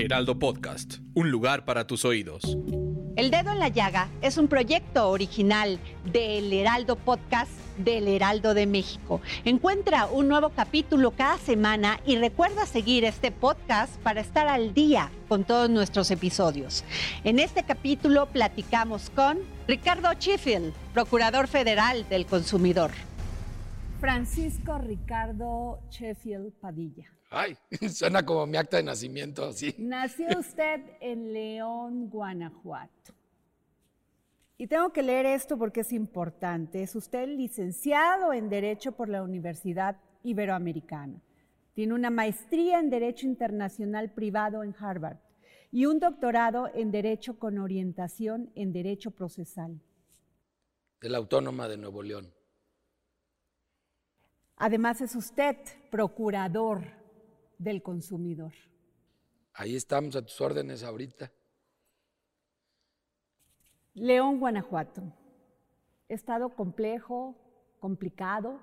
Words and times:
Heraldo 0.00 0.38
Podcast, 0.38 0.96
un 1.12 1.30
lugar 1.30 1.66
para 1.66 1.86
tus 1.86 2.06
oídos. 2.06 2.56
El 3.16 3.30
Dedo 3.30 3.52
en 3.52 3.58
la 3.58 3.68
Llaga 3.68 4.08
es 4.22 4.38
un 4.38 4.48
proyecto 4.48 5.10
original 5.10 5.78
del 6.10 6.50
Heraldo 6.50 6.96
Podcast 6.96 7.50
del 7.76 8.08
Heraldo 8.08 8.54
de 8.54 8.66
México. 8.66 9.20
Encuentra 9.44 10.06
un 10.06 10.28
nuevo 10.28 10.50
capítulo 10.50 11.10
cada 11.10 11.36
semana 11.36 12.00
y 12.06 12.16
recuerda 12.16 12.64
seguir 12.64 13.04
este 13.04 13.30
podcast 13.30 13.94
para 14.00 14.22
estar 14.22 14.48
al 14.48 14.72
día 14.72 15.10
con 15.28 15.44
todos 15.44 15.68
nuestros 15.68 16.10
episodios. 16.10 16.82
En 17.22 17.38
este 17.38 17.62
capítulo 17.64 18.24
platicamos 18.26 19.10
con 19.10 19.38
Ricardo 19.68 20.10
Sheffield, 20.18 20.72
Procurador 20.94 21.46
Federal 21.46 22.08
del 22.08 22.24
Consumidor. 22.24 22.90
Francisco 24.00 24.78
Ricardo 24.78 25.78
Sheffield 25.90 26.52
Padilla. 26.54 27.19
Ay, 27.30 27.56
suena 27.88 28.26
como 28.26 28.44
mi 28.46 28.56
acta 28.56 28.76
de 28.76 28.82
nacimiento, 28.82 29.52
sí. 29.52 29.74
Nació 29.78 30.38
usted 30.38 30.80
en 31.00 31.32
León, 31.32 32.10
Guanajuato. 32.10 33.14
Y 34.58 34.66
tengo 34.66 34.92
que 34.92 35.02
leer 35.02 35.24
esto 35.24 35.56
porque 35.56 35.80
es 35.80 35.92
importante. 35.92 36.82
Es 36.82 36.94
usted 36.94 37.28
licenciado 37.28 38.32
en 38.32 38.50
Derecho 38.50 38.92
por 38.92 39.08
la 39.08 39.22
Universidad 39.22 39.96
Iberoamericana. 40.22 41.22
Tiene 41.72 41.94
una 41.94 42.10
maestría 42.10 42.78
en 42.80 42.90
Derecho 42.90 43.26
Internacional 43.26 44.10
Privado 44.10 44.62
en 44.62 44.74
Harvard 44.78 45.16
y 45.70 45.86
un 45.86 46.00
doctorado 46.00 46.68
en 46.74 46.90
Derecho 46.90 47.38
con 47.38 47.58
orientación 47.58 48.50
en 48.54 48.72
Derecho 48.72 49.12
Procesal. 49.12 49.80
De 51.00 51.08
la 51.08 51.18
Autónoma 51.18 51.68
de 51.68 51.78
Nuevo 51.78 52.02
León. 52.02 52.34
Además 54.56 55.00
es 55.00 55.14
usted 55.14 55.56
procurador 55.90 56.99
del 57.60 57.82
consumidor. 57.82 58.52
Ahí 59.52 59.76
estamos 59.76 60.16
a 60.16 60.22
tus 60.22 60.40
órdenes 60.40 60.82
ahorita. 60.82 61.30
León, 63.94 64.40
Guanajuato. 64.40 65.02
Estado 66.08 66.48
complejo, 66.54 67.36
complicado. 67.78 68.58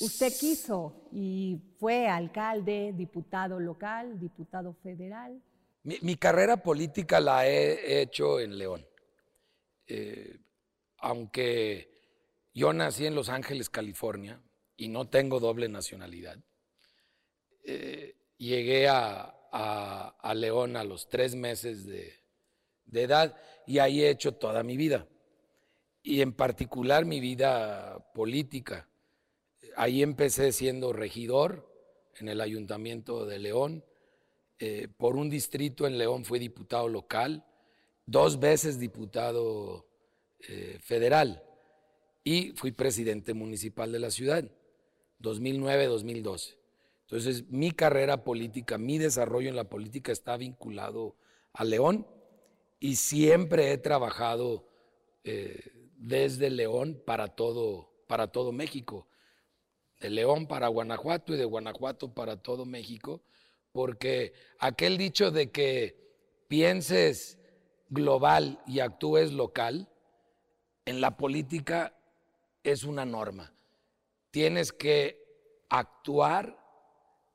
Usted 0.00 0.32
quiso 0.38 1.08
y 1.12 1.60
fue 1.78 2.08
alcalde, 2.08 2.94
diputado 2.96 3.60
local, 3.60 4.18
diputado 4.18 4.72
federal. 4.82 5.42
Mi, 5.82 5.98
mi 6.02 6.16
carrera 6.16 6.56
política 6.56 7.20
la 7.20 7.46
he 7.46 8.00
hecho 8.00 8.40
en 8.40 8.56
León. 8.56 8.86
Eh, 9.86 10.38
aunque 10.98 11.90
yo 12.54 12.72
nací 12.72 13.06
en 13.06 13.14
Los 13.14 13.28
Ángeles, 13.28 13.68
California, 13.68 14.40
y 14.76 14.88
no 14.88 15.08
tengo 15.08 15.40
doble 15.40 15.68
nacionalidad, 15.68 16.38
eh, 17.70 18.16
llegué 18.38 18.88
a, 18.88 19.34
León 20.34 20.76
a 20.76 20.84
los 20.84 21.08
tres 21.08 21.34
meses 21.34 21.84
de, 21.84 22.14
de 22.86 23.02
edad 23.02 23.36
y 23.66 23.78
ahí 23.78 24.02
he 24.02 24.10
hecho 24.10 24.32
toda 24.32 24.62
mi 24.62 24.76
vida. 24.76 25.06
Y 26.02 26.22
en 26.22 26.32
particular 26.32 27.04
mi 27.04 27.20
vida 27.20 27.98
política. 28.14 28.88
Ahí 29.76 30.02
empecé 30.02 30.52
siendo 30.52 30.92
regidor 30.92 31.70
en 32.16 32.28
el 32.28 32.40
Ayuntamiento 32.40 33.26
de 33.26 33.38
León. 33.38 33.84
Eh, 34.58 34.88
por 34.96 35.16
un 35.16 35.28
distrito 35.28 35.86
en 35.86 35.98
León 35.98 36.24
fui 36.24 36.38
diputado 36.38 36.88
local, 36.88 37.44
dos 38.06 38.40
veces 38.40 38.78
diputado 38.78 39.86
eh, 40.40 40.78
federal 40.80 41.42
y 42.24 42.52
fui 42.52 42.72
presidente 42.72 43.34
municipal 43.34 43.92
de 43.92 43.98
la 43.98 44.10
ciudad, 44.10 44.50
2009-2012. 45.20 46.57
Entonces 47.08 47.48
mi 47.48 47.70
carrera 47.70 48.22
política, 48.22 48.76
mi 48.76 48.98
desarrollo 48.98 49.48
en 49.48 49.56
la 49.56 49.64
política 49.64 50.12
está 50.12 50.36
vinculado 50.36 51.16
a 51.54 51.64
León 51.64 52.06
y 52.78 52.96
siempre 52.96 53.72
he 53.72 53.78
trabajado 53.78 54.68
eh, 55.24 55.72
desde 55.96 56.50
León 56.50 57.02
para 57.06 57.28
todo, 57.28 57.90
para 58.08 58.26
todo 58.26 58.52
México, 58.52 59.08
de 60.00 60.10
León 60.10 60.46
para 60.46 60.68
Guanajuato 60.68 61.32
y 61.32 61.38
de 61.38 61.46
Guanajuato 61.46 62.12
para 62.12 62.42
todo 62.42 62.66
México, 62.66 63.22
porque 63.72 64.34
aquel 64.58 64.98
dicho 64.98 65.30
de 65.30 65.50
que 65.50 65.96
pienses 66.46 67.38
global 67.88 68.62
y 68.66 68.80
actúes 68.80 69.32
local, 69.32 69.88
en 70.84 71.00
la 71.00 71.16
política 71.16 71.94
es 72.62 72.84
una 72.84 73.06
norma. 73.06 73.54
Tienes 74.30 74.72
que 74.72 75.24
actuar 75.70 76.57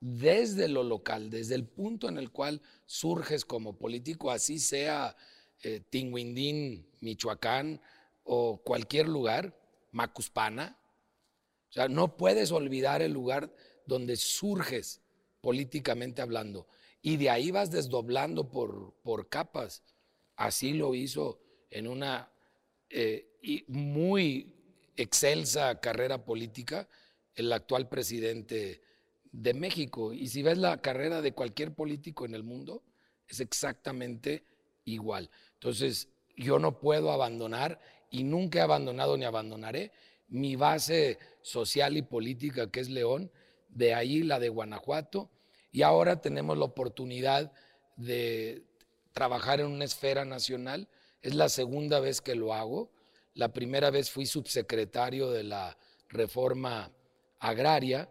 desde 0.06 0.68
lo 0.68 0.84
local, 0.84 1.30
desde 1.30 1.56
el 1.56 1.66
punto 1.66 2.10
en 2.10 2.18
el 2.18 2.30
cual 2.30 2.62
surges 2.86 3.46
como 3.46 3.78
político, 3.78 4.32
así 4.32 4.60
sea 4.60 5.16
eh, 5.62 5.80
Tinguindín, 5.90 6.86
Michoacán 7.00 7.80
o 8.26 8.62
cualquier 8.62 9.08
lugar, 9.08 9.58
Macuspana. 9.92 10.78
O 11.70 11.72
sea, 11.72 11.88
no 11.88 12.18
puedes 12.18 12.52
olvidar 12.52 13.02
el 13.02 13.14
lugar 13.14 13.56
donde 13.86 14.18
surges 14.18 15.00
políticamente 15.40 16.22
hablando. 16.22 16.68
Y 17.02 17.16
de 17.16 17.30
ahí 17.30 17.52
vas 17.52 17.72
desdoblando 17.72 18.52
por, 18.52 18.96
por 19.04 19.30
capas. 19.30 19.84
Así 20.36 20.74
lo 20.74 20.96
hizo 20.96 21.40
en 21.70 21.88
una 21.88 22.30
eh, 22.90 23.66
muy 23.70 24.54
excelsa 24.98 25.80
carrera 25.80 26.26
política 26.26 26.90
el 27.36 27.54
actual 27.54 27.88
presidente 27.88 28.82
de 29.34 29.54
México. 29.54 30.14
Y 30.14 30.28
si 30.28 30.42
ves 30.42 30.58
la 30.58 30.78
carrera 30.78 31.22
de 31.22 31.34
cualquier 31.34 31.74
político 31.74 32.26
en 32.26 32.36
el 32.36 32.44
mundo, 32.44 32.84
es 33.28 33.42
exactamente 33.42 34.46
igual. 34.86 35.30
Entonces, 35.56 36.08
yo 36.38 36.60
no 36.60 36.80
puedo 36.80 37.12
abandonar 37.12 37.80
y 38.10 38.24
nunca 38.24 38.60
he 38.60 38.62
abandonado 38.62 39.18
ni 39.18 39.26
abandonaré 39.26 39.92
mi 40.30 40.56
base 40.56 41.20
social 41.42 41.98
y 41.98 42.04
política 42.04 42.72
que 42.72 42.80
es 42.80 42.90
León, 42.90 43.32
de 43.68 43.94
ahí 43.94 44.24
la 44.24 44.40
de 44.40 44.50
Guanajuato, 44.50 45.32
y 45.72 45.82
ahora 45.82 46.22
tenemos 46.22 46.58
la 46.58 46.66
oportunidad 46.66 47.52
de 47.96 48.64
trabajar 49.14 49.60
en 49.60 49.68
una 49.68 49.86
esfera 49.86 50.26
nacional. 50.26 50.88
Es 51.22 51.34
la 51.34 51.50
segunda 51.50 52.00
vez 52.00 52.22
que 52.22 52.36
lo 52.36 52.54
hago. 52.54 52.92
La 53.34 53.52
primera 53.52 53.90
vez 53.90 54.12
fui 54.12 54.28
subsecretario 54.28 55.32
de 55.32 55.44
la 55.44 55.76
reforma 56.10 56.92
agraria 57.40 58.08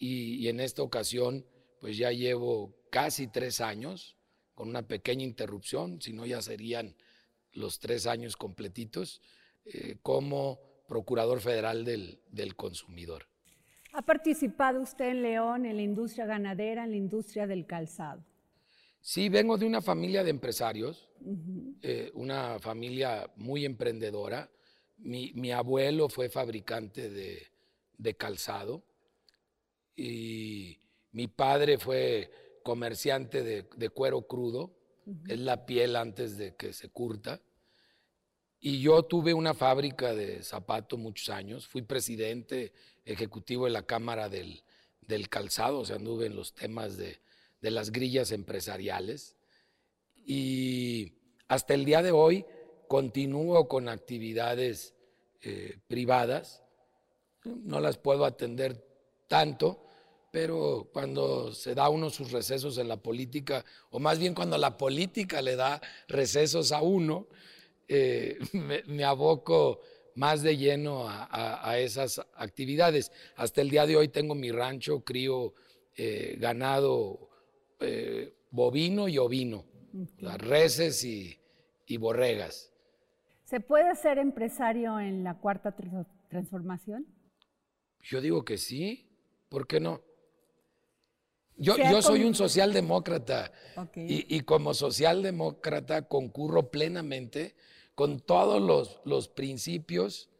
y, 0.00 0.34
y 0.44 0.48
en 0.48 0.58
esta 0.58 0.82
ocasión 0.82 1.46
pues 1.80 1.96
ya 1.96 2.10
llevo 2.10 2.74
casi 2.90 3.28
tres 3.28 3.60
años 3.60 4.16
con 4.54 4.68
una 4.68 4.82
pequeña 4.82 5.24
interrupción, 5.24 6.02
si 6.02 6.12
no 6.12 6.26
ya 6.26 6.42
serían 6.42 6.96
los 7.52 7.78
tres 7.78 8.06
años 8.06 8.36
completitos, 8.36 9.22
eh, 9.64 9.96
como 10.02 10.58
Procurador 10.88 11.40
Federal 11.40 11.84
del, 11.84 12.20
del 12.30 12.56
Consumidor. 12.56 13.26
¿Ha 13.92 14.02
participado 14.02 14.80
usted 14.82 15.08
en 15.08 15.22
León 15.22 15.66
en 15.66 15.76
la 15.76 15.82
industria 15.82 16.26
ganadera, 16.26 16.84
en 16.84 16.90
la 16.90 16.96
industria 16.96 17.46
del 17.46 17.66
calzado? 17.66 18.24
Sí, 19.00 19.28
vengo 19.28 19.56
de 19.56 19.66
una 19.66 19.80
familia 19.80 20.22
de 20.22 20.30
empresarios, 20.30 21.08
eh, 21.82 22.10
una 22.14 22.58
familia 22.58 23.30
muy 23.36 23.64
emprendedora. 23.64 24.50
Mi, 24.98 25.32
mi 25.34 25.52
abuelo 25.52 26.08
fue 26.08 26.28
fabricante 26.28 27.08
de, 27.08 27.46
de, 27.96 28.14
calzado 28.14 28.84
y 30.00 30.80
mi 31.12 31.26
padre 31.26 31.76
fue 31.78 32.30
comerciante 32.62 33.42
de, 33.42 33.68
de 33.76 33.88
cuero 33.90 34.22
crudo, 34.22 34.74
es 35.28 35.38
la 35.38 35.66
piel 35.66 35.96
antes 35.96 36.38
de 36.38 36.54
que 36.54 36.72
se 36.72 36.88
curta. 36.88 37.42
Y 38.60 38.80
yo 38.80 39.02
tuve 39.02 39.34
una 39.34 39.54
fábrica 39.54 40.14
de 40.14 40.42
zapatos 40.42 40.98
muchos 40.98 41.28
años, 41.28 41.66
fui 41.66 41.82
presidente 41.82 42.72
ejecutivo 43.04 43.66
de 43.66 43.72
la 43.72 43.82
Cámara 43.82 44.28
del, 44.28 44.62
del 45.00 45.28
Calzado, 45.28 45.80
o 45.80 45.84
sea, 45.84 45.96
anduve 45.96 46.26
en 46.26 46.36
los 46.36 46.54
temas 46.54 46.96
de, 46.96 47.20
de, 47.60 47.70
las 47.70 47.92
grillas 47.92 48.32
empresariales. 48.32 49.36
Y 50.24 51.14
hasta 51.48 51.74
el 51.74 51.84
día 51.84 52.02
de 52.02 52.12
hoy 52.12 52.46
continúo 52.88 53.68
con 53.68 53.88
actividades 53.88 54.94
eh, 55.42 55.78
privadas, 55.88 56.62
no 57.44 57.80
las 57.80 57.98
puedo 57.98 58.24
atender 58.24 58.86
tanto, 59.26 59.86
pero 60.30 60.88
cuando 60.92 61.52
se 61.52 61.74
da 61.74 61.88
uno 61.88 62.08
sus 62.10 62.30
recesos 62.30 62.78
en 62.78 62.88
la 62.88 62.96
política, 62.96 63.64
o 63.90 63.98
más 63.98 64.18
bien 64.18 64.34
cuando 64.34 64.56
la 64.58 64.76
política 64.76 65.42
le 65.42 65.56
da 65.56 65.80
recesos 66.08 66.72
a 66.72 66.82
uno, 66.82 67.26
eh, 67.88 68.38
me, 68.86 69.04
aboco 69.04 69.80
más 70.14 70.42
de 70.42 70.56
lleno 70.56 71.06
a, 71.08 71.78
esas 71.78 72.20
actividades. 72.36 73.10
Hasta 73.36 73.60
el 73.60 73.70
día 73.70 73.86
de 73.86 73.96
hoy 73.96 74.08
tengo 74.08 74.34
mi 74.34 74.52
rancho, 74.52 75.02
crío 75.02 75.54
eh, 75.96 76.36
ganado 76.38 77.30
eh, 77.80 78.32
bovino 78.50 79.08
y 79.08 79.18
ovino, 79.18 79.64
las 80.18 80.38
reses 80.38 81.02
y, 81.04 81.40
y, 81.86 81.96
borregas. 81.96 82.72
¿Se 83.44 83.58
puede 83.58 83.96
ser 83.96 84.18
empresario 84.18 85.00
en 85.00 85.24
la 85.24 85.38
cuarta 85.38 85.74
transformación? 86.28 87.06
Yo 88.02 88.20
digo 88.20 88.44
que 88.44 88.58
sí, 88.58 89.08
¿por 89.48 89.66
qué 89.66 89.80
no? 89.80 90.00
Yo, 91.60 91.76
yo 91.76 92.00
soy 92.00 92.24
un 92.24 92.34
socialdemócrata 92.34 93.52
y, 93.94 94.34
y, 94.34 94.40
como 94.40 94.72
socialdemócrata 94.72 96.08
concurro 96.08 96.70
plenamente 96.70 97.54
con 97.94 98.18
todos 98.20 98.62
los, 98.62 99.00
los 99.04 99.28
principios 99.28 100.30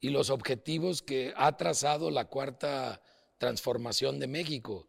y 0.00 0.08
los 0.08 0.30
objetivos 0.30 1.02
que 1.02 1.34
ha 1.36 1.56
trazado 1.58 2.10
la 2.10 2.24
cuarta 2.26 3.02
transformación 3.36 4.18
de 4.18 4.26
México. 4.26 4.88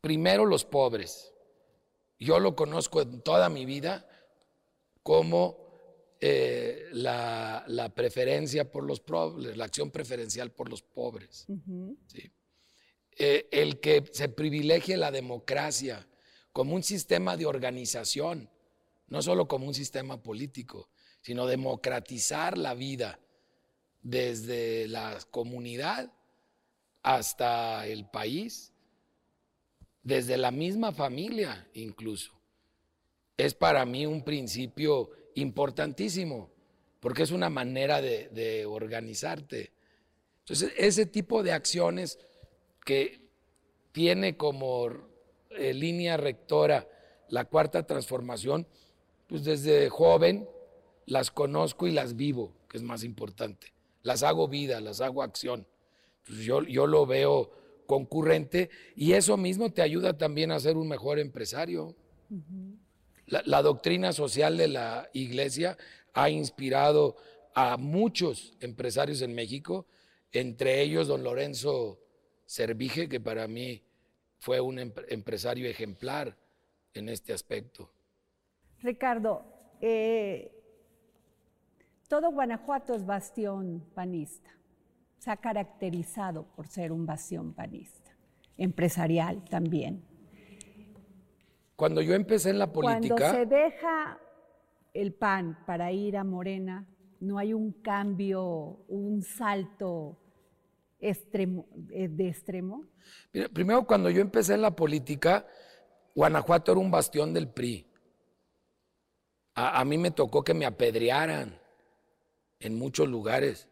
Primero 0.00 0.46
los 0.46 0.64
pobres. 0.64 1.32
Yo 2.20 2.38
lo 2.38 2.54
conozco 2.54 3.02
en 3.02 3.20
toda 3.20 3.48
mi 3.48 3.64
vida 3.64 4.08
como 5.02 5.68
eh, 6.20 6.86
la, 6.92 7.92
preferencia 7.94 8.70
por 8.70 8.84
los 8.84 9.00
pobres, 9.00 9.56
la 9.56 9.64
acción 9.64 9.90
preferencial 9.90 10.50
por 10.52 10.68
los 10.68 10.82
pobres. 10.82 11.46
Eh, 13.18 13.48
el 13.50 13.80
que 13.80 14.04
se 14.12 14.28
privilegie 14.28 14.96
la 14.96 15.10
democracia 15.10 16.06
como 16.52 16.74
un 16.74 16.84
sistema 16.84 17.36
de 17.36 17.46
organización, 17.46 18.48
no 19.08 19.22
solo 19.22 19.48
como 19.48 19.66
un 19.66 19.74
sistema 19.74 20.22
político, 20.22 20.88
sino 21.20 21.46
democratizar 21.46 22.56
la 22.56 22.74
vida 22.74 23.18
desde 24.02 24.86
la 24.88 25.18
comunidad 25.30 26.12
hasta 27.02 27.86
el 27.86 28.08
país, 28.08 28.72
desde 30.02 30.36
la 30.36 30.50
misma 30.50 30.92
familia 30.92 31.68
incluso. 31.74 32.32
Es 33.36 33.54
para 33.54 33.84
mí 33.84 34.06
un 34.06 34.24
principio 34.24 35.10
importantísimo, 35.34 36.50
porque 37.00 37.22
es 37.22 37.30
una 37.30 37.50
manera 37.50 38.00
de, 38.00 38.66
organizarte. 38.66 39.72
Entonces, 40.40 40.72
ese 40.76 41.06
tipo 41.06 41.42
de 41.42 41.52
acciones 41.52 42.18
que 42.88 43.20
tiene 43.92 44.38
como 44.38 44.88
eh, 45.50 45.74
línea 45.74 46.16
rectora 46.16 46.88
la 47.28 47.44
cuarta 47.44 47.86
transformación, 47.86 48.66
pues 49.26 49.44
desde 49.44 49.90
joven 49.90 50.48
las 51.04 51.30
conozco 51.30 51.86
y 51.86 51.92
las 51.92 52.16
vivo, 52.16 52.54
que 52.66 52.78
es 52.78 52.82
más 52.82 53.04
importante. 53.04 53.74
Las 54.02 54.22
hago 54.22 54.48
vida, 54.48 54.80
las 54.80 55.02
hago 55.02 55.22
acción. 55.22 55.66
yo, 56.26 56.62
yo 56.62 56.86
lo 56.86 57.04
veo 57.04 57.50
concurrente 57.84 58.70
y 58.96 59.12
eso 59.12 59.36
mismo 59.36 59.70
te 59.70 59.82
ayuda 59.82 60.16
también 60.16 60.50
a 60.50 60.58
ser 60.58 60.78
un 60.78 60.88
mejor 60.88 61.18
empresario. 61.18 61.94
la, 63.26 63.60
doctrina 63.60 64.14
social 64.14 64.56
de 64.56 64.68
la 64.68 65.10
iglesia 65.12 65.76
ha 66.14 66.30
inspirado 66.30 67.16
a 67.54 67.76
muchos 67.76 68.56
empresarios 68.60 69.20
en 69.20 69.34
México, 69.34 69.84
entre 70.32 70.80
ellos 70.80 71.06
don 71.06 71.22
Lorenzo 71.22 71.98
Servige, 72.48 73.10
que 73.10 73.20
para 73.20 73.46
mí 73.46 73.82
fue 74.38 74.58
un 74.58 74.78
empresario 74.78 75.68
ejemplar 75.68 76.34
en 76.94 77.10
este 77.10 77.34
aspecto. 77.34 77.90
Ricardo, 78.80 79.44
eh, 79.82 80.50
todo 82.08 82.32
Guanajuato 82.32 82.94
es 82.94 83.04
bastión 83.04 83.84
panista. 83.94 84.48
Se 85.18 85.30
ha 85.30 85.36
caracterizado 85.36 86.44
por 86.56 86.68
ser 86.68 86.90
un 86.90 87.04
bastión 87.04 87.52
panista, 87.52 88.16
empresarial 88.56 89.44
también. 89.44 90.02
Cuando 91.76 92.00
yo 92.00 92.14
empecé 92.14 92.48
en 92.48 92.60
la 92.60 92.72
política... 92.72 93.14
Cuando 93.14 93.38
se 93.40 93.44
deja 93.44 94.18
el 94.94 95.12
PAN 95.12 95.58
para 95.66 95.92
ir 95.92 96.16
a 96.16 96.24
Morena, 96.24 96.86
no 97.20 97.36
hay 97.36 97.52
un 97.52 97.72
cambio, 97.72 98.86
un 98.88 99.20
salto 99.20 100.18
extremo, 101.00 101.68
eh, 101.90 102.08
de 102.08 102.28
extremo? 102.28 102.86
primero, 103.52 103.86
cuando 103.86 104.10
yo 104.10 104.20
empecé 104.20 104.54
en 104.54 104.62
la 104.62 104.74
política, 104.74 105.46
Guanajuato 106.14 106.72
era 106.72 106.80
un 106.80 106.90
bastión 106.90 107.32
del 107.32 107.48
PRI. 107.48 107.86
A, 109.54 109.80
a 109.80 109.84
mí 109.84 109.98
me 109.98 110.10
tocó 110.10 110.42
que 110.42 110.54
me 110.54 110.66
apedrearan 110.66 111.58
en 112.60 112.74
muchos 112.76 113.08
lugares, 113.08 113.68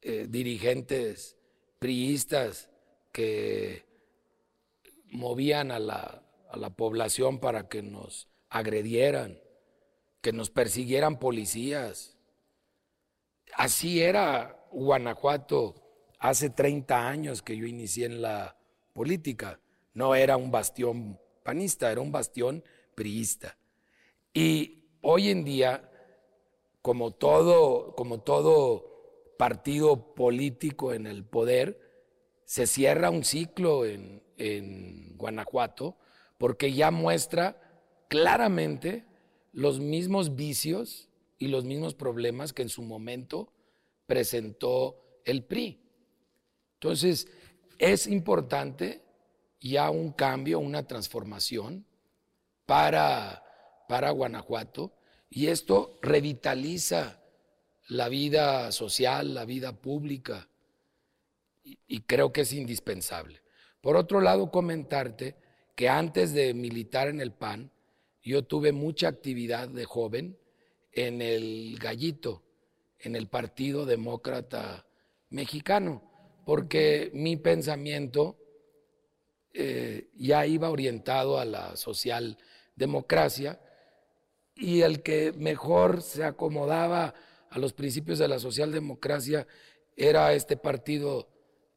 eh, 0.00 0.26
dirigentes 0.28 1.36
priistas 1.78 2.70
que 3.12 3.84
movían 5.06 5.70
a 5.70 5.78
la, 5.78 6.22
a 6.48 6.56
la 6.56 6.70
población 6.70 7.40
para 7.40 7.68
que 7.68 7.82
nos 7.82 8.28
agredieran, 8.48 9.40
que 10.20 10.32
nos 10.32 10.50
persiguieran 10.50 11.18
policías. 11.18 12.16
Así 13.54 14.00
era 14.00 14.66
Guanajuato 14.70 15.81
hace 16.22 16.50
30 16.50 17.08
años 17.08 17.42
que 17.42 17.56
yo 17.56 17.66
inicié 17.66 18.06
en 18.06 18.22
la 18.22 18.56
política. 18.92 19.58
No 19.92 20.14
era 20.14 20.36
un 20.36 20.52
bastión 20.52 21.18
panista, 21.42 21.90
era 21.90 22.00
un 22.00 22.12
bastión 22.12 22.62
priista. 22.94 23.58
Y 24.32 24.84
hoy 25.02 25.30
en 25.30 25.44
día 25.44 25.90
como 26.80 27.10
todo, 27.10 27.94
como 27.96 28.20
todo 28.20 29.34
partido 29.36 30.14
político 30.14 30.92
en 30.92 31.08
el 31.08 31.24
poder, 31.24 31.80
se 32.44 32.68
cierra 32.68 33.10
un 33.10 33.24
ciclo 33.24 33.84
en, 33.84 34.22
Guanajuato 35.16 35.96
porque 36.36 36.72
ya 36.72 36.90
muestra 36.90 37.56
claramente 38.08 39.04
los 39.52 39.78
mismos 39.78 40.34
vicios 40.34 41.08
y 41.38 41.46
los 41.46 41.64
mismos 41.64 41.94
problemas 41.94 42.52
que 42.52 42.62
en 42.62 42.68
su 42.68 42.82
momento 42.82 43.52
presentó 44.06 45.20
el 45.24 45.44
PRI. 45.44 45.81
Entonces, 46.82 47.28
es 47.78 48.08
importante 48.08 49.02
ya 49.60 49.88
un 49.90 50.10
cambio, 50.10 50.58
una 50.58 50.84
transformación 50.84 51.86
para, 52.66 53.44
para 53.88 54.10
Guanajuato 54.10 54.92
y 55.30 55.46
esto 55.46 55.96
revitaliza 56.02 57.22
la 57.86 58.08
vida 58.08 58.72
social, 58.72 59.32
la 59.32 59.44
vida 59.44 59.80
pública, 59.80 60.48
y, 61.62 62.00
creo 62.00 62.32
que 62.32 62.40
es 62.40 62.52
indispensable. 62.52 63.42
Por 63.80 63.94
otro 63.94 64.20
lado, 64.20 64.50
comentarte 64.50 65.36
que 65.76 65.88
antes 65.88 66.32
de 66.32 66.52
militar 66.52 67.06
en 67.06 67.20
el 67.20 67.30
PAN, 67.30 67.70
yo 68.24 68.42
tuve 68.42 68.72
mucha 68.72 69.06
actividad 69.06 69.68
de 69.68 69.84
joven 69.84 70.36
en 70.90 71.22
el 71.22 71.78
Gallito, 71.78 72.42
en 72.98 73.14
el 73.14 73.28
Partido 73.28 73.86
Demócrata 73.86 74.84
Mexicano, 75.30 76.11
porque 76.44 77.10
mi 77.14 77.36
pensamiento 77.36 78.38
eh, 79.52 80.08
ya 80.16 80.46
iba 80.46 80.70
orientado 80.70 81.38
a 81.38 81.44
la 81.44 81.76
socialdemocracia 81.76 83.60
y 84.54 84.80
el 84.80 85.02
que 85.02 85.32
mejor 85.32 86.02
se 86.02 86.24
acomodaba 86.24 87.14
a 87.50 87.58
los 87.58 87.72
principios 87.74 88.18
de 88.18 88.28
la 88.28 88.38
socialdemocracia 88.38 89.46
era 89.94 90.32
este 90.32 90.56
partido, 90.56 91.28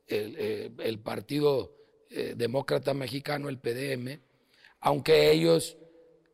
el, 0.08 0.36
eh, 0.38 0.98
Partido 1.04 1.76
eh, 2.10 2.34
Demócrata 2.38 2.94
Mexicano, 2.94 3.50
el 3.50 3.60
PDM, 3.60 4.22
aunque 4.80 5.32
ellos 5.32 5.78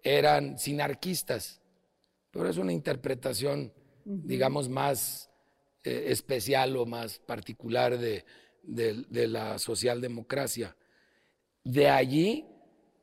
eran 0.03 0.59
sinarquistas, 0.59 1.59
pero 2.29 2.49
es 2.49 2.57
una 2.57 2.71
interpretación, 2.71 3.73
digamos, 4.05 4.69
más 4.69 5.30
eh, 5.83 6.05
especial 6.07 6.77
o 6.77 6.85
más 6.85 7.19
particular 7.19 7.97
de, 7.97 8.23
de 8.63 9.27
la 9.27 9.57
socialdemocracia. 9.57 10.75
De 11.63 11.89
allí 11.89 12.45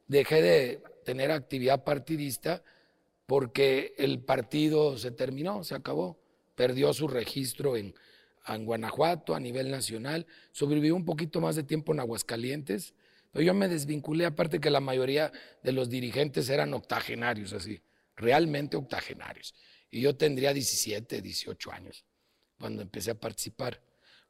dejé 0.07 0.43
de 0.43 0.83
tener 1.05 1.31
actividad 1.31 1.85
partidista 1.85 2.63
porque 3.27 3.95
el 3.99 4.21
partido 4.21 4.97
se 4.97 5.11
terminó, 5.11 5.63
se 5.63 5.75
acabó, 5.75 6.19
perdió 6.55 6.93
su 6.95 7.09
registro 7.09 7.77
en, 7.77 7.95
Guanajuato 8.65 9.35
a 9.35 9.41
nivel 9.41 9.71
nacional, 9.71 10.27
sobrevivió 10.53 10.97
un 10.97 11.05
poquito 11.05 11.39
más 11.39 11.55
de 11.55 11.65
tiempo 11.65 11.93
en 11.93 12.01
Aguascalientes, 12.01 12.95
pero 13.31 13.45
yo 13.45 13.53
me 13.53 13.69
desvinculé, 13.69 14.25
aparte 14.25 14.59
que 14.59 14.71
la 14.71 14.81
mayoría 14.81 15.31
de 15.63 15.73
los 15.73 15.91
dirigentes 15.91 16.49
eran 16.49 16.73
octogenarios, 16.73 17.53
así, 17.53 17.83
realmente 18.17 18.79
octogenarios. 18.79 19.55
Y 19.91 20.01
yo 20.01 20.17
tendría 20.17 20.55
17, 20.55 21.21
18 21.21 21.73
años 21.73 22.07
cuando 22.59 22.83
empecé 22.83 23.11
a 23.11 23.21
participar. 23.21 23.81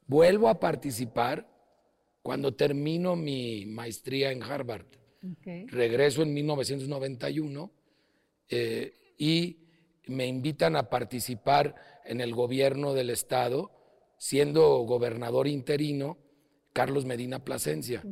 Vuelvo 0.05 0.49
a 0.49 0.59
participar 0.59 1.47
cuando 2.21 2.55
termino 2.55 3.15
mi 3.15 3.65
maestría 3.65 4.31
en 4.31 4.43
Harvard. 4.43 4.85
Ok. 5.23 5.67
Regreso 5.67 6.21
en 6.21 6.33
1991 6.33 7.71
eh, 8.49 8.93
y 9.17 9.57
me 10.07 10.27
invitan 10.27 10.75
a 10.75 10.89
participar 10.89 11.75
en 12.05 12.21
el 12.21 12.33
gobierno 12.33 12.93
del 12.93 13.11
estado, 13.11 13.71
siendo 14.17 14.79
gobernador 14.79 15.47
interino 15.47 16.17
Carlos 16.73 17.05
Medina 17.05 17.43
Plasencia. 17.43 18.03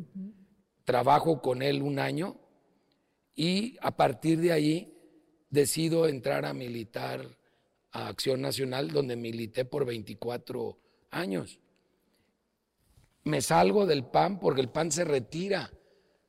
Trabajo 0.84 1.42
con 1.42 1.62
él 1.62 1.82
un 1.82 2.00
año 2.00 2.40
y 3.36 3.78
a 3.82 3.96
partir 3.96 4.40
de 4.40 4.52
ahí 4.52 4.94
decido 5.50 6.08
entrar 6.08 6.46
a 6.46 6.54
militar 6.54 7.38
a 7.91 8.08
Acción 8.08 8.41
Nacional, 8.41 8.91
donde 8.91 9.15
milité 9.15 9.65
por 9.65 9.86
24 9.86 10.77
años. 11.12 11.60
Me 13.24 13.41
salgo 13.41 13.86
del 13.86 14.06
PAN 14.06 14.39
porque 14.39 14.62
el 14.62 14.70
PAN 14.70 14.91
se 14.91 15.03
retira 15.03 15.72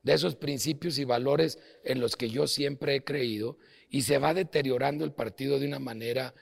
de 0.03 0.13
esos 0.15 0.37
principios 0.37 0.99
y 0.99 1.05
valores 1.05 1.59
en 1.85 2.01
los 2.01 2.17
que 2.17 2.31
yo 2.31 2.47
siempre 2.47 2.95
he 2.95 3.05
creído 3.05 3.59
y 3.89 4.03
se 4.03 4.19
va 4.19 4.35
deteriorando 4.35 5.05
el 5.05 5.13
partido 5.13 5.59
de 5.59 5.67
una 5.67 5.79
manera 5.79 6.35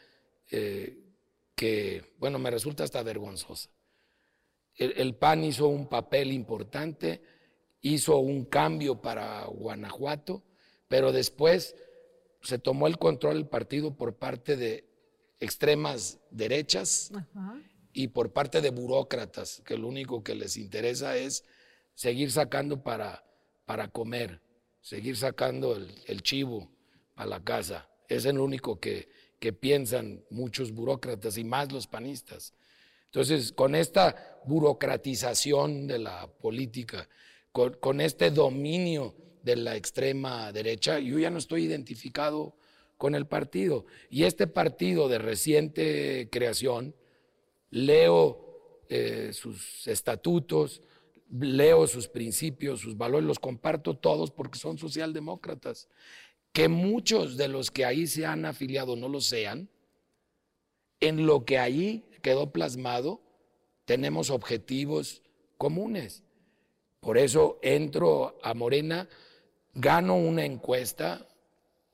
eh, 0.50 0.98
que, 1.54 2.14
bueno, 2.18 2.38
me 2.38 2.50
resulta 2.50 2.84
hasta 2.84 3.02
vergonzosa. 3.02 3.70
El, 4.76 4.92
el 4.96 5.14
PAN 5.14 5.44
hizo 5.44 5.68
un 5.68 5.88
papel 5.88 6.32
importante, 6.32 7.22
hizo 7.80 8.18
un 8.18 8.44
cambio 8.44 9.00
para 9.00 9.44
Guanajuato, 9.46 10.42
pero 10.88 11.12
después 11.12 11.74
se 12.42 12.58
tomó 12.58 12.86
el 12.86 12.98
control 12.98 13.34
del 13.34 13.48
partido 13.48 13.96
por 13.96 14.16
parte 14.16 14.56
de 14.56 14.84
extremas 15.40 16.18
derechas 16.30 17.10
Ajá. 17.14 17.60
y 17.92 18.08
por 18.08 18.32
parte 18.32 18.60
de 18.60 18.70
burócratas, 18.70 19.62
que 19.64 19.76
lo 19.76 19.88
único 19.88 20.22
que 20.22 20.34
les 20.34 20.56
interesa 20.56 21.16
es 21.16 21.44
seguir 21.94 22.30
sacando 22.30 22.82
para, 22.82 23.24
para 23.64 23.88
comer, 23.88 24.40
seguir 24.80 25.16
sacando 25.16 25.76
el, 25.76 25.92
el 26.06 26.22
chivo 26.22 26.70
a 27.16 27.26
la 27.26 27.42
casa. 27.42 27.88
Es 28.08 28.24
el 28.24 28.38
único 28.38 28.78
que, 28.78 29.08
que 29.40 29.52
piensan 29.52 30.24
muchos 30.30 30.72
burócratas 30.72 31.36
y 31.38 31.44
más 31.44 31.72
los 31.72 31.86
panistas. 31.86 32.54
Entonces, 33.06 33.52
con 33.52 33.74
esta 33.74 34.40
burocratización 34.44 35.86
de 35.86 35.98
la 35.98 36.26
política, 36.26 37.08
con, 37.52 37.74
con 37.74 38.00
este 38.00 38.30
dominio 38.30 39.14
de 39.42 39.56
la 39.56 39.76
extrema 39.76 40.52
derecha, 40.52 40.98
yo 40.98 41.18
ya 41.18 41.30
no 41.30 41.38
estoy 41.38 41.64
identificado 41.64 42.56
con 42.96 43.14
el 43.14 43.26
partido. 43.26 43.86
Y 44.10 44.24
este 44.24 44.46
partido 44.46 45.08
de 45.08 45.18
reciente 45.18 46.28
creación, 46.30 46.94
leo 47.70 48.84
eh, 48.88 49.30
sus 49.32 49.86
estatutos, 49.86 50.82
leo 51.30 51.86
sus 51.86 52.08
principios, 52.08 52.80
sus 52.80 52.96
valores, 52.96 53.26
los 53.26 53.38
comparto 53.38 53.96
todos 53.96 54.30
porque 54.30 54.58
son 54.58 54.78
socialdemócratas. 54.78 55.88
Que 56.52 56.68
muchos 56.68 57.36
de 57.36 57.48
los 57.48 57.70
que 57.70 57.84
ahí 57.84 58.06
se 58.06 58.24
han 58.24 58.44
afiliado 58.44 58.96
no 58.96 59.08
lo 59.08 59.20
sean, 59.20 59.68
en 61.00 61.26
lo 61.26 61.44
que 61.44 61.58
ahí 61.58 62.04
quedó 62.22 62.50
plasmado, 62.52 63.20
tenemos 63.84 64.30
objetivos 64.30 65.22
comunes. 65.58 66.22
Por 67.00 67.18
eso 67.18 67.58
entro 67.62 68.38
a 68.42 68.54
Morena, 68.54 69.08
gano 69.74 70.16
una 70.16 70.44
encuesta, 70.44 71.28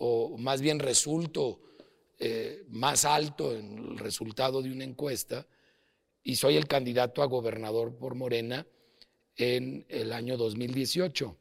o 0.04 0.36
más 0.36 0.60
bien 0.60 0.80
resulto 0.80 1.60
eh, 2.18 2.64
más 2.70 3.04
alto 3.04 3.54
en 3.56 3.78
el 3.78 3.98
resultado 3.98 4.60
de 4.60 4.72
una 4.72 4.82
encuesta, 4.82 5.46
y 6.24 6.34
soy 6.34 6.56
el 6.56 6.66
candidato 6.66 7.22
a 7.22 7.26
gobernador 7.26 7.96
por 7.96 8.16
Morena 8.16 8.66
en 9.36 9.86
el 9.88 10.12
año 10.12 10.36
2018, 10.36 11.36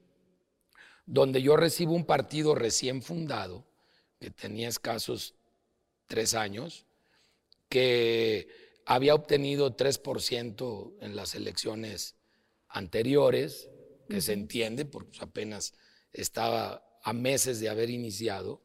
donde 1.08 1.42
yo 1.42 1.58
recibo 1.58 1.94
un 1.94 2.06
partido 2.06 2.54
recién 2.54 3.02
fundado, 3.02 3.66
que 4.20 4.30
tenía 4.30 4.70
escasos 4.70 5.34
tres 6.06 6.36
años, 6.36 6.86
que 7.68 8.48
había 8.86 9.16
obtenido 9.16 9.76
3% 9.76 10.94
en 11.02 11.16
las 11.16 11.34
elecciones 11.34 12.16
anteriores, 12.68 13.70
que 14.08 14.22
se 14.22 14.34
entiende 14.34 14.86
porque 14.86 15.10
pues, 15.10 15.22
apenas 15.24 15.74
estaba 16.14 16.91
a 17.04 17.14
meses 17.14 17.60
de 17.60 17.70
haber 17.70 17.90
iniciado, 17.90 18.62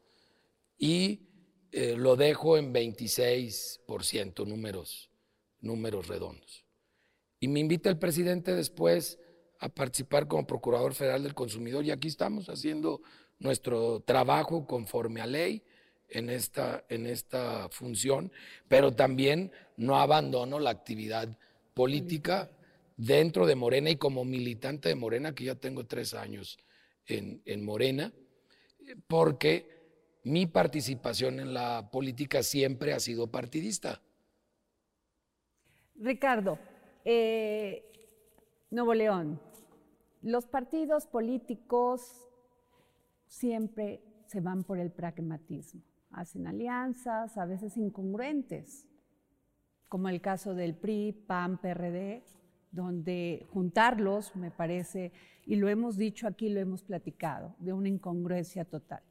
y 0.77 1.27
eh, 1.71 1.95
lo 1.97 2.15
dejo 2.15 2.57
en 2.57 2.73
26% 2.73 4.45
números, 4.45 5.09
números 5.59 6.07
redondos. 6.07 6.65
Y 7.39 7.47
me 7.47 7.59
invita 7.59 7.89
el 7.89 7.99
presidente 7.99 8.55
después 8.55 9.19
a 9.59 9.69
participar 9.69 10.27
como 10.27 10.47
Procurador 10.47 10.93
Federal 10.93 11.23
del 11.23 11.33
Consumidor 11.33 11.83
y 11.85 11.91
aquí 11.91 12.07
estamos 12.07 12.47
haciendo 12.49 13.01
nuestro 13.39 14.01
trabajo 14.01 14.65
conforme 14.65 15.21
a 15.21 15.27
ley 15.27 15.63
en 16.09 16.29
esta, 16.29 16.85
en 16.89 17.05
esta 17.05 17.69
función, 17.69 18.31
pero 18.67 18.93
también 18.93 19.51
no 19.75 19.97
abandono 19.97 20.59
la 20.59 20.69
actividad 20.69 21.37
política 21.73 22.49
dentro 22.95 23.45
de 23.45 23.55
Morena 23.55 23.89
y 23.89 23.97
como 23.97 24.25
militante 24.25 24.89
de 24.89 24.95
Morena, 24.95 25.35
que 25.35 25.45
ya 25.45 25.55
tengo 25.55 25.85
tres 25.85 26.13
años 26.13 26.57
en, 27.05 27.41
en 27.45 27.63
Morena, 27.63 28.13
porque 29.07 30.19
mi 30.23 30.45
participación 30.45 31.39
en 31.39 31.53
la 31.53 31.89
política 31.91 32.43
siempre 32.43 32.93
ha 32.93 32.99
sido 32.99 33.27
partidista. 33.27 34.01
Ricardo, 35.95 36.59
eh, 37.05 37.83
Nuevo 38.69 38.93
León, 38.93 39.39
los 40.21 40.45
partidos 40.45 41.07
políticos 41.07 42.27
siempre 43.25 44.01
se 44.25 44.41
van 44.41 44.63
por 44.63 44.79
el 44.79 44.91
pragmatismo. 44.91 45.81
Hacen 46.11 46.47
alianzas, 46.47 47.37
a 47.37 47.45
veces 47.45 47.77
incongruentes, 47.77 48.87
como 49.87 50.09
el 50.09 50.21
caso 50.21 50.53
del 50.53 50.75
PRI, 50.75 51.13
PAN, 51.13 51.59
PRD, 51.59 52.23
donde 52.71 53.45
juntarlos, 53.49 54.35
me 54.35 54.51
parece, 54.51 55.11
y 55.45 55.55
lo 55.55 55.69
hemos 55.69 55.97
dicho 55.97 56.27
aquí, 56.27 56.49
lo 56.49 56.59
hemos 56.59 56.83
platicado, 56.83 57.55
de 57.59 57.73
una 57.73 57.89
incongruencia 57.89 58.65
total. 58.65 59.01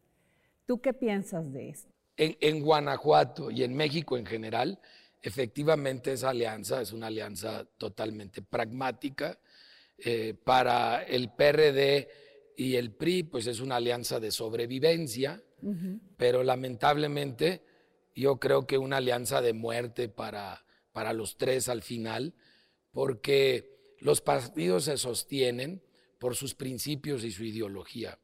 ¿Tú 0.66 0.80
qué 0.80 0.92
piensas 0.92 1.52
de 1.52 1.70
esto? 1.70 1.92
En, 2.16 2.36
en 2.40 2.62
Guanajuato 2.62 3.50
y 3.50 3.62
en 3.62 3.74
México 3.74 4.16
en 4.16 4.26
general, 4.26 4.78
efectivamente 5.22 6.12
esa 6.12 6.30
alianza 6.30 6.80
es 6.80 6.92
una 6.92 7.08
alianza 7.08 7.64
totalmente 7.78 8.42
pragmática. 8.42 9.38
Eh, 9.98 10.34
para 10.34 11.02
el 11.04 11.30
PRD 11.30 12.08
y 12.56 12.76
el 12.76 12.92
PRI, 12.92 13.22
pues 13.22 13.46
es 13.46 13.60
una 13.60 13.76
alianza 13.76 14.20
de 14.20 14.30
sobrevivencia, 14.30 15.42
pero 16.16 16.44
lamentablemente 16.44 17.62
yo 18.14 18.38
creo 18.38 18.66
que 18.66 18.78
una 18.78 18.98
alianza 18.98 19.40
de 19.40 19.54
muerte 19.54 20.08
para, 20.08 20.64
para 20.92 21.12
los 21.12 21.38
tres 21.38 21.68
al 21.68 21.82
final, 21.82 22.34
porque 22.96 23.94
los 24.00 24.22
partidos 24.22 24.84
se 24.84 24.96
sostienen 24.96 25.82
por 26.18 26.34
sus 26.34 26.54
principios 26.54 27.24
y 27.24 27.30
su 27.30 27.44
ideología. 27.44 28.18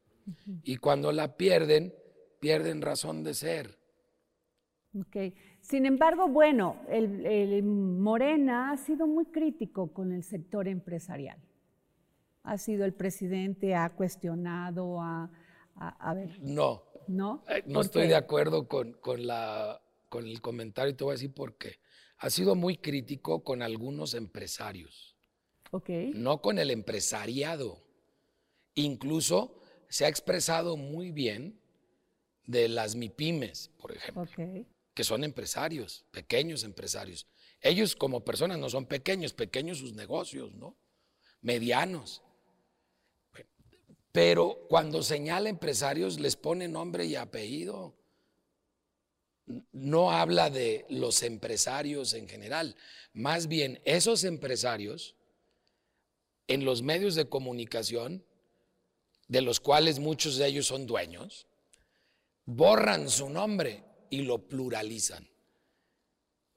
Y 0.63 0.77
cuando 0.77 1.11
la 1.11 1.37
pierden, 1.37 1.93
pierden 2.39 2.81
razón 2.81 3.23
de 3.23 3.35
ser. 3.35 3.77
Ok. 4.99 5.33
Sin 5.61 5.85
embargo, 5.85 6.27
bueno, 6.27 6.77
el, 6.89 7.25
el 7.25 7.63
Morena 7.63 8.71
ha 8.71 8.77
sido 8.77 9.07
muy 9.07 9.25
crítico 9.25 9.91
con 9.93 10.11
el 10.11 10.23
sector 10.23 10.67
empresarial. 10.67 11.39
Ha 12.43 12.57
sido 12.57 12.85
el 12.85 12.93
presidente, 12.93 13.75
ha 13.75 13.89
cuestionado, 13.91 15.01
a, 15.01 15.31
a, 15.75 15.89
a 16.09 16.13
ver, 16.13 16.41
No, 16.41 16.83
¿no? 17.07 17.43
eh, 17.47 17.63
no 17.65 17.73
¿Por 17.73 17.85
estoy 17.85 18.07
qué? 18.07 18.09
de 18.09 18.15
acuerdo 18.15 18.67
con, 18.67 18.93
con, 18.93 19.25
la, 19.27 19.81
con 20.09 20.25
el 20.27 20.41
comentario 20.41 20.91
y 20.91 20.95
te 20.95 21.03
voy 21.03 21.11
a 21.11 21.15
decir 21.15 21.33
por 21.33 21.57
qué. 21.57 21.79
Ha 22.17 22.29
sido 22.29 22.55
muy 22.55 22.77
crítico 22.77 23.43
con 23.43 23.61
algunos 23.61 24.13
empresarios, 24.13 25.15
no 26.13 26.41
con 26.41 26.57
el 26.59 26.71
empresariado. 26.71 27.83
Incluso 28.75 29.61
se 29.89 30.05
ha 30.05 30.07
expresado 30.07 30.77
muy 30.77 31.11
bien 31.11 31.59
de 32.45 32.67
las 32.67 32.95
MIPIMES, 32.95 33.71
por 33.77 33.91
ejemplo, 33.91 34.25
que 34.93 35.03
son 35.03 35.23
empresarios, 35.23 36.05
pequeños 36.11 36.63
empresarios. 36.63 37.27
Ellos 37.61 37.95
como 37.95 38.23
personas 38.23 38.57
no 38.59 38.69
son 38.69 38.85
pequeños, 38.85 39.33
pequeños 39.33 39.79
sus 39.79 39.93
negocios, 39.93 40.53
¿no? 40.53 40.75
Medianos. 41.41 42.21
Pero 44.11 44.65
cuando 44.69 45.01
señala 45.01 45.49
empresarios 45.49 46.19
les 46.19 46.35
pone 46.35 46.67
nombre 46.67 47.05
y 47.05 47.15
apellido. 47.15 47.95
No 49.71 50.11
habla 50.11 50.49
de 50.49 50.85
los 50.89 51.21
empresarios 51.23 52.13
en 52.13 52.27
general. 52.27 52.75
Más 53.13 53.47
bien, 53.47 53.81
esos 53.85 54.23
empresarios 54.23 55.15
en 56.47 56.65
los 56.65 56.81
medios 56.81 57.15
de 57.15 57.29
comunicación, 57.29 58.25
de 59.27 59.41
los 59.41 59.59
cuales 59.59 59.99
muchos 59.99 60.37
de 60.37 60.47
ellos 60.47 60.67
son 60.67 60.85
dueños, 60.85 61.47
borran 62.45 63.09
su 63.09 63.29
nombre 63.29 63.83
y 64.09 64.21
lo 64.21 64.47
pluralizan. 64.47 65.29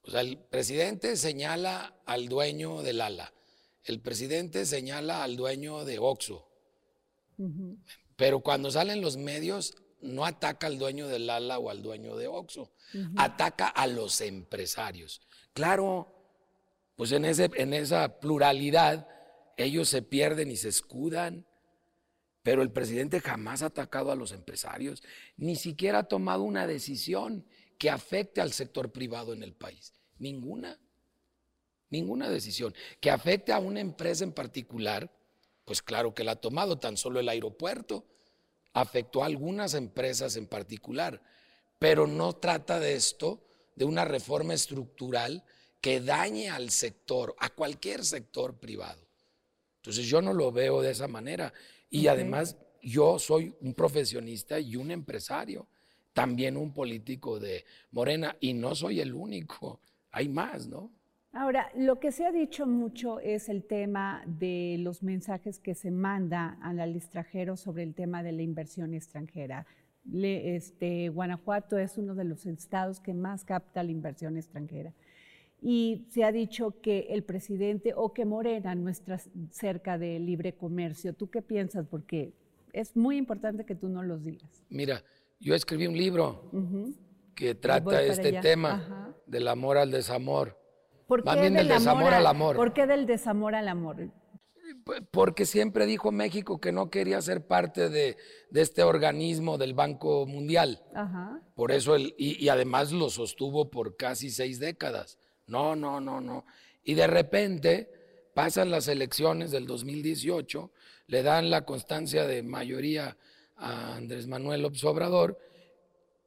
O 0.03 0.11
sea, 0.11 0.21
el 0.21 0.39
presidente 0.39 1.17
señala 1.17 2.01
al 2.07 2.29
dueño 2.29 2.83
del 2.83 3.01
ala, 3.01 3.33
el 3.85 4.01
presidente 4.01 4.67
señala 4.67 5.25
al 5.25 5.37
dueño 5.37 5.85
de 5.85 5.99
Oxxo, 5.99 6.49
pero 8.17 8.41
cuando 8.41 8.71
salen 8.71 9.01
los 9.01 9.17
medios 9.17 9.75
no 10.01 10.25
ataca 10.25 10.67
al 10.67 10.79
dueño 10.79 11.09
del 11.09 11.27
Lala 11.27 11.59
o 11.59 11.71
al 11.71 11.83
dueño 11.83 12.17
de 12.17 12.27
Oxxo, 12.27 12.71
ataca 13.17 13.69
a 13.69 13.87
los 13.87 14.21
empresarios. 14.21 15.23
Claro, 15.53 16.13
pues 16.97 17.13
en, 17.13 17.25
ese, 17.25 17.51
en 17.55 17.73
esa 17.75 18.21
pluralidad 18.21 19.09
ellos 19.57 19.89
se 19.89 20.03
pierden 20.03 20.51
y 20.51 20.57
se 20.57 20.69
escudan, 20.69 21.47
pero 22.43 22.63
el 22.63 22.71
presidente 22.71 23.21
jamás 23.21 23.63
ha 23.63 23.67
atacado 23.67 24.13
a 24.13 24.17
los 24.17 24.33
empresarios, 24.33 25.03
ni 25.37 25.57
siquiera 25.57 26.01
ha 26.01 26.09
tomado 26.09 26.43
una 26.43 26.67
decisión 26.67 27.47
que 27.79 27.91
afecte 27.91 28.41
al 28.41 28.53
sector 28.53 28.93
privado 28.93 29.33
en 29.33 29.43
el 29.43 29.55
país. 29.55 29.95
Ninguna. 30.19 30.79
Ninguna 31.91 32.29
decisión. 32.29 32.75
Que 33.01 33.11
afecte 33.11 33.53
a 33.53 33.59
una 33.59 33.81
empresa 33.81 34.25
en 34.25 34.33
particular, 34.33 35.11
pues 35.65 35.83
claro 35.83 36.15
que 36.15 36.25
la 36.25 36.33
ha 36.33 36.37
tomado, 36.37 36.79
tan 36.79 36.97
solo 36.97 37.21
el 37.21 37.29
aeropuerto 37.29 38.07
afectó 38.77 39.23
a 39.23 39.27
algunas 39.27 39.73
empresas 39.73 40.37
en 40.37 40.47
particular, 40.47 41.23
pero 41.79 42.07
no 42.07 42.35
trata 42.35 42.79
de 42.79 42.95
esto, 42.95 43.43
de 43.75 43.87
una 43.87 44.05
reforma 44.05 44.53
estructural 44.53 45.45
que 45.81 46.01
dañe 46.01 46.51
al 46.51 46.71
sector, 46.71 47.35
a 47.39 47.49
cualquier 47.49 48.05
sector 48.05 48.59
privado. 48.59 49.01
Entonces 49.77 50.05
yo 50.05 50.21
no 50.21 50.35
lo 50.35 50.53
veo 50.53 50.83
de 50.83 50.91
esa 50.91 51.09
manera. 51.09 51.55
Y 51.89 52.09
además 52.09 52.57
yo 52.83 53.19
soy 53.19 53.55
un 53.63 53.73
profesionista 53.73 54.61
y 54.61 54.77
un 54.77 54.91
empresario, 54.91 55.69
también 56.13 56.59
un 56.59 56.75
político 56.75 57.41
de 57.41 57.65
Morena, 57.93 58.37
y 58.41 58.53
no 58.53 58.75
soy 58.75 59.01
el 59.01 59.15
único, 59.15 59.81
hay 60.11 60.29
más, 60.29 60.67
¿no? 60.67 60.91
Ahora, 61.37 61.71
lo 61.77 62.01
que 62.01 62.13
se 62.13 62.25
ha 62.25 62.33
dicho 62.33 62.67
mucho 62.67 63.21
es 63.21 63.51
el 63.51 63.63
tema 63.63 64.23
de 64.27 64.77
los 64.81 65.03
mensajes 65.03 65.59
que 65.59 65.75
se 65.75 65.91
manda 65.91 66.57
al 66.63 66.97
extranjero 66.97 67.59
sobre 67.59 67.83
el 67.83 67.95
tema 67.95 68.23
de 68.23 68.33
la 68.33 68.41
inversión 68.41 68.95
extranjera. 68.95 69.67
este, 70.11 71.11
Guanajuato 71.11 71.77
es 71.77 71.99
uno 71.99 72.15
de 72.15 72.25
los 72.25 72.47
estados 72.47 73.01
que 73.01 73.13
más 73.13 73.45
capta 73.45 73.83
la 73.83 73.91
inversión 73.91 74.39
extranjera. 74.39 74.95
Y 75.61 76.07
se 76.09 76.25
ha 76.25 76.33
dicho 76.33 76.81
que 76.81 77.09
el 77.11 77.23
presidente 77.23 77.93
o 77.95 78.15
que 78.15 78.25
Morena 78.25 78.75
no 78.75 78.89
está 78.89 79.21
cerca 79.51 79.99
del 79.99 80.25
libre 80.25 80.55
comercio. 80.55 81.13
¿Tú 81.13 81.29
qué 81.29 81.43
piensas? 81.43 81.87
Porque 81.87 82.33
es 82.73 82.97
muy 82.97 83.19
importante 83.19 83.67
que 83.67 83.75
tú 83.75 83.91
no 83.91 84.03
los 84.03 84.25
digas. 84.25 84.65
Mira, 84.71 85.03
yo 85.39 85.55
escribí 85.55 85.87
un 85.87 85.99
libro 85.99 86.51
que 87.35 87.55
trata 87.55 88.03
este 88.03 88.41
tema 88.41 89.15
del 89.27 89.49
amor 89.49 89.77
al 89.77 89.91
desamor 89.91 90.66
¿Por 91.07 91.23
qué 91.23 91.51
del, 91.51 91.69
desamor 91.69 92.13
al 92.15 92.27
amor. 92.27 92.57
¿Por 92.57 92.73
qué 92.73 92.87
del 92.87 93.07
desamor 93.07 93.55
al 93.55 93.69
amor? 93.69 94.11
Porque 95.11 95.47
siempre 95.47 95.87
dijo 95.87 96.11
México 96.11 96.61
que 96.61 96.73
no 96.73 96.91
quería 96.91 97.21
ser 97.21 97.47
parte 97.47 97.89
de, 97.89 98.17
este 98.53 98.83
organismo 98.83 99.59
del 99.59 99.75
Banco 99.75 100.27
Mundial. 100.27 100.83
Por 101.55 101.73
eso, 101.73 101.95
el, 101.95 102.15
y, 102.19 102.49
además 102.49 102.93
lo 102.93 103.11
sostuvo 103.11 103.71
por 103.71 103.97
casi 103.97 104.31
seis 104.31 104.59
décadas. 104.59 105.19
No, 105.47 105.77
no, 105.77 106.01
no, 106.01 106.21
no. 106.21 106.45
Y 106.83 106.95
de 106.95 107.07
repente 107.07 107.91
pasan 108.35 108.71
las 108.71 108.89
elecciones 108.89 109.51
del 109.51 109.67
2018, 109.67 110.71
le 111.07 111.23
dan 111.23 111.51
la 111.51 111.65
constancia 111.65 112.27
de 112.27 112.43
mayoría 112.43 113.17
a 113.57 113.97
Andrés 113.97 114.27
Manuel 114.27 114.63
López 114.63 114.85
Obrador 114.85 115.39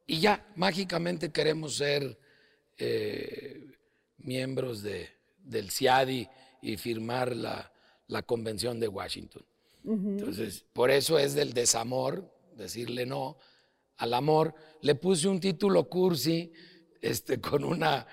y 0.10 0.22
ya, 0.22 0.48
mágicamente 0.56 1.32
queremos 1.32 1.76
ser 1.76 2.18
eh, 2.80 3.69
miembros 4.20 4.82
de, 4.82 5.10
del 5.44 5.72
CIADI 5.72 6.28
y 6.62 6.78
firmar 6.78 7.36
la, 7.36 7.72
Convención 8.26 8.80
de 8.80 8.88
Washington. 8.88 9.44
Entonces, 9.86 10.66
por 10.74 10.90
eso 10.90 11.20
es 11.20 11.36
del 11.36 11.54
desamor, 11.54 12.30
decirle 12.56 13.06
no 13.06 13.38
al 13.98 14.14
amor. 14.14 14.56
Le 14.82 14.96
puse 14.96 15.28
un 15.28 15.40
título 15.40 15.88
cursi 15.88 16.52
este, 17.02 17.40
con 17.40 17.64
una, 17.64 18.06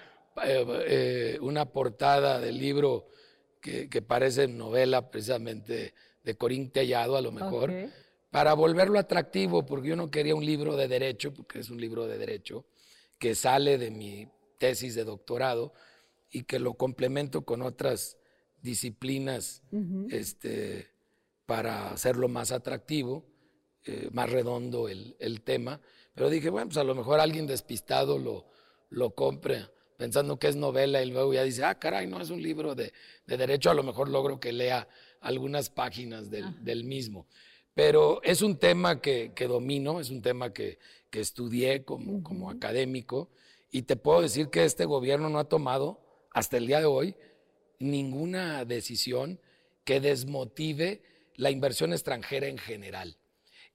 eh, 0.45 0.67
eh, 0.87 1.39
una 1.41 1.65
portada 1.65 2.39
del 2.41 2.59
libro 2.59 3.09
que, 3.61 4.03
parece 4.03 4.47
novela 4.47 5.11
precisamente 5.11 5.95
de 6.23 6.37
Corín 6.37 6.71
Tellado, 6.71 7.17
a 7.17 7.21
lo 7.21 7.33
mejor, 7.33 7.73
para 8.31 8.55
volverlo 8.55 8.99
atractivo, 8.99 9.67
porque 9.67 9.89
yo 9.89 9.97
no 9.97 10.11
quería 10.11 10.37
un 10.37 10.45
libro 10.45 10.77
de 10.77 10.87
derecho, 10.87 11.35
porque 11.35 11.59
es 11.61 11.71
un 11.71 11.81
libro 11.81 12.07
de 12.07 12.17
derecho 12.17 12.65
que 13.19 13.35
sale 13.35 13.77
de 13.77 13.91
mi 13.91 14.29
tesis 14.59 14.95
de 14.95 15.05
doctorado, 15.05 15.73
y 16.31 16.45
que 16.45 16.59
lo 16.59 16.75
complemento 16.75 17.45
con 17.45 17.63
otras 17.63 18.19
disciplinas 18.63 19.63
este, 20.11 20.89
para 21.47 21.91
hacerlo 21.91 22.29
más 22.29 22.53
atractivo, 22.53 23.25
eh, 23.85 24.09
más 24.13 24.31
redondo 24.31 24.89
el, 24.89 25.43
tema. 25.43 25.81
Pero 26.15 26.31
dije, 26.31 26.51
bueno, 26.51 26.69
pues 26.69 26.79
a 26.79 26.85
lo 26.85 26.95
mejor 26.95 27.21
alguien 27.21 27.47
despistado 27.47 28.19
lo, 28.19 28.47
lo 28.91 29.15
compre 29.15 29.67
pensando 29.97 30.39
que 30.39 30.49
es 30.49 30.57
novela 30.57 31.03
y 31.03 31.11
luego 31.11 31.33
ya 31.35 31.43
dice, 31.43 31.65
ah, 31.65 31.79
caray, 31.79 32.07
no 32.07 32.21
es 32.21 32.31
un 32.31 32.43
libro 32.43 32.75
de, 32.75 32.93
derecho, 33.27 33.71
a 33.71 33.75
lo 33.75 33.83
mejor 33.83 34.09
logro 34.09 34.39
que 34.39 34.53
lea 34.53 34.89
algunas 35.21 35.71
páginas 35.71 36.31
del, 36.31 36.85
mismo. 36.85 37.27
Pero 37.75 38.23
es 38.23 38.43
un 38.43 38.59
tema 38.59 39.01
que, 39.01 39.33
domino, 39.49 40.01
es 40.01 40.11
un 40.11 40.23
tema 40.23 40.53
que, 40.53 40.79
estudié 41.13 41.83
como, 41.83 42.23
como 42.23 42.51
académico 42.51 43.31
y 43.71 43.83
te 43.83 43.97
puedo 43.97 44.21
decir 44.21 44.51
que 44.51 44.67
este 44.67 44.85
gobierno 44.85 45.31
no 45.31 45.39
ha 45.39 45.49
tomado 45.49 46.06
hasta 46.37 46.59
el 46.59 46.67
día 46.67 46.81
de 46.81 46.85
hoy 46.85 47.17
ninguna 47.79 48.67
decisión 48.67 49.41
que 49.85 50.01
desmotive 50.01 51.03
la 51.37 51.51
inversión 51.51 51.95
extranjera 51.95 52.47
en 52.47 52.59
general. 52.59 53.17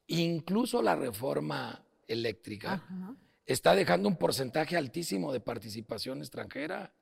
Incluso 0.06 0.84
la 0.84 0.96
reforma 0.96 1.84
eléctrica 2.08 2.88
está 3.48 3.74
dejando 3.74 4.08
un 4.08 4.16
porcentaje 4.16 4.78
altísimo 4.78 5.34
de 5.34 5.40
participación 5.40 6.20
extranjera 6.20 6.94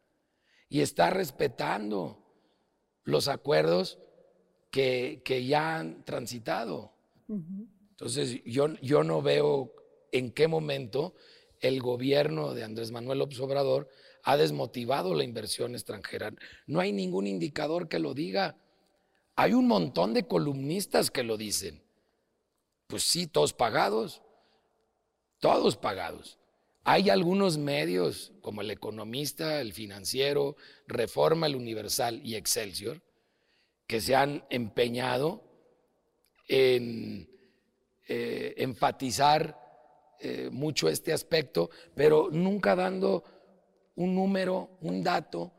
y 0.70 0.80
está 0.80 1.10
respetando 1.10 2.24
los 3.04 3.28
acuerdos 3.28 4.00
que, 4.72 5.22
ya 5.46 5.76
han 5.76 6.06
transitado. 6.06 6.94
Entonces, 7.28 8.42
yo, 8.46 8.76
yo 8.82 9.04
no 9.04 9.22
veo 9.22 9.74
en 10.14 10.32
qué 10.32 10.48
momento 10.48 11.16
el 11.60 11.82
gobierno 11.82 12.54
de 12.54 12.64
Andrés 12.64 12.92
Manuel 12.92 13.20
López 13.20 13.42
Obrador 13.42 13.90
ha 14.24 14.38
desmotivado 14.38 15.14
la 15.14 15.24
inversión 15.24 15.74
extranjera. 15.74 16.34
No 16.68 16.80
hay 16.80 16.92
ningún 16.92 17.28
indicador 17.28 17.88
que 17.88 18.00
lo 18.00 18.14
diga. 18.14 18.58
Hay 19.36 19.54
un 19.54 19.68
montón 19.68 20.14
de 20.14 20.28
columnistas 20.28 21.12
que 21.12 21.24
lo 21.24 21.38
dicen. 21.38 21.82
Pues 22.88 23.04
sí, 23.04 23.28
todos 23.28 23.54
pagados. 23.54 24.22
Todos 25.40 25.78
pagados. 25.78 26.38
Hay 26.84 27.10
algunos 27.10 27.58
medios 27.58 28.34
como 28.42 28.62
el 28.62 28.72
Economista, 28.72 29.62
el 29.62 29.74
Financiero, 29.74 30.56
Reforma, 30.88 31.48
el 31.48 31.56
Universal 31.56 32.22
y 32.24 32.36
Excelsior 32.36 33.02
que 33.90 34.02
se 34.02 34.16
han 34.16 34.46
empeñado 34.52 35.42
en 36.48 37.28
eh, 38.08 38.54
enfatizar 38.58 39.60
eh, 40.20 40.50
mucho 40.52 40.90
este 40.90 41.12
aspecto, 41.12 41.72
pero 41.96 42.30
nunca 42.32 42.76
dando 42.76 43.24
un 44.00 44.16
número, 44.16 44.78
un 44.80 45.04
dato 45.04 45.52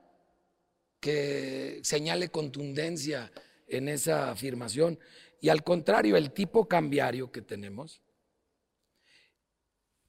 que 0.99 1.81
señale 1.83 2.31
contundencia 2.31 3.31
en 3.69 3.87
esa 3.89 4.31
afirmación. 4.31 4.99
Y 5.43 5.51
al 5.51 5.63
contrario, 5.63 6.17
el 6.17 6.33
tipo 6.33 6.67
cambiario 6.67 7.31
que 7.31 7.43
tenemos, 7.43 8.03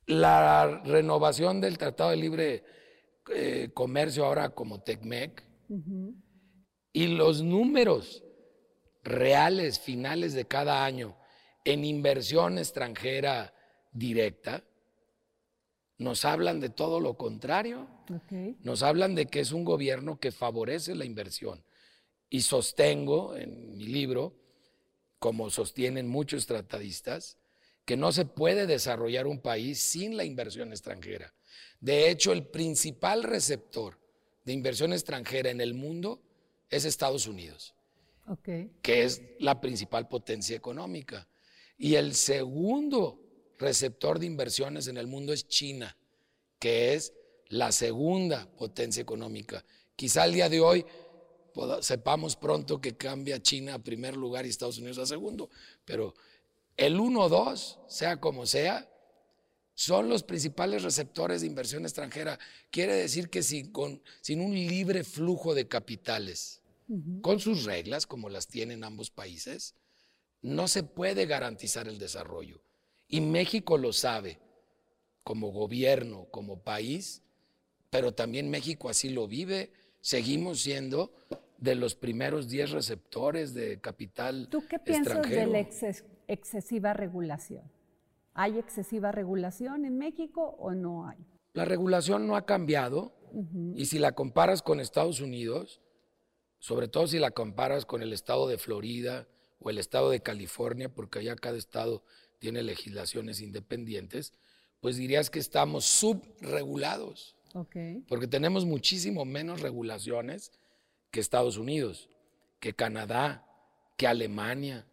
la 0.06 0.82
renovación 0.86 1.60
del 1.60 1.78
Tratado 1.78 2.12
de 2.12 2.16
Libre 2.16 2.64
eh, 3.34 3.70
Comercio 3.74 4.26
ahora 4.26 4.50
como 4.52 4.82
TECMEC 4.82 5.44
y 6.94 7.08
los 7.08 7.42
números 7.42 8.24
reales 9.04 9.78
finales 9.80 10.34
de 10.34 10.46
cada 10.46 10.86
año 10.86 11.18
en 11.66 11.84
inversión 11.84 12.58
extranjera 12.58 13.54
directa, 13.92 14.64
nos 15.98 16.26
hablan 16.26 16.60
de 16.60 16.70
todo 16.70 17.00
lo 17.00 17.16
contrario. 17.16 17.88
Nos 18.62 18.84
hablan 18.84 19.16
de 19.16 19.26
que 19.26 19.40
es 19.40 19.52
un 19.52 19.64
gobierno 19.64 20.20
que 20.20 20.32
favorece 20.32 20.96
la 20.96 21.06
inversión. 21.06 21.64
Y 22.30 22.42
sostengo 22.42 23.36
en 23.36 23.78
mi 23.78 23.86
libro, 23.88 24.36
como 25.20 25.50
sostienen 25.50 26.08
muchos 26.08 26.46
tratadistas, 26.46 27.38
que 27.86 27.98
no 27.98 28.12
se 28.12 28.26
puede 28.26 28.68
desarrollar 28.68 29.28
un 29.28 29.42
país 29.42 29.80
sin 29.82 30.16
la 30.16 30.24
inversión 30.24 30.72
extranjera. 30.72 31.34
De 31.80 32.10
hecho, 32.10 32.32
el 32.32 32.46
principal 32.46 33.24
receptor 33.24 34.00
de 34.46 34.54
inversión 34.54 34.94
extranjera 34.94 35.50
en 35.50 35.62
el 35.62 35.74
mundo 35.74 36.22
es 36.70 36.86
Estados 36.86 37.28
Unidos, 37.28 37.76
que 38.82 39.04
es 39.04 39.22
la 39.40 39.60
principal 39.60 40.08
potencia 40.08 40.56
económica. 40.56 41.28
Y 41.78 41.96
el 41.96 42.14
segundo 42.14 43.20
receptor 43.58 44.20
de 44.20 44.28
inversiones 44.28 44.88
en 44.88 44.98
el 44.98 45.08
mundo 45.08 45.34
es 45.34 45.48
China, 45.48 45.98
que 46.60 46.94
es 46.94 47.14
la 47.52 47.72
segunda 47.72 48.50
potencia 48.58 49.02
económica. 49.02 49.64
Quizá 49.96 50.24
al 50.24 50.34
día 50.34 50.50
de 50.50 50.62
hoy 50.62 50.86
sepamos 51.82 52.36
pronto 52.36 52.80
que 52.80 52.96
cambia 52.96 53.42
China 53.42 53.76
a 53.76 53.80
primer 53.80 54.16
lugar 54.16 54.46
y 54.46 54.50
Estados 54.50 54.78
Unidos 54.78 54.98
a 54.98 55.06
segundo. 55.06 55.50
Pero 55.86 56.14
el 56.78 56.98
1-2, 56.98 57.80
sea 57.88 58.20
como 58.20 58.46
sea, 58.46 58.90
son 59.74 60.10
los 60.10 60.24
principales 60.24 60.84
receptores 60.84 61.42
de 61.42 61.48
inversión 61.48 61.84
extranjera. 61.84 62.40
Quiere 62.70 62.96
decir 62.96 63.30
que 63.30 63.44
sin, 63.44 63.72
con, 63.72 64.02
sin 64.22 64.42
un 64.42 64.54
libre 64.54 65.04
flujo 65.04 65.54
de 65.54 65.68
capitales, 65.68 66.62
con 67.22 67.40
sus 67.40 67.66
reglas, 67.66 68.06
como 68.06 68.30
las 68.30 68.48
tienen 68.48 68.84
ambos 68.84 69.12
países, 69.12 69.76
no 70.42 70.68
se 70.68 70.84
puede 70.84 71.26
garantizar 71.26 71.88
el 71.88 72.00
desarrollo. 72.00 72.64
Y 73.08 73.20
México 73.22 73.78
lo 73.78 73.92
sabe, 73.92 74.40
como 75.24 75.52
gobierno, 75.52 76.28
como 76.32 76.64
país, 76.64 77.24
pero 77.92 78.14
también 78.14 78.50
México 78.50 78.90
así 78.90 79.10
lo 79.10 79.28
vive. 79.28 79.72
Seguimos 80.00 80.62
siendo 80.62 81.14
de 81.60 81.76
los 81.76 81.94
primeros 81.94 82.50
10 82.50 82.72
receptores 82.72 83.54
de 83.54 83.80
capital 83.80 84.48
¿Tú 84.50 84.64
qué 84.68 84.80
piensas 84.80 85.30
de 85.30 85.46
la 85.46 85.60
excesiva 86.28 86.94
regulación? 86.94 87.70
¿Hay 88.34 88.58
excesiva 88.58 89.12
regulación 89.12 89.86
en 89.86 89.98
México 90.00 90.56
o 90.58 90.74
no 90.74 91.08
hay? 91.08 91.20
La 91.54 91.66
regulación 91.66 92.26
no 92.26 92.36
ha 92.36 92.46
cambiado 92.46 93.14
y 93.76 93.86
si 93.86 94.00
la 94.00 94.14
comparas 94.14 94.62
con 94.62 94.80
Estados 94.80 95.20
Unidos, 95.20 95.82
sobre 96.60 96.88
todo 96.88 97.08
si 97.08 97.20
la 97.20 97.32
comparas 97.32 97.86
con 97.86 98.02
el 98.02 98.14
estado 98.14 98.48
de 98.48 98.58
Florida 98.58 99.28
o 99.60 99.70
el 99.70 99.78
estado 99.78 100.10
de 100.10 100.22
California, 100.22 100.90
porque 100.90 101.20
allá 101.20 101.36
cada 101.36 101.58
estado 101.58 102.04
tiene 102.40 102.64
legislaciones 102.64 103.42
independientes, 103.42 104.34
pues 104.80 104.96
dirías 104.96 105.30
que 105.30 105.40
estamos 105.40 105.86
subregulados. 105.86 107.36
Porque 108.08 108.28
tenemos 108.28 108.66
muchísimo 108.66 109.26
menos 109.26 109.62
regulaciones 109.62 110.52
que 111.12 111.20
Estados 111.20 111.58
Unidos, 111.58 112.10
que 112.60 112.74
Canadá, 112.74 113.46
que 113.98 114.08
Alemania, 114.08 114.86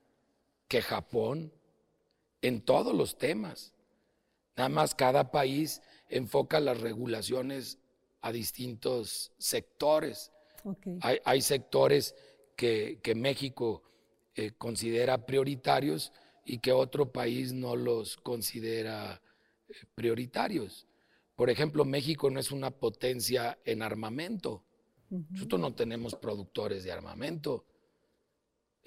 que 0.66 0.82
Japón 0.82 1.52
en 2.42 2.60
todos 2.60 2.94
los 2.94 3.18
temas. 3.18 3.72
Nada 4.56 4.68
más 4.68 4.94
cada 4.94 5.30
país 5.30 5.82
enfoca 6.08 6.60
las 6.60 6.80
regulaciones 6.80 7.78
a 8.20 8.32
distintos 8.32 9.32
sectores. 9.38 10.32
Hay, 11.24 11.40
sectores 11.40 12.14
que, 12.56 13.00
México 13.14 13.82
eh, 14.34 14.52
considera 14.58 15.24
prioritarios 15.24 16.12
y 16.44 16.58
que 16.58 16.72
otro 16.72 17.12
país 17.12 17.52
no 17.52 17.76
los 17.76 18.16
considera 18.16 19.22
eh, 19.68 19.74
prioritarios. 19.94 20.87
Por 21.38 21.50
ejemplo, 21.50 21.84
México 21.84 22.28
no 22.30 22.40
es 22.40 22.50
una 22.50 22.72
potencia 22.72 23.60
en 23.64 23.80
armamento. 23.82 24.64
Nosotros 25.08 25.60
no 25.60 25.72
tenemos 25.72 26.16
productores 26.16 26.82
de 26.82 26.90
armamento. 26.90 27.64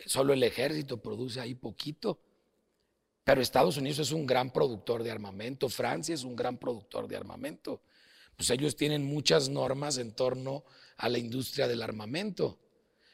Solo 0.06 0.34
el 0.34 0.44
ejército 0.44 1.02
produce 1.02 1.40
ahí 1.40 1.56
poquito. 1.56 2.20
Pero 3.24 3.40
Estados 3.40 3.78
Unidos 3.78 4.00
es 4.00 4.12
un 4.12 4.26
gran 4.26 4.52
productor 4.52 5.02
de 5.02 5.12
armamento, 5.12 5.70
Francia 5.70 6.14
es 6.14 6.26
un 6.26 6.36
gran 6.36 6.58
productor 6.58 7.08
de 7.08 7.16
armamento. 7.16 7.84
Pues 8.36 8.50
ellos 8.50 8.76
tienen 8.76 9.06
muchas 9.06 9.48
normas 9.48 9.98
en 9.98 10.12
torno 10.14 10.66
a 10.98 11.08
la 11.08 11.20
industria 11.20 11.70
del 11.70 11.82
armamento. 11.82 12.60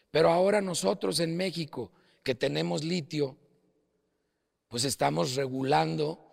Pero 0.10 0.32
ahora 0.32 0.62
nosotros 0.62 1.19
en 1.19 1.38
México, 1.38 1.91
que 2.23 2.34
tenemos 2.34 2.84
litio, 2.84 3.38
pues 4.67 4.84
estamos 4.84 5.36
regulando 5.36 6.26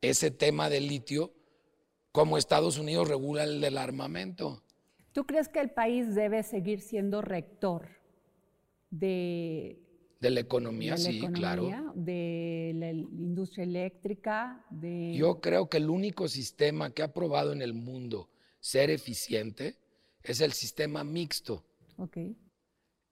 ese 0.00 0.30
tema 0.30 0.70
del 0.70 0.86
litio 0.86 1.39
como 2.12 2.38
Estados 2.38 2.78
Unidos 2.78 3.08
regula 3.08 3.44
el 3.44 3.60
del 3.60 3.78
armamento. 3.78 4.62
¿Tú 5.12 5.24
crees 5.24 5.48
que 5.48 5.60
el 5.60 5.70
país 5.70 6.14
debe 6.14 6.42
seguir 6.42 6.80
siendo 6.80 7.22
rector 7.22 7.88
de 8.90 9.90
de 10.20 10.30
la 10.30 10.40
economía, 10.40 10.98
sí, 10.98 11.18
claro. 11.32 11.92
De 11.94 12.72
la 12.74 12.90
industria 12.90 13.64
eléctrica, 13.64 14.66
de... 14.68 15.14
Yo 15.14 15.40
creo 15.40 15.70
que 15.70 15.78
el 15.78 15.88
único 15.88 16.28
sistema 16.28 16.92
que 16.92 17.02
ha 17.02 17.14
probado 17.14 17.52
en 17.52 17.62
el 17.62 17.72
mundo 17.72 18.28
ser 18.60 18.90
eficiente 18.90 19.78
es 20.22 20.42
el 20.42 20.52
sistema 20.52 21.04
mixto. 21.04 21.64
Ok. 21.96 22.18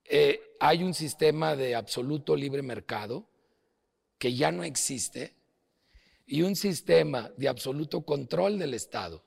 Eh, 0.05 0.41
hay 0.61 0.85
un 0.85 0.93
sistema 0.93 1.57
de 1.57 1.75
absoluto 1.75 2.37
libre 2.37 2.61
mercado 2.61 3.27
que 4.19 4.35
ya 4.35 4.53
no 4.53 4.63
existe 4.63 5.35
y 6.29 6.43
un 6.43 6.55
sistema 6.55 7.33
de 7.37 7.49
absoluto 7.49 8.03
control 8.03 8.59
del 8.59 8.75
Estado 8.75 9.25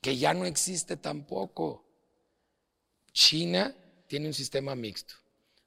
que 0.00 0.18
ya 0.18 0.34
no 0.34 0.44
existe 0.44 0.96
tampoco. 0.96 1.86
China 3.12 3.74
tiene 4.08 4.26
un 4.26 4.34
sistema 4.34 4.74
mixto. 4.74 5.14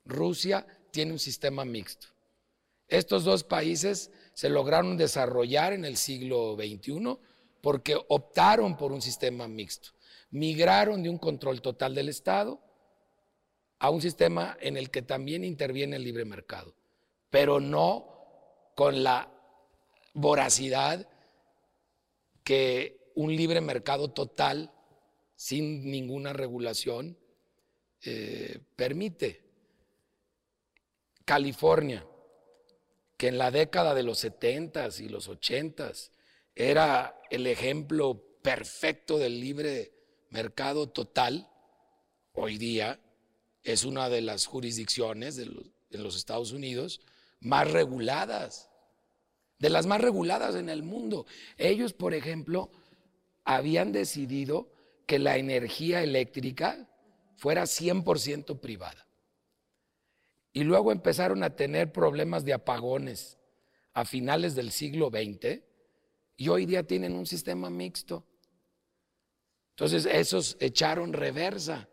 Rusia 0.05 0.67
tiene 0.91 1.13
un 1.13 1.19
sistema 1.19 1.63
mixto. 1.63 2.07
Estos 2.89 3.23
dos 3.23 3.45
países 3.45 4.11
se 4.33 4.49
lograron 4.49 4.97
desarrollar 4.97 5.73
en 5.73 5.85
el 5.85 5.95
siglo 5.95 6.55
XXI 6.55 7.17
porque 7.61 7.97
optaron 8.09 8.77
por 8.77 8.91
un 8.91 9.01
sistema 9.01 9.47
mixto. 9.47 9.89
Migraron 10.31 11.01
de 11.01 11.09
un 11.09 11.17
control 11.17 11.61
total 11.61 11.95
del 11.95 12.09
Estado 12.09 12.61
a 13.79 13.89
un 13.89 14.01
sistema 14.01 14.57
en 14.59 14.75
el 14.75 14.91
que 14.91 15.01
también 15.01 15.45
interviene 15.45 15.95
el 15.95 16.03
libre 16.03 16.25
mercado, 16.25 16.75
pero 17.29 17.61
no 17.61 18.73
con 18.75 19.03
la 19.03 19.31
voracidad 20.17 21.08
que 22.43 23.12
un 23.13 23.36
libre 23.36 23.62
mercado 23.62 24.10
total, 24.10 24.73
sin 25.36 25.91
ninguna 25.91 26.34
regulación, 26.34 27.17
eh, 28.01 28.60
permite. 28.75 29.43
California, 31.23 32.03
que 33.15 33.27
en 33.27 33.38
la 33.38 33.51
década 33.51 33.93
de 33.93 34.01
los 34.01 34.23
70s 34.23 35.01
y 35.01 35.10
los 35.10 35.30
80s 35.30 36.10
era 36.56 37.21
el 37.30 37.45
ejemplo 37.45 38.39
perfecto 38.41 39.19
del 39.19 39.39
libre 39.39 39.91
mercado 40.32 40.89
total, 40.89 41.47
hoy 42.34 42.58
día 42.58 42.99
es 43.62 43.84
una 43.84 44.10
de 44.10 44.21
las 44.21 44.47
jurisdicciones 44.47 45.36
de 45.36 45.45
los, 45.45 45.65
los 45.91 46.15
Estados 46.15 46.53
Unidos 46.53 47.01
más 47.39 47.69
reguladas, 47.69 48.71
de 49.59 49.69
las 49.69 49.85
más 49.85 50.01
reguladas 50.01 50.55
en 50.55 50.69
el 50.69 50.83
mundo. 50.83 51.25
Ellos, 51.57 51.93
por 51.93 52.13
ejemplo, 52.13 52.71
habían 53.43 53.91
decidido 53.91 54.71
que 55.05 55.19
la 55.19 55.37
energía 55.37 56.03
eléctrica 56.03 56.89
fuera 57.37 57.63
100% 57.63 58.59
privada. 58.59 59.07
Y 60.53 60.63
luego 60.63 60.91
empezaron 60.91 61.43
a 61.43 61.55
tener 61.55 61.91
problemas 61.91 62.43
de 62.43 62.53
apagones 62.53 63.37
a 63.93 64.05
finales 64.05 64.55
del 64.55 64.71
siglo 64.71 65.09
XX 65.09 65.61
y 66.35 66.49
hoy 66.49 66.65
día 66.65 66.83
tienen 66.83 67.13
un 67.13 67.25
sistema 67.25 67.69
mixto. 67.69 68.25
Entonces 69.71 70.05
esos 70.05 70.57
echaron 70.59 71.13
reversa. 71.13 71.87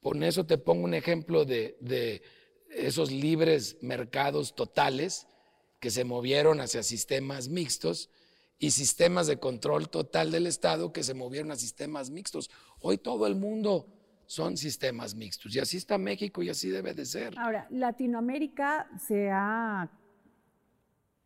Por 0.00 0.22
eso 0.22 0.46
te 0.46 0.58
pongo 0.58 0.84
un 0.84 0.94
ejemplo 0.94 1.44
de, 1.44 1.76
de 1.80 2.22
esos 2.70 3.10
libres 3.10 3.78
mercados 3.80 4.54
totales 4.54 5.26
que 5.84 5.90
se 5.90 6.04
movieron 6.04 6.62
hacia 6.62 6.82
sistemas 6.82 7.50
mixtos 7.50 8.08
y 8.58 8.70
sistemas 8.70 9.26
de 9.26 9.36
control 9.36 9.90
total 9.90 10.30
del 10.30 10.46
Estado 10.46 10.94
que 10.94 11.02
se 11.02 11.12
movieron 11.12 11.50
a 11.50 11.56
sistemas 11.56 12.08
mixtos. 12.08 12.50
Hoy 12.80 12.96
todo 12.96 13.26
el 13.26 13.34
mundo 13.34 13.86
son 14.24 14.56
sistemas 14.56 15.14
mixtos. 15.14 15.54
Y 15.54 15.58
así 15.58 15.76
está 15.76 15.98
México 15.98 16.42
y 16.42 16.48
así 16.48 16.70
debe 16.70 16.94
de 16.94 17.04
ser. 17.04 17.38
Ahora, 17.38 17.66
Latinoamérica 17.68 18.88
se 18.98 19.28
ha 19.30 19.90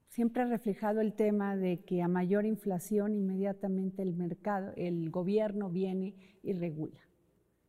siempre 0.09 0.45
reflejado 0.47 1.01
el 1.03 1.15
tema 1.15 1.55
de 1.55 1.85
que 1.85 2.03
a 2.03 2.09
mayor 2.09 2.45
inflación 2.45 3.15
inmediatamente 3.15 4.03
el 4.03 4.17
mercado, 4.17 4.73
el 4.75 5.09
gobierno 5.11 5.71
viene 5.71 6.17
y 6.43 6.53
regula, 6.53 6.99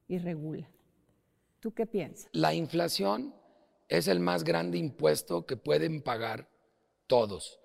y 0.07 0.17
regula. 0.17 0.67
¿Tú 1.59 1.71
qué 1.71 1.85
piensas? 1.85 2.27
La 2.31 2.55
inflación 2.55 3.35
es 3.89 4.07
el 4.07 4.19
más 4.19 4.43
grande 4.43 4.79
impuesto 4.79 5.45
que 5.45 5.55
pueden 5.55 6.01
pagar 6.01 6.48
todos. 7.09 7.59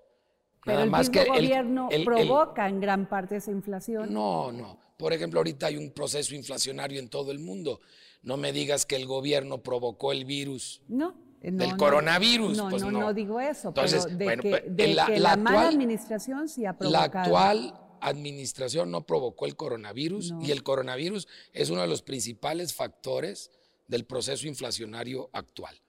Pero 0.65 0.81
el 0.81 0.89
más 0.89 1.09
que 1.09 1.23
gobierno 1.23 1.87
provoca 2.03 2.67
en 2.67 2.81
gran 2.81 3.07
parte 3.07 3.37
esa 3.37 3.51
inflación. 3.51 4.11
No, 4.11 4.51
no. 4.51 4.79
Por 4.97 5.13
ejemplo, 5.13 5.39
ahorita 5.39 5.67
hay 5.67 5.77
un 5.77 5.91
proceso 5.91 6.33
inflacionario 6.35 6.99
en 6.99 7.07
todo 7.07 7.31
el 7.31 7.39
mundo. 7.39 7.79
No 8.23 8.35
me 8.35 8.51
digas 8.51 8.85
que 8.85 8.95
el 8.95 9.05
gobierno 9.05 9.61
provocó 9.61 10.11
el 10.11 10.25
virus. 10.25 10.81
No. 10.87 11.13
del 11.41 11.77
coronavirus. 11.77 12.57
No, 12.57 12.69
pues 12.69 12.81
no, 12.81 12.91
no, 12.91 13.13
digo 13.13 13.39
eso. 13.39 13.67
Entonces, 13.67 14.07
pero 14.17 14.41
de 14.41 14.49
que, 14.49 14.71
pues, 14.75 15.19
la, 15.19 15.37
mala 15.37 15.67
administración 15.67 16.49
sí 16.49 16.65
ha 16.65 16.75
provocado. 16.75 17.13
La 17.13 17.21
actual 17.21 17.79
administración 18.01 18.89
no 18.89 19.05
provocó 19.05 19.45
el 19.45 19.55
coronavirus 19.55 20.33
y 20.41 20.51
el 20.51 20.63
coronavirus 20.63 21.27
es 21.53 21.69
uno 21.69 21.81
de 21.81 21.87
los 21.87 22.01
principales 22.01 22.73
factores 22.73 23.51
del 23.87 24.05
proceso 24.05 24.47
inflacionario 24.47 25.29
actual. 25.33 25.79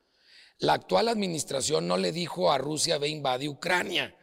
La 0.58 0.74
actual 0.74 1.08
administración 1.08 1.86
no 1.86 1.96
le 1.96 2.12
dijo 2.12 2.50
a 2.50 2.58
Rusia 2.58 2.98
ve 2.98 3.08
invade 3.08 3.48
Ucrania. 3.48 4.16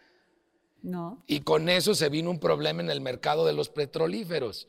No. 0.82 1.24
Y 1.28 1.42
con 1.42 1.70
eso 1.70 1.96
se 1.96 2.10
vino 2.10 2.30
un 2.30 2.40
problema 2.40 2.82
en 2.82 2.90
el 2.90 3.02
mercado 3.02 3.46
de 3.46 3.54
los 3.54 3.70
petrolíferos. 3.70 4.68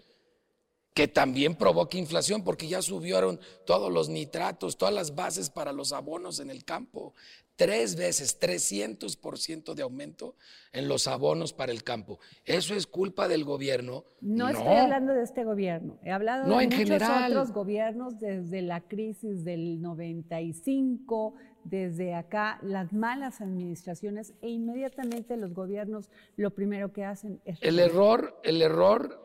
que 0.94 1.09
también 1.09 1.57
provoca 1.57 1.98
inflación 1.98 2.44
porque 2.44 2.68
ya 2.68 2.81
subieron 2.81 3.40
todos 3.66 3.92
los 3.92 4.09
nitratos, 4.09 4.79
todas 4.79 4.94
las 4.94 5.16
bases 5.16 5.50
para 5.50 5.72
los 5.72 5.92
abonos 5.92 6.38
en 6.38 6.50
el 6.50 6.64
campo. 6.64 7.14
Tres 7.57 7.95
veces, 7.95 8.40
300% 8.40 9.75
de 9.75 9.83
aumento 9.83 10.35
en 10.73 10.88
los 10.88 11.07
abonos 11.07 11.53
para 11.53 11.71
el 11.71 11.85
campo. 11.85 12.19
¿Eso 12.45 12.75
es 12.75 12.87
culpa 12.88 13.29
del 13.29 13.45
gobierno? 13.45 14.05
No, 14.21 14.49
estoy 14.49 14.67
hablando 14.77 15.12
de 15.14 15.23
este 15.23 15.45
gobierno. 15.45 15.99
He 16.03 16.11
hablado 16.11 16.49
No, 16.49 16.59
de 16.59 16.64
en 16.64 16.71
muchos 16.71 16.79
general. 16.85 17.31
otros 17.33 17.53
gobiernos 17.53 18.19
desde 18.19 18.61
la 18.61 18.81
crisis 18.81 19.45
del 19.45 19.81
95, 19.81 21.35
desde 21.62 22.14
acá, 22.14 22.59
las 22.62 22.93
malas 22.93 23.40
administraciones 23.40 24.35
e 24.43 24.49
inmediatamente 24.49 25.37
los 25.37 25.55
gobiernos 25.55 26.11
lo 26.37 26.53
primero 26.55 26.93
que 26.93 27.05
hacen 27.05 27.40
es... 27.45 27.59
El 27.62 27.79
error, 27.79 28.38
el 28.43 28.62
error 28.62 29.21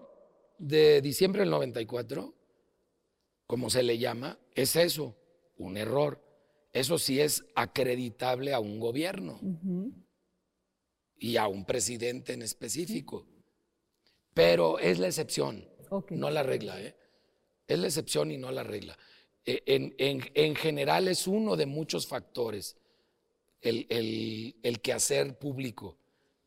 de 0.59 1.01
diciembre 1.01 1.41
del 1.41 1.49
94, 1.49 2.33
como 3.47 3.71
se 3.71 3.81
le 3.81 3.97
llama, 3.97 4.37
es 4.53 4.75
eso, 4.75 5.17
un 5.57 5.77
error. 5.77 6.28
Eso 6.71 6.97
sí 6.99 7.19
es 7.19 7.43
acreditable 7.55 8.53
a 8.53 8.59
un 8.59 8.79
gobierno 8.79 9.39
y 11.17 11.37
a 11.37 11.47
un 11.47 11.65
presidente 11.65 12.33
en 12.33 12.41
específico. 12.41 13.25
Pero 14.33 14.79
es 14.79 14.99
la 14.99 15.07
excepción, 15.07 15.67
no 16.19 16.29
la 16.29 16.43
regla. 16.43 16.79
¿eh? 16.81 16.95
Es 17.67 17.79
la 17.79 17.87
excepción 17.87 18.31
y 18.31 18.37
no 18.37 18.51
la 18.51 18.63
regla. 18.63 18.97
Eh, 19.45 19.63
En, 19.65 19.95
en- 19.97 20.29
en 20.35 20.55
general 20.55 21.07
es 21.07 21.27
uno 21.27 21.55
de 21.55 21.65
muchos 21.65 22.07
factores 22.07 22.77
el, 23.61 23.87
el, 23.89 24.55
el 24.63 24.79
quehacer 24.79 25.37
público, 25.37 25.97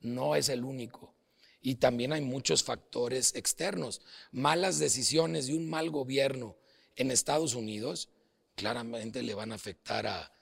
no 0.01 0.37
es 0.37 0.49
el 0.49 0.65
único. 0.65 1.15
Y 1.61 1.77
también 1.77 2.13
hay 2.13 2.23
muchos 2.23 2.65
factores 2.65 3.35
externos. 3.35 4.01
Malas 4.33 4.79
decisiones 4.79 5.49
y 5.49 5.53
un 5.53 5.69
mal 5.69 5.91
gobierno 5.91 6.57
en 6.97 7.11
Estados 7.11 7.55
Unidos 7.55 8.09
claramente 8.55 9.23
le 9.23 9.35
van 9.35 9.53
a 9.53 9.57
afectar 9.57 10.07
a, 10.07 10.33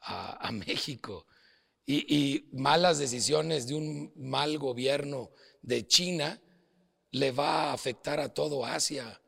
a- 0.00 0.48
a 0.48 0.52
México. 0.52 1.26
Y, 1.86 2.14
y 2.14 2.48
malas 2.52 2.98
decisiones 2.98 3.66
de 3.66 3.74
un 3.74 4.12
mal 4.16 4.58
gobierno 4.58 5.30
de 5.62 5.86
China 5.86 6.40
le 7.10 7.32
va 7.32 7.64
a 7.70 7.72
afectar 7.72 8.20
a 8.20 8.32
todo 8.32 8.64
Asia 8.64 9.20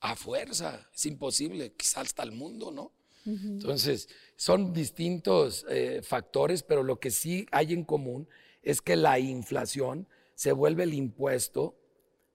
a 0.00 0.16
fuerza. 0.16 0.88
Es 0.94 1.04
imposible, 1.06 1.74
quizás 1.74 2.06
hasta 2.06 2.22
el 2.22 2.32
mundo, 2.32 2.70
¿no? 2.70 2.92
Entonces, 3.26 4.08
son 4.36 4.72
distintos 4.72 5.66
eh, 5.68 6.00
factores, 6.02 6.62
pero 6.62 6.82
lo 6.82 6.98
que 6.98 7.10
sí 7.10 7.46
hay 7.50 7.74
en 7.74 7.84
común 7.84 8.26
es 8.62 8.80
que 8.80 8.96
la 8.96 9.18
inflación 9.18 10.08
se 10.34 10.52
vuelve 10.52 10.84
el 10.84 10.94
impuesto 10.94 11.76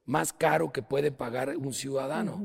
más 0.05 0.33
caro 0.33 0.71
que 0.71 0.83
puede 0.83 1.11
pagar 1.11 1.57
un 1.57 1.73
ciudadano 1.73 2.35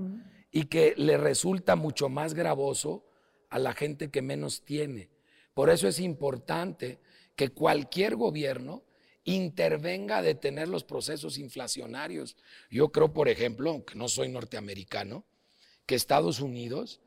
y 0.50 0.64
que 0.64 0.94
le 0.96 1.16
resulta 1.16 1.76
mucho 1.76 2.08
más 2.08 2.34
gravoso 2.34 3.04
a 3.50 3.58
la 3.58 3.72
gente 3.72 4.10
que 4.10 4.22
menos 4.22 4.64
tiene. 4.64 5.10
Por 5.54 5.70
eso 5.70 5.88
es 5.88 6.00
importante 6.00 6.98
que 7.34 7.50
cualquier 7.50 8.16
gobierno 8.16 8.84
intervenga 9.24 10.18
a 10.18 10.22
detener 10.22 10.68
los 10.68 10.84
procesos 10.84 11.38
inflacionarios. 11.38 12.36
Yo 12.70 12.90
creo, 12.90 13.12
por 13.12 13.28
ejemplo, 13.28 13.70
aunque 13.70 13.94
no 13.94 14.08
soy 14.08 14.28
norteamericano, 14.28 15.24
que 15.86 15.94
Estados 15.94 16.40
Unidos, 16.40 17.00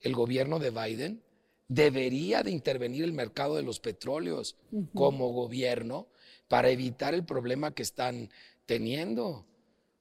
el 0.00 0.14
gobierno 0.14 0.58
de 0.58 0.70
Biden, 0.70 1.22
debería 1.68 2.42
de 2.42 2.50
intervenir 2.50 3.04
el 3.04 3.12
mercado 3.12 3.56
de 3.56 3.62
los 3.62 3.80
petróleos 3.80 4.56
como 4.94 5.32
gobierno 5.32 6.08
para 6.48 6.70
evitar 6.70 7.14
el 7.14 7.24
problema 7.24 7.74
que 7.74 7.82
están 7.82 8.30
teniendo. 8.66 9.46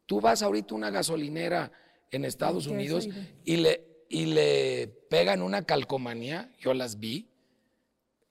Tú 0.05 0.21
vas 0.21 0.41
ahorita 0.41 0.73
a 0.73 0.77
una 0.77 0.91
gasolinera 0.91 1.71
en 2.11 2.25
Estados 2.25 2.65
¿Qué 2.65 2.69
es 2.69 2.73
Unidos 2.73 3.07
y 3.43 3.57
le, 3.57 3.85
y 4.09 4.25
le 4.25 4.87
pegan 5.09 5.41
una 5.41 5.65
calcomanía, 5.65 6.51
yo 6.59 6.73
las 6.73 6.99
vi, 6.99 7.29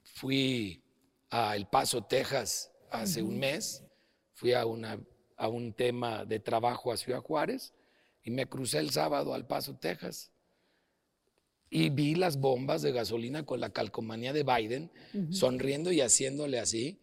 fui 0.03 0.83
a 1.31 1.57
El 1.57 1.67
Paso, 1.67 2.05
Texas, 2.05 2.71
hace 2.91 3.23
un 3.23 3.39
mes, 3.39 3.83
fui 4.33 4.53
a, 4.53 4.67
una, 4.67 5.01
a 5.37 5.49
un 5.49 5.73
tema 5.73 6.25
de 6.25 6.39
trabajo 6.39 6.93
a 6.93 6.97
Ciudad 6.97 7.21
Juárez 7.21 7.73
y 8.23 8.31
me 8.31 8.47
crucé 8.47 8.79
el 8.79 8.91
sábado 8.91 9.35
al 9.35 9.47
Paso, 9.47 9.77
Texas. 9.77 10.31
Y 11.71 11.91
vi 11.91 12.15
las 12.15 12.39
bombas 12.39 12.83
de 12.83 12.93
gasolina 12.93 13.45
con 13.45 13.61
la 13.61 13.71
calcomanía 13.71 14.33
de 14.33 14.45
Biden, 14.45 14.93
sonriendo 15.31 15.91
y 15.91 16.01
haciéndole 16.01 16.61
así, 16.61 17.01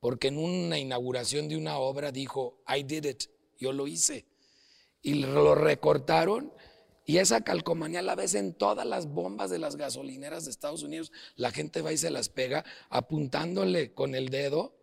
porque 0.00 0.28
en 0.28 0.38
una 0.38 0.78
inauguración 0.78 1.48
de 1.48 1.56
una 1.56 1.78
obra 1.78 2.10
dijo, 2.10 2.60
I 2.68 2.82
did 2.82 3.04
it, 3.04 3.24
yo 3.58 3.72
lo 3.72 3.86
hice. 3.86 4.26
Y 5.02 5.14
lo 5.14 5.54
recortaron 5.54 6.52
y 7.04 7.18
esa 7.18 7.40
calcomanía 7.42 8.02
la 8.02 8.14
ves 8.14 8.34
en 8.34 8.52
todas 8.52 8.86
las 8.86 9.06
bombas 9.06 9.48
de 9.48 9.58
las 9.58 9.76
gasolineras 9.76 10.44
de 10.44 10.50
Estados 10.50 10.82
Unidos. 10.82 11.10
La 11.36 11.50
gente 11.50 11.80
va 11.80 11.92
y 11.92 11.96
se 11.96 12.10
las 12.10 12.28
pega 12.28 12.64
apuntándole 12.90 13.94
con 13.94 14.14
el 14.14 14.28
dedo 14.28 14.74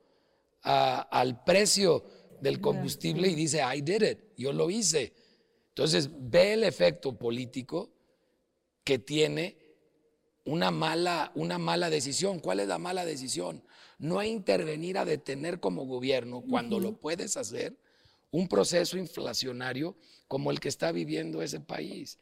a- 0.63 1.01
al 1.01 1.43
precio 1.43 2.04
del 2.41 2.60
combustible 2.62 3.28
y 3.28 3.36
dice, 3.36 3.62
I 3.62 3.82
did 3.82 4.01
it, 4.01 4.19
yo 4.38 4.51
lo 4.54 4.69
hice. 4.69 5.13
Entonces 5.69 6.10
ve 6.12 6.54
el 6.54 6.63
efecto 6.63 7.17
político 7.17 7.91
que 8.84 8.97
tiene 8.97 9.58
una 10.45 10.71
mala, 10.71 11.32
una 11.36 11.58
mala 11.58 11.89
decisión. 11.89 12.39
¿Cuál 12.39 12.60
es 12.62 12.67
la 12.67 12.78
mala 12.80 13.06
decisión? 13.06 13.63
No 13.99 14.21
intervenir 14.23 14.97
a 14.97 15.06
detener 15.06 15.60
como 15.60 15.86
gobierno, 15.86 16.41
cuando 16.41 16.80
lo 16.80 16.97
puedes 16.97 17.38
hacer, 17.38 17.78
un 18.36 18.48
proceso 18.50 18.98
inflacionario 18.98 19.95
como 20.28 20.52
el 20.52 20.60
que 20.60 20.67
está 20.67 20.91
viviendo 20.91 21.41
ese 21.41 21.62
país 21.62 22.19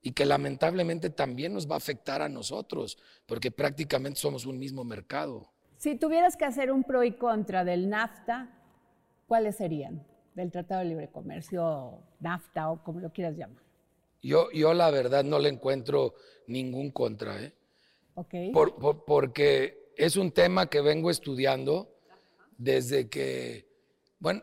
y 0.00 0.12
que 0.12 0.24
lamentablemente 0.24 1.10
también 1.10 1.52
nos 1.52 1.68
va 1.70 1.74
a 1.74 1.78
afectar 1.78 2.22
a 2.22 2.30
nosotros, 2.30 2.96
porque 3.26 3.50
prácticamente 3.50 4.18
somos 4.18 4.46
un 4.46 4.58
mismo 4.58 4.84
mercado. 4.84 5.50
Si 5.76 5.96
tuvieras 5.96 6.36
que 6.38 6.46
hacer 6.46 6.72
un 6.72 6.82
pro 6.84 7.04
y 7.04 7.12
contra 7.12 7.62
del 7.64 7.90
NAFTA, 7.90 8.48
¿cuáles 9.26 9.56
serían? 9.56 10.06
Del 10.34 10.50
Tratado 10.50 10.80
de 10.80 10.86
Libre 10.86 11.10
Comercio, 11.10 11.98
NAFTA 12.20 12.70
o 12.70 12.82
como 12.82 13.00
lo 13.00 13.12
quieras 13.12 13.36
llamar. 13.36 13.62
Yo, 14.22 14.50
yo 14.52 14.72
la 14.72 14.90
verdad 14.90 15.24
no 15.24 15.38
le 15.38 15.50
encuentro 15.50 16.14
ningún 16.46 16.90
contra, 16.90 17.42
¿eh? 17.42 17.52
¿Ok? 18.14 18.34
Por- 18.54 18.76
por- 18.76 19.04
porque 19.04 19.92
es 19.96 20.16
un 20.16 20.30
tema 20.32 20.70
que 20.70 20.80
vengo 20.80 21.10
estudiando 21.10 21.94
desde 22.56 23.10
que, 23.10 23.66
bueno, 24.18 24.42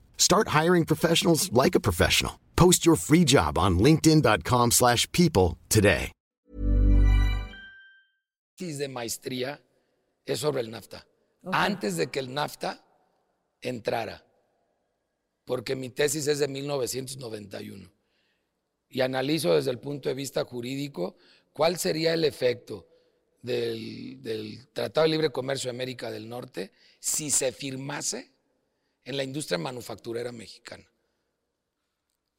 Start 0.21 0.49
hiring 0.49 0.85
professionals 0.85 1.51
like 1.51 1.73
a 1.73 1.79
professional. 1.79 2.39
Post 2.55 2.85
your 2.85 2.95
free 2.95 3.25
job 3.25 3.57
on 3.57 3.79
linkedin.com/people 3.79 4.69
slash 4.69 5.07
people 5.11 5.57
today. 5.67 6.11
de 8.59 8.87
maestría 8.87 9.59
es 10.23 10.39
sobre 10.39 10.61
el 10.61 10.69
NAFTA, 10.69 11.07
antes 11.51 11.97
de 11.97 12.11
que 12.11 12.19
el 12.19 12.31
NAFTA 12.31 12.79
entrara, 13.59 14.23
porque 15.45 15.75
mi 15.75 15.89
tesis 15.89 16.27
es 16.27 16.37
de 16.37 16.47
1991 16.47 17.91
y 18.87 19.01
analizo 19.01 19.55
desde 19.55 19.71
el 19.71 19.79
punto 19.79 20.09
de 20.09 20.15
vista 20.15 20.45
jurídico 20.45 21.15
cuál 21.53 21.79
sería 21.79 22.13
el 22.13 22.23
efecto 22.23 22.87
del, 23.41 24.21
del 24.21 24.67
Tratado 24.73 25.05
de 25.05 25.09
Libre 25.09 25.31
Comercio 25.31 25.71
de 25.71 25.75
América 25.75 26.11
del 26.11 26.29
Norte 26.29 26.71
si 26.99 27.31
se 27.31 27.51
firmase 27.51 28.30
en 29.03 29.17
la 29.17 29.23
industria 29.23 29.57
manufacturera 29.57 30.31
mexicana. 30.31 30.85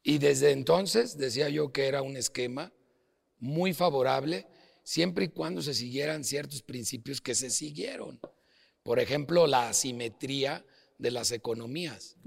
Y 0.03 0.17
desde 0.17 0.51
entonces 0.51 1.17
decía 1.17 1.49
yo 1.49 1.71
que 1.71 1.87
era 1.87 2.01
un 2.01 2.17
esquema 2.17 2.73
muy 3.39 3.73
favorable 3.73 4.47
siempre 4.83 5.25
y 5.25 5.29
cuando 5.29 5.61
se 5.61 5.73
siguieran 5.73 6.23
ciertos 6.23 6.61
principios 6.61 7.21
que 7.21 7.35
se 7.35 7.49
siguieron. 7.49 8.19
Por 8.83 8.99
ejemplo, 8.99 9.47
la 9.47 9.69
asimetría 9.69 10.65
de 10.97 11.11
las 11.11 11.31
economías 11.31 12.17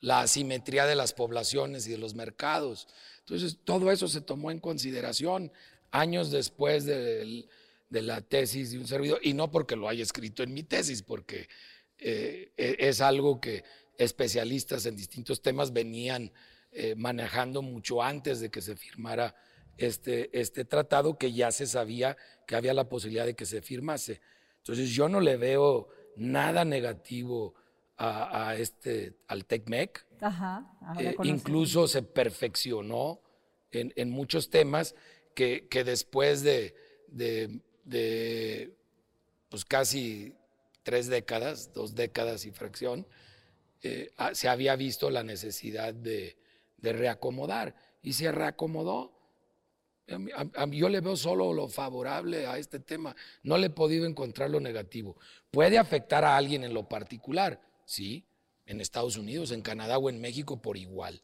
la 0.00 0.20
asimetría 0.20 0.86
de 0.86 0.94
las 0.94 1.12
poblaciones 1.12 1.86
y 1.86 1.90
de 1.90 1.98
los 1.98 2.14
mercados. 2.14 2.88
Entonces, 3.20 3.58
todo 3.64 3.90
eso 3.92 4.08
se 4.08 4.20
tomó 4.20 4.50
en 4.50 4.58
consideración 4.60 5.52
años 5.90 6.30
después 6.30 6.84
del- 6.84 7.48
de 7.88 8.02
la 8.02 8.20
tesis 8.20 8.72
de 8.72 8.78
un 8.78 8.86
servidor, 8.88 9.20
y 9.22 9.32
no 9.34 9.50
porque 9.50 9.76
lo 9.76 9.88
haya 9.88 10.02
escrito 10.02 10.42
en 10.42 10.52
mi 10.52 10.62
tesis, 10.64 11.02
porque 11.02 11.48
eh, 11.98 12.52
e- 12.56 12.76
es 12.78 13.00
algo 13.00 13.40
que 13.40 13.64
especialistas 13.98 14.86
en 14.86 14.96
distintos 14.96 15.40
temas 15.40 15.72
venían 15.72 16.32
eh, 16.72 16.94
manejando 16.96 17.62
mucho 17.62 18.02
antes 18.02 18.40
de 18.40 18.50
que 18.50 18.60
se 18.60 18.76
firmara 18.76 19.34
este, 19.78 20.38
este 20.38 20.64
tratado 20.64 21.16
que 21.18 21.32
ya 21.32 21.50
se 21.50 21.66
sabía 21.66 22.16
que 22.46 22.56
había 22.56 22.74
la 22.74 22.88
posibilidad 22.88 23.26
de 23.26 23.34
que 23.34 23.46
se 23.46 23.62
firmase. 23.62 24.20
Entonces 24.58 24.90
yo 24.90 25.08
no 25.08 25.20
le 25.20 25.36
veo 25.36 25.88
nada 26.16 26.64
negativo 26.64 27.54
a, 27.98 28.54
este, 28.58 29.14
al 29.26 29.46
TECMEC. 29.46 30.06
Eh, 30.98 31.16
incluso 31.24 31.88
se 31.88 32.02
perfeccionó 32.02 33.20
en, 33.70 34.10
muchos 34.10 34.50
temas 34.50 34.94
que, 35.34 35.66
que 35.68 35.84
después 35.84 36.42
de, 36.42 36.74
de, 37.08 38.74
pues 39.48 39.64
casi 39.64 40.34
tres 40.86 41.08
décadas, 41.08 41.72
dos 41.74 41.96
décadas 41.96 42.46
y 42.46 42.52
fracción, 42.52 43.08
eh, 43.82 44.12
ah, 44.18 44.36
se 44.36 44.48
había 44.48 44.76
visto 44.76 45.10
la 45.10 45.24
necesidad 45.24 45.92
de, 45.92 46.36
reacomodar 46.80 47.74
y 48.00 48.12
se 48.12 48.30
reacomodó. 48.30 49.12
yo 50.70 50.88
le 50.88 51.00
veo 51.00 51.16
solo 51.16 51.52
lo 51.52 51.68
favorable 51.68 52.46
a 52.46 52.56
este 52.58 52.78
tema. 52.78 53.16
No 53.42 53.58
le 53.58 53.66
he 53.66 53.70
podido 53.70 54.06
encontrar 54.06 54.48
lo 54.48 54.60
negativo. 54.60 55.16
Puede 55.50 55.76
afectar 55.76 56.24
a 56.24 56.36
alguien 56.36 56.62
en 56.62 56.72
lo 56.72 56.88
particular, 56.88 57.60
sí, 57.84 58.24
en 58.64 58.80
Estados 58.80 59.16
Unidos, 59.16 59.50
en 59.50 59.62
Canadá 59.62 59.98
o 59.98 60.08
en 60.08 60.20
México 60.20 60.62
por 60.62 60.76
igual. 60.76 61.20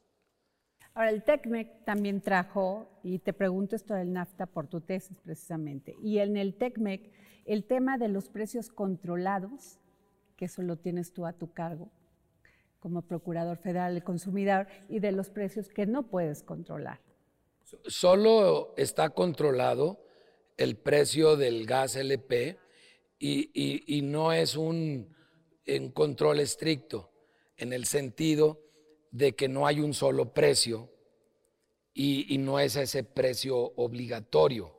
Ahora, 0.95 1.11
el 1.11 1.23
TECMEC 1.23 1.85
también 1.85 2.21
trajo, 2.21 3.01
y 3.05 3.21
te 3.21 3.33
pregunto 3.33 3.77
esto 3.77 3.95
del 3.95 4.13
NAFTA 4.13 4.47
por 4.47 4.67
tu 4.67 4.81
tesis 4.81 5.17
precisamente, 5.23 5.95
y 6.03 6.19
en 6.19 6.37
el 6.37 6.57
TECMEC 6.57 7.13
el 7.45 7.65
tema 7.65 7.99
de 7.99 8.09
los 8.09 8.29
precios 8.29 8.69
controlados, 8.69 9.79
que 10.37 10.47
eso 10.47 10.63
lo 10.63 10.77
tienes 10.77 11.13
tú 11.13 11.27
a 11.27 11.33
tu 11.33 11.53
cargo 11.53 11.91
como 12.83 13.03
Procurador 13.03 13.59
Federal 13.59 13.95
del 13.95 14.03
Consumidor, 14.03 14.67
y 14.89 14.99
de 14.99 15.13
los 15.13 15.31
precios 15.31 15.69
que 15.69 15.87
no 15.87 16.09
puedes 16.09 16.43
controlar. 16.43 17.01
Solo 17.87 18.75
está 18.77 19.11
controlado 19.11 20.05
el 20.57 20.77
precio 20.77 21.37
del 21.37 21.65
gas 21.65 21.95
LP 21.95 22.59
y, 23.21 24.01
no 24.03 24.33
es 24.33 24.57
un 24.57 25.15
control 25.95 26.41
estricto, 26.41 27.13
en 27.57 27.73
el 27.73 27.85
sentido 27.85 28.61
de 29.13 29.37
que 29.37 29.49
no 29.49 29.65
hay 29.69 29.79
un 29.79 29.95
solo 29.95 30.35
precio 30.35 30.91
y, 31.95 32.37
no 32.39 32.59
es 32.59 32.75
ese 32.75 33.05
precio 33.05 33.57
obligatorio. 33.77 34.75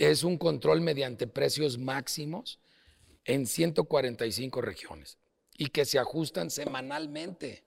Es 0.00 0.24
un 0.24 0.38
control 0.38 0.80
mediante 0.80 1.26
precios 1.26 1.76
máximos 1.76 2.58
en 3.24 3.46
145 3.46 4.62
regiones 4.62 5.18
y 5.58 5.66
que 5.66 5.84
se 5.84 5.98
ajustan 5.98 6.50
semanalmente, 6.50 7.64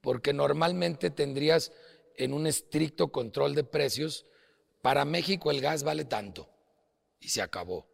porque 0.00 0.32
normalmente 0.32 1.10
tendrías 1.10 1.72
en 2.16 2.32
un 2.32 2.46
estricto 2.46 3.12
control 3.12 3.54
de 3.54 3.62
precios, 3.64 4.26
para 4.82 5.04
México 5.04 5.50
el 5.50 5.60
gas 5.60 5.82
vale 5.84 6.04
tanto 6.04 6.50
y 7.20 7.28
se 7.28 7.40
acabó. 7.40 7.88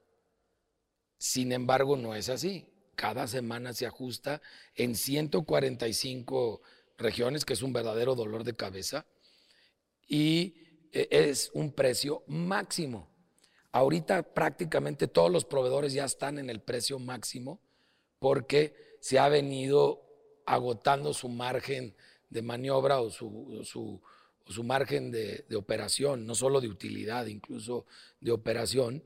Sin 1.18 1.52
embargo, 1.52 1.96
no 1.96 2.14
es 2.14 2.28
así 2.28 2.66
cada 3.00 3.26
semana 3.26 3.72
se 3.72 3.86
ajusta 3.86 4.42
en 4.74 4.94
145 4.94 6.60
regiones, 6.98 7.46
que 7.46 7.54
es 7.54 7.62
un 7.62 7.72
verdadero 7.72 8.14
dolor 8.14 8.44
de 8.44 8.54
cabeza, 8.54 9.06
y 10.06 10.54
eh, 10.92 11.08
es 11.10 11.50
un 11.54 11.72
precio 11.72 12.22
máximo. 12.26 13.09
Ahorita 13.72 14.22
prácticamente 14.22 15.08
todos 15.08 15.30
los 15.30 15.44
proveedores 15.44 15.92
ya 15.92 16.04
están 16.04 16.38
en 16.38 16.50
el 16.50 16.60
precio 16.60 16.98
máximo 16.98 17.60
porque 18.18 18.74
se 19.00 19.18
ha 19.18 19.28
venido 19.28 20.02
agotando 20.44 21.14
su 21.14 21.28
margen 21.28 21.94
de 22.28 22.42
maniobra 22.42 23.00
o 23.00 23.10
su, 23.10 24.00
margen 24.64 25.10
de, 25.10 25.44
de, 25.48 25.56
operación, 25.56 26.26
no 26.26 26.34
solo 26.34 26.60
de 26.60 26.68
utilidad, 26.68 27.26
incluso 27.26 27.86
de 28.20 28.32
operación. 28.32 29.02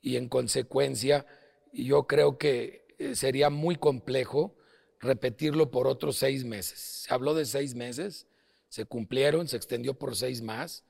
Y 0.00 0.16
en 0.16 0.28
consecuencia, 0.28 1.26
yo 1.72 2.06
creo 2.06 2.38
que 2.38 2.82
eh, 2.98 3.16
sería 3.16 3.50
muy 3.50 3.76
complejo 3.76 4.54
repetirlo 5.00 5.70
por 5.70 5.86
otros 5.88 6.16
seis 6.16 6.44
meses. 6.44 6.78
Se 6.78 7.12
habló 7.12 7.34
de 7.34 7.44
seis 7.44 7.74
meses, 7.74 8.26
se 8.68 8.84
cumplieron, 8.84 9.48
se 9.48 9.56
extendió 9.56 9.94
por 9.94 10.16
seis 10.16 10.40
más. 10.42 10.84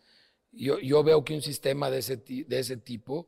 Yo, 0.52 1.02
veo 1.02 1.24
que 1.24 1.34
un 1.34 1.42
sistema 1.42 1.90
de 1.90 1.98
ese, 1.98 2.16
de 2.16 2.58
ese 2.58 2.76
tipo 2.76 3.26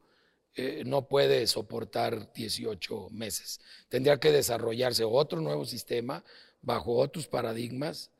eh, 0.55 0.83
no 0.85 1.09
puede 1.09 1.47
soportar 1.47 2.33
18 2.33 3.09
meses. 3.11 3.61
Tendría 3.89 4.19
que 4.19 4.31
desarrollarse 4.31 5.05
otro 5.05 5.41
nuevo 5.41 5.65
sistema 5.65 6.23
bajo 6.61 6.97
otros 6.97 7.27
paradigmas, 7.27 8.11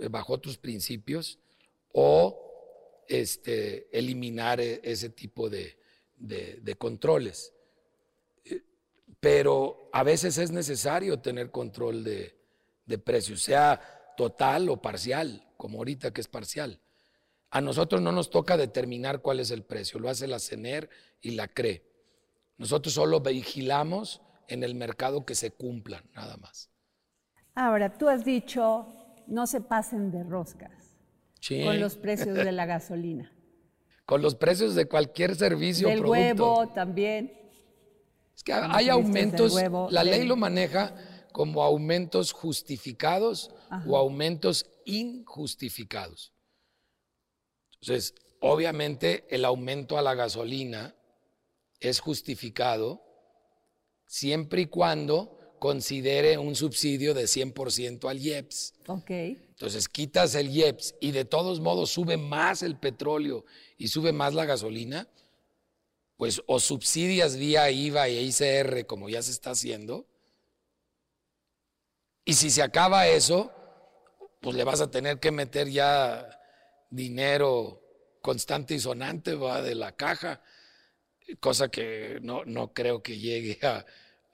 eh, 0.00 0.08
bajo 0.08 0.34
otros 0.34 0.58
principios, 0.58 1.38
o 1.92 3.04
este, 3.08 3.88
eliminar 3.96 4.60
ese 4.60 5.08
tipo 5.10 5.50
de, 5.50 5.76
de, 6.16 6.60
de 6.62 6.74
controles 6.76 7.52
pero 9.22 9.88
a 9.92 10.02
veces 10.02 10.36
es 10.36 10.50
necesario 10.50 11.20
tener 11.20 11.52
control 11.52 12.02
de, 12.02 12.34
precios, 13.04 13.40
sea 13.40 13.80
total 14.16 14.68
o 14.68 14.82
parcial, 14.82 15.48
como 15.56 15.78
ahorita 15.78 16.12
que 16.12 16.20
es 16.20 16.26
parcial. 16.26 16.80
A 17.54 17.60
nosotros 17.60 18.00
no 18.00 18.12
nos 18.12 18.30
toca 18.30 18.56
determinar 18.56 19.20
cuál 19.20 19.38
es 19.38 19.50
el 19.50 19.62
precio, 19.62 20.00
lo 20.00 20.08
hace 20.08 20.26
la 20.26 20.38
CENER 20.38 20.88
y 21.20 21.32
la 21.32 21.48
CRE. 21.48 21.84
Nosotros 22.56 22.94
solo 22.94 23.20
vigilamos 23.20 24.22
en 24.48 24.64
el 24.64 24.74
mercado 24.74 25.26
que 25.26 25.34
se 25.34 25.50
cumplan, 25.50 26.02
nada 26.14 26.38
más. 26.38 26.70
Ahora, 27.54 27.92
tú 27.98 28.08
has 28.08 28.24
dicho, 28.24 28.86
no 29.26 29.46
se 29.46 29.60
pasen 29.60 30.10
de 30.10 30.24
roscas 30.24 30.96
con 31.46 31.78
los 31.78 31.96
precios 31.96 32.36
de 32.36 32.52
la 32.52 32.64
gasolina. 32.64 33.30
con 34.06 34.22
los 34.22 34.34
precios 34.34 34.74
de 34.74 34.86
cualquier 34.86 35.36
servicio. 35.36 35.88
Del 35.88 36.06
huevo 36.06 36.68
también. 36.68 37.38
Es 38.34 38.42
que 38.42 38.54
hay 38.54 38.88
aumentos, 38.88 39.54
la 39.90 40.04
ley 40.04 40.24
lo 40.24 40.36
maneja 40.36 40.94
como 41.32 41.62
aumentos 41.62 42.32
justificados 42.32 43.54
o 43.86 43.94
aumentos 43.98 44.64
injustificados. 44.86 46.31
Entonces, 47.82 48.14
obviamente 48.40 49.26
el 49.28 49.44
aumento 49.44 49.98
a 49.98 50.02
la 50.02 50.14
gasolina 50.14 50.94
es 51.80 51.98
justificado 51.98 53.02
siempre 54.06 54.62
y 54.62 54.66
cuando 54.66 55.36
considere 55.58 56.38
un 56.38 56.54
subsidio 56.54 57.12
de 57.12 57.24
100% 57.24 58.08
al 58.08 58.18
IEPS. 58.18 58.74
Ok. 58.86 59.10
Entonces 59.10 59.88
quitas 59.88 60.34
el 60.36 60.50
IEPS 60.50 60.94
y 61.00 61.10
de 61.10 61.24
todos 61.24 61.60
modos 61.60 61.90
sube 61.90 62.16
más 62.16 62.62
el 62.62 62.78
petróleo 62.78 63.44
y 63.76 63.88
sube 63.88 64.12
más 64.12 64.34
la 64.34 64.44
gasolina, 64.44 65.08
pues 66.16 66.40
o 66.46 66.60
subsidias 66.60 67.36
vía 67.36 67.70
IVA 67.70 68.08
e 68.08 68.22
ICR 68.22 68.86
como 68.86 69.08
ya 69.08 69.22
se 69.22 69.32
está 69.32 69.50
haciendo, 69.50 70.06
y 72.24 72.34
si 72.34 72.50
se 72.50 72.62
acaba 72.62 73.08
eso, 73.08 73.52
pues 74.40 74.56
le 74.56 74.62
vas 74.62 74.80
a 74.80 74.90
tener 74.90 75.18
que 75.18 75.32
meter 75.32 75.68
ya 75.68 76.41
dinero 76.92 77.80
constante 78.20 78.74
y 78.74 78.78
sonante 78.78 79.34
¿va? 79.34 79.62
de 79.62 79.74
la 79.74 79.96
caja, 79.96 80.42
cosa 81.40 81.68
que 81.68 82.18
no, 82.22 82.44
no 82.44 82.72
creo 82.72 83.02
que 83.02 83.18
llegue 83.18 83.58
a, 83.66 83.84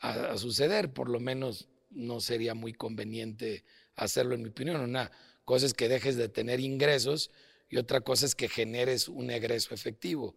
a, 0.01 0.37
suceder, 0.37 0.93
por 0.93 1.09
lo 1.09 1.21
menos 1.21 1.69
no 1.91 2.21
sería 2.21 2.55
muy 2.55 2.73
conveniente 2.75 3.65
hacerlo 3.95 4.35
en 4.35 4.43
mi 4.43 4.49
opinión. 4.51 4.81
Una 4.81 5.11
cosa 5.45 5.67
es 5.67 5.75
que 5.75 5.89
dejes 5.89 6.17
de 6.17 6.29
tener 6.29 6.61
ingresos 6.61 7.31
y 7.71 7.79
otra 7.79 8.01
cosa 8.01 8.27
es 8.27 8.35
que 8.35 8.49
generes 8.49 9.09
un 9.09 9.31
egreso 9.31 9.75
efectivo. 9.75 10.37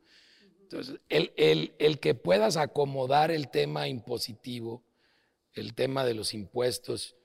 Entonces, 0.62 1.00
el, 1.10 2.00
que 2.00 2.16
puedas 2.16 2.56
acomodar 2.56 3.32
el 3.32 3.50
tema 3.50 3.88
impositivo, 3.90 4.86
el 5.54 5.74
tema 5.74 6.06
de 6.06 6.14
los 6.14 6.34
impuestos, 6.34 7.18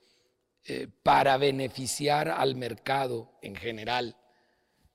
eh, 0.64 0.88
para 1.04 1.36
beneficiar 1.36 2.28
al 2.28 2.56
mercado 2.56 3.38
en 3.42 3.54
general 3.54 4.16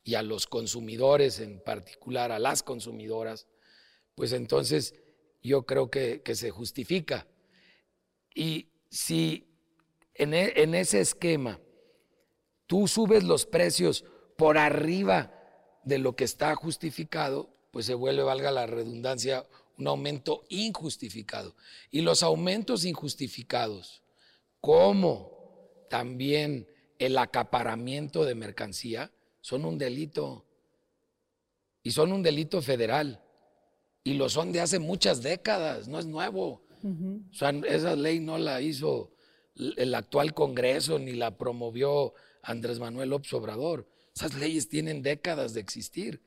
y 0.03 0.15
a 0.15 0.23
los 0.23 0.47
consumidores 0.47 1.39
en 1.39 1.59
particular, 1.59 2.31
a 2.31 2.39
las 2.39 2.63
consumidoras, 2.63 3.47
pues 4.15 4.31
entonces 4.33 4.95
yo 5.41 5.65
creo 5.65 5.89
que, 5.89 6.21
se 6.33 6.49
justifica. 6.49 7.27
Y 8.33 8.69
si 8.89 9.47
en, 10.13 10.33
e, 10.33 10.53
en 10.55 10.75
ese 10.75 11.01
esquema 11.01 11.59
tú 12.67 12.87
subes 12.87 13.23
los 13.23 13.45
precios 13.45 14.05
por 14.37 14.57
arriba 14.57 15.33
de 15.83 15.97
lo 15.97 16.15
que 16.15 16.23
está 16.23 16.55
justificado, 16.55 17.49
pues 17.71 17.85
se 17.85 17.93
vuelve, 17.93 18.23
valga 18.23 18.51
la 18.51 18.67
redundancia, 18.67 19.45
un 19.77 19.87
aumento 19.87 20.43
injustificado. 20.49 21.55
Y 21.89 22.01
los 22.01 22.23
aumentos 22.23 22.85
injustificados, 22.85 24.03
como 24.59 25.41
también 25.89 26.67
el 26.99 27.17
acaparamiento 27.17 28.25
de 28.25 28.35
mercancía, 28.35 29.11
son 29.41 29.65
un 29.65 29.77
delito. 29.77 30.45
Y 31.83 31.91
son 31.91 32.13
un 32.13 32.23
delito 32.23 32.61
federal. 32.61 33.21
Y 34.03 34.13
lo 34.13 34.29
son 34.29 34.51
de 34.51 34.61
hace 34.61 34.79
muchas 34.79 35.21
décadas, 35.21 35.87
no 35.87 35.99
es 35.99 36.05
nuevo. 36.05 36.63
O 36.83 37.33
sea, 37.33 37.49
esa 37.67 37.95
ley 37.95 38.19
no 38.19 38.37
la 38.39 38.61
hizo 38.61 39.11
el 39.55 39.93
actual 39.93 40.33
Congreso 40.33 40.97
ni 40.97 41.13
la 41.13 41.37
promovió 41.37 42.13
Andrés 42.41 42.79
Manuel 42.79 43.09
López 43.09 43.33
Obrador. 43.33 43.87
Esas 44.15 44.33
leyes 44.35 44.67
tienen 44.67 45.01
décadas 45.03 45.53
de 45.53 45.61
existir 45.61 46.21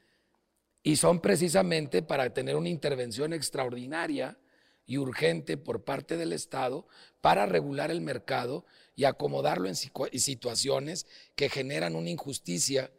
Y 0.83 0.97
son 0.97 1.21
precisamente 1.21 2.03
para 2.03 2.33
tener 2.33 2.57
una 2.57 2.69
intervención 2.69 3.33
extraordinaria 3.33 4.39
y 4.87 4.99
urgente 4.99 5.57
por 5.57 5.85
parte 5.85 6.17
del 6.17 6.33
Estado 6.33 6.87
para 7.21 7.47
regular 7.47 7.91
el 7.91 8.01
mercado 8.01 8.65
y 8.95 9.05
acomodarlo 9.05 9.69
en 9.69 9.75
situaciones 9.75 11.07
que 11.35 11.49
generan 11.49 11.97
una 11.97 12.11
injusticia 12.11 12.93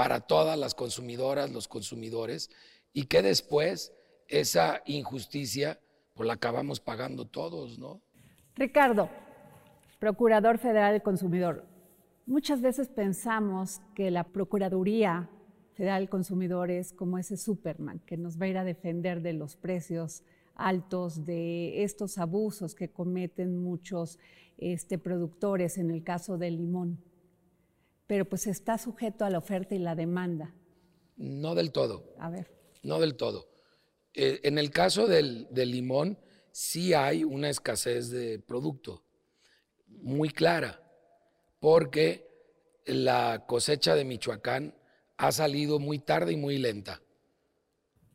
para 0.00 0.20
todas 0.20 0.58
las 0.58 0.74
consumidoras, 0.74 1.50
los 1.50 1.68
consumidores, 1.68 2.48
y 2.94 3.04
que 3.04 3.20
después 3.20 3.92
esa 4.28 4.80
injusticia 4.86 5.78
pues 6.14 6.26
la 6.26 6.32
acabamos 6.32 6.80
pagando 6.80 7.26
todos, 7.26 7.78
¿no? 7.78 8.00
Ricardo, 8.54 9.10
Procurador 9.98 10.56
Federal 10.56 10.92
del 10.94 11.02
Consumidor, 11.02 11.66
muchas 12.24 12.62
veces 12.62 12.88
pensamos 12.88 13.82
que 13.94 14.10
la 14.10 14.24
Procuraduría 14.24 15.28
Federal 15.74 16.00
del 16.00 16.08
Consumidor 16.08 16.70
es 16.70 16.94
como 16.94 17.18
ese 17.18 17.36
Superman 17.36 18.00
que 18.06 18.16
nos 18.16 18.40
va 18.40 18.46
a 18.46 18.48
ir 18.48 18.56
a 18.56 18.64
defender 18.64 19.20
de 19.20 19.34
los 19.34 19.54
precios 19.54 20.22
altos, 20.54 21.26
de 21.26 21.84
estos 21.84 22.16
abusos 22.16 22.74
que 22.74 22.88
cometen 22.88 23.62
muchos 23.62 24.18
este, 24.56 24.96
productores 24.96 25.76
en 25.76 25.90
el 25.90 26.02
caso 26.02 26.38
del 26.38 26.56
limón. 26.56 27.09
Pero 28.10 28.24
pues 28.24 28.48
está 28.48 28.76
sujeto 28.76 29.24
a 29.24 29.30
la 29.30 29.38
oferta 29.38 29.76
y 29.76 29.78
la 29.78 29.94
demanda. 29.94 30.52
No 31.16 31.54
del 31.54 31.70
todo. 31.70 32.12
A 32.18 32.28
ver. 32.28 32.50
No 32.82 32.98
del 32.98 33.14
todo. 33.14 33.48
Eh, 34.14 34.40
en 34.42 34.58
el 34.58 34.72
caso 34.72 35.06
del, 35.06 35.46
limón, 35.54 36.18
sí 36.50 36.92
hay 36.92 37.22
una 37.22 37.48
escasez 37.48 38.10
de 38.10 38.40
producto 38.40 39.04
muy 39.86 40.30
clara, 40.30 40.82
porque 41.60 42.26
la 42.84 43.44
cosecha 43.46 43.94
de 43.94 44.04
Michoacán 44.04 44.74
ha 45.16 45.30
salido 45.30 45.78
muy 45.78 46.00
tarde 46.00 46.32
y 46.32 46.36
muy 46.36 46.58
lenta. 46.58 47.00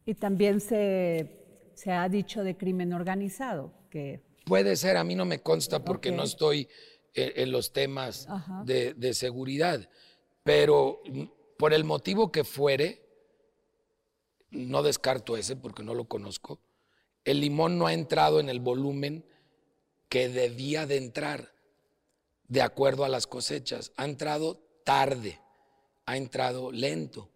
Y 0.06 0.16
también 0.16 0.60
se, 0.60 1.30
ha 1.86 2.10
dicho 2.10 2.44
de 2.44 2.58
crimen 2.58 2.92
organizado, 2.92 3.72
que... 3.90 4.26
Puede 4.46 4.76
ser, 4.76 4.98
a 4.98 5.06
mí 5.06 5.16
no 5.16 5.24
me 5.24 5.40
consta 5.40 5.86
porque 5.86 6.12
no 6.12 6.24
estoy 6.24 6.68
en, 7.16 7.52
los 7.52 7.74
temas 7.74 8.28
de, 8.66 8.94
de, 8.94 9.14
seguridad, 9.14 9.90
pero 10.44 11.02
por 11.58 11.74
el 11.74 11.84
motivo 11.84 12.32
que 12.32 12.44
fuere, 12.44 13.02
no 14.52 14.84
descarto 14.84 15.38
ese 15.38 15.56
porque 15.56 15.84
no 15.84 15.94
lo 15.94 16.06
conozco, 16.06 16.60
el 17.24 17.42
limón 17.42 17.78
no 17.78 17.88
ha 17.88 17.94
entrado 17.94 18.40
en 18.40 18.50
el 18.50 18.60
volumen 18.60 19.26
que 20.10 20.30
debía 20.30 20.86
de 20.86 20.98
entrar 20.98 21.54
de 22.48 22.62
acuerdo 22.62 23.04
a 23.04 23.10
las 23.10 23.28
cosechas. 23.28 23.92
Ha 23.98 24.06
entrado 24.06 24.62
tarde, 24.84 25.42
ha 26.06 26.18
entrado 26.18 26.72
lento. 26.72 27.30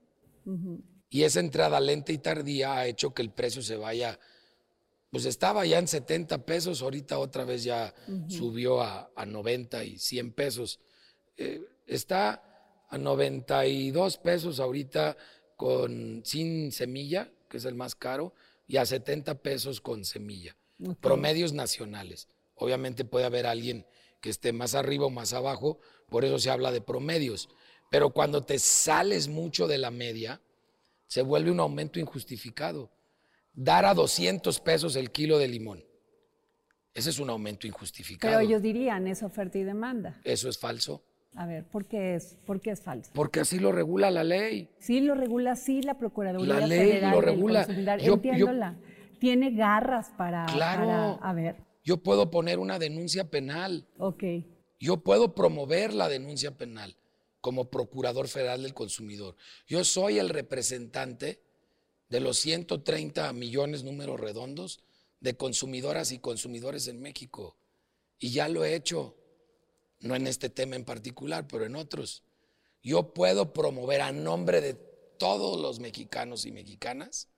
Y 1.09 1.23
esa 1.23 1.39
entrada 1.39 1.79
lenta 1.79 2.11
y 2.11 2.17
tardía 2.19 2.75
ha 2.75 2.87
hecho 2.87 3.13
que 3.13 3.21
el 3.21 3.31
precio 3.31 3.61
se 3.61 3.75
vaya, 3.75 4.19
pues 5.11 5.25
estaba 5.25 5.65
ya 5.65 5.79
en 5.79 5.87
70 5.87 6.45
pesos, 6.45 6.81
ahorita 6.81 7.17
otra 7.17 7.43
vez 7.43 7.63
ya 7.63 7.93
subió 8.27 8.81
a, 8.81 9.09
90 9.25 9.83
y 9.83 9.97
100 9.97 10.33
pesos. 10.33 10.79
Eh, 11.35 11.61
está 11.87 12.43
a 12.89 12.97
92 12.97 14.17
pesos 14.17 14.59
ahorita 14.59 15.17
con, 15.55 16.21
sin 16.23 16.71
semilla, 16.71 17.31
que 17.49 17.57
es 17.57 17.65
el 17.65 17.75
más 17.75 17.95
caro, 17.95 18.33
y 18.67 18.77
a 18.77 18.85
70 18.85 19.41
pesos 19.41 19.81
con 19.81 20.05
semilla. 20.05 20.55
Promedios 21.01 21.53
nacionales. 21.53 22.27
Obviamente 22.55 23.03
puede 23.03 23.25
haber 23.25 23.47
alguien 23.47 23.85
que 24.21 24.29
esté 24.29 24.53
más 24.53 24.75
arriba 24.75 25.05
o 25.05 25.09
más 25.09 25.33
abajo, 25.33 25.79
por 26.09 26.23
eso 26.23 26.37
se 26.39 26.51
habla 26.51 26.71
de 26.71 26.81
promedios. 26.81 27.49
Pero 27.89 28.11
cuando 28.11 28.43
te 28.43 28.59
sales 28.59 29.27
mucho 29.27 29.67
de 29.67 29.79
la 29.79 29.91
media, 29.91 30.41
se 31.07 31.23
vuelve 31.23 31.49
un 31.51 31.59
aumento 31.59 31.99
injustificado. 31.99 32.91
Dar 33.53 33.85
a 33.85 33.93
200 33.93 34.59
pesos 34.59 34.95
el 34.95 35.11
kilo 35.11 35.37
de 35.37 35.47
limón. 35.47 35.83
Ese 36.93 37.09
es 37.11 37.19
un 37.19 37.29
aumento 37.29 37.67
injustificado. 37.67 38.31
Pero 38.31 38.45
ellos 38.45 38.61
dirían, 38.61 39.07
es 39.07 39.23
oferta 39.23 39.57
y 39.57 39.63
demanda. 39.63 40.19
Eso 40.23 40.49
es 40.49 40.57
falso. 40.57 41.03
A 41.35 41.45
ver, 41.45 41.65
¿por 41.65 41.85
qué 41.85 42.15
es, 42.15 42.37
por 42.45 42.59
qué 42.59 42.71
es 42.71 42.81
falso? 42.81 43.11
Porque 43.13 43.39
así 43.41 43.59
lo 43.59 43.71
regula 43.71 44.09
la 44.09 44.23
ley. 44.23 44.69
Sí, 44.79 44.99
lo 44.99 45.13
regula, 45.15 45.55
sí, 45.55 45.81
la 45.81 45.97
Procuraduría 45.97 46.59
la 46.59 46.67
ley 46.67 46.99
lo 47.01 47.21
regula. 47.21 47.67
Yo, 47.97 48.19
Tiene 49.19 49.51
garras 49.51 50.11
para, 50.17 50.45
claro, 50.47 51.19
A 51.21 51.33
ver. 51.33 51.57
Yo 51.83 51.97
puedo 51.97 52.29
poner 52.29 52.59
una 52.59 52.79
denuncia 52.79 53.29
penal. 53.29 53.87
Ok. 53.97 54.23
Yo 54.79 54.97
puedo 55.03 55.35
promover 55.35 55.93
la 55.93 56.09
denuncia 56.09 56.57
penal 56.57 56.95
como 57.41 57.69
Procurador 57.69 58.27
Federal 58.27 58.63
del 58.63 58.73
Consumidor. 58.73 59.35
Yo 59.67 59.83
soy 59.83 60.19
el 60.19 60.29
representante 60.29 61.41
de 62.09 62.19
los 62.19 62.37
130 62.39 63.31
millones 63.33 63.83
números 63.83 64.19
redondos 64.19 64.81
de 65.19 65.37
consumidoras 65.37 66.11
y 66.11 66.19
consumidores 66.19 66.87
en 66.87 67.01
México. 67.01 67.57
Y 68.17 68.31
ya 68.31 68.49
lo 68.49 68.65
he 68.65 68.75
hecho 68.75 69.15
no 69.99 70.15
en 70.15 70.27
este 70.27 70.49
tema 70.49 70.75
en 70.75 70.85
particular, 70.85 71.47
pero 71.47 71.65
en 71.65 71.75
otros. 71.75 72.23
Yo 72.81 73.13
puedo 73.13 73.53
promover 73.53 74.01
a 74.01 74.11
nombre 74.11 74.61
de 74.61 74.73
todos 74.73 75.59
los 75.59 75.79
mexicanos 75.79 76.45
y 76.45 76.51
mexicanas 76.51 77.29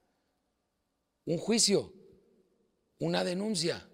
un 1.26 1.38
juicio, 1.38 1.94
una 3.00 3.24
denuncia, 3.24 3.90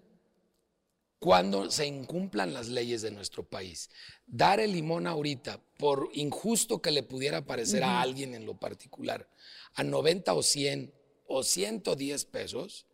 cuando 1.18 1.70
se 1.70 1.86
incumplan 1.86 2.54
las 2.54 2.68
leyes 2.68 3.02
de 3.02 3.10
nuestro 3.10 3.42
país. 3.42 3.90
Dar 4.26 4.60
el 4.60 4.72
limón 4.72 5.06
ahorita, 5.06 5.60
por 5.78 6.10
injusto 6.12 6.80
que 6.80 6.90
le 6.90 7.02
pudiera 7.02 7.44
parecer 7.44 7.82
a 7.82 8.00
alguien 8.00 8.34
en 8.34 8.46
lo 8.46 8.58
particular, 8.58 9.28
a 9.74 9.82
90 9.82 10.32
o 10.34 10.42
100 10.42 10.94
o 11.26 11.42
110 11.42 12.24
pesos, 12.26 12.86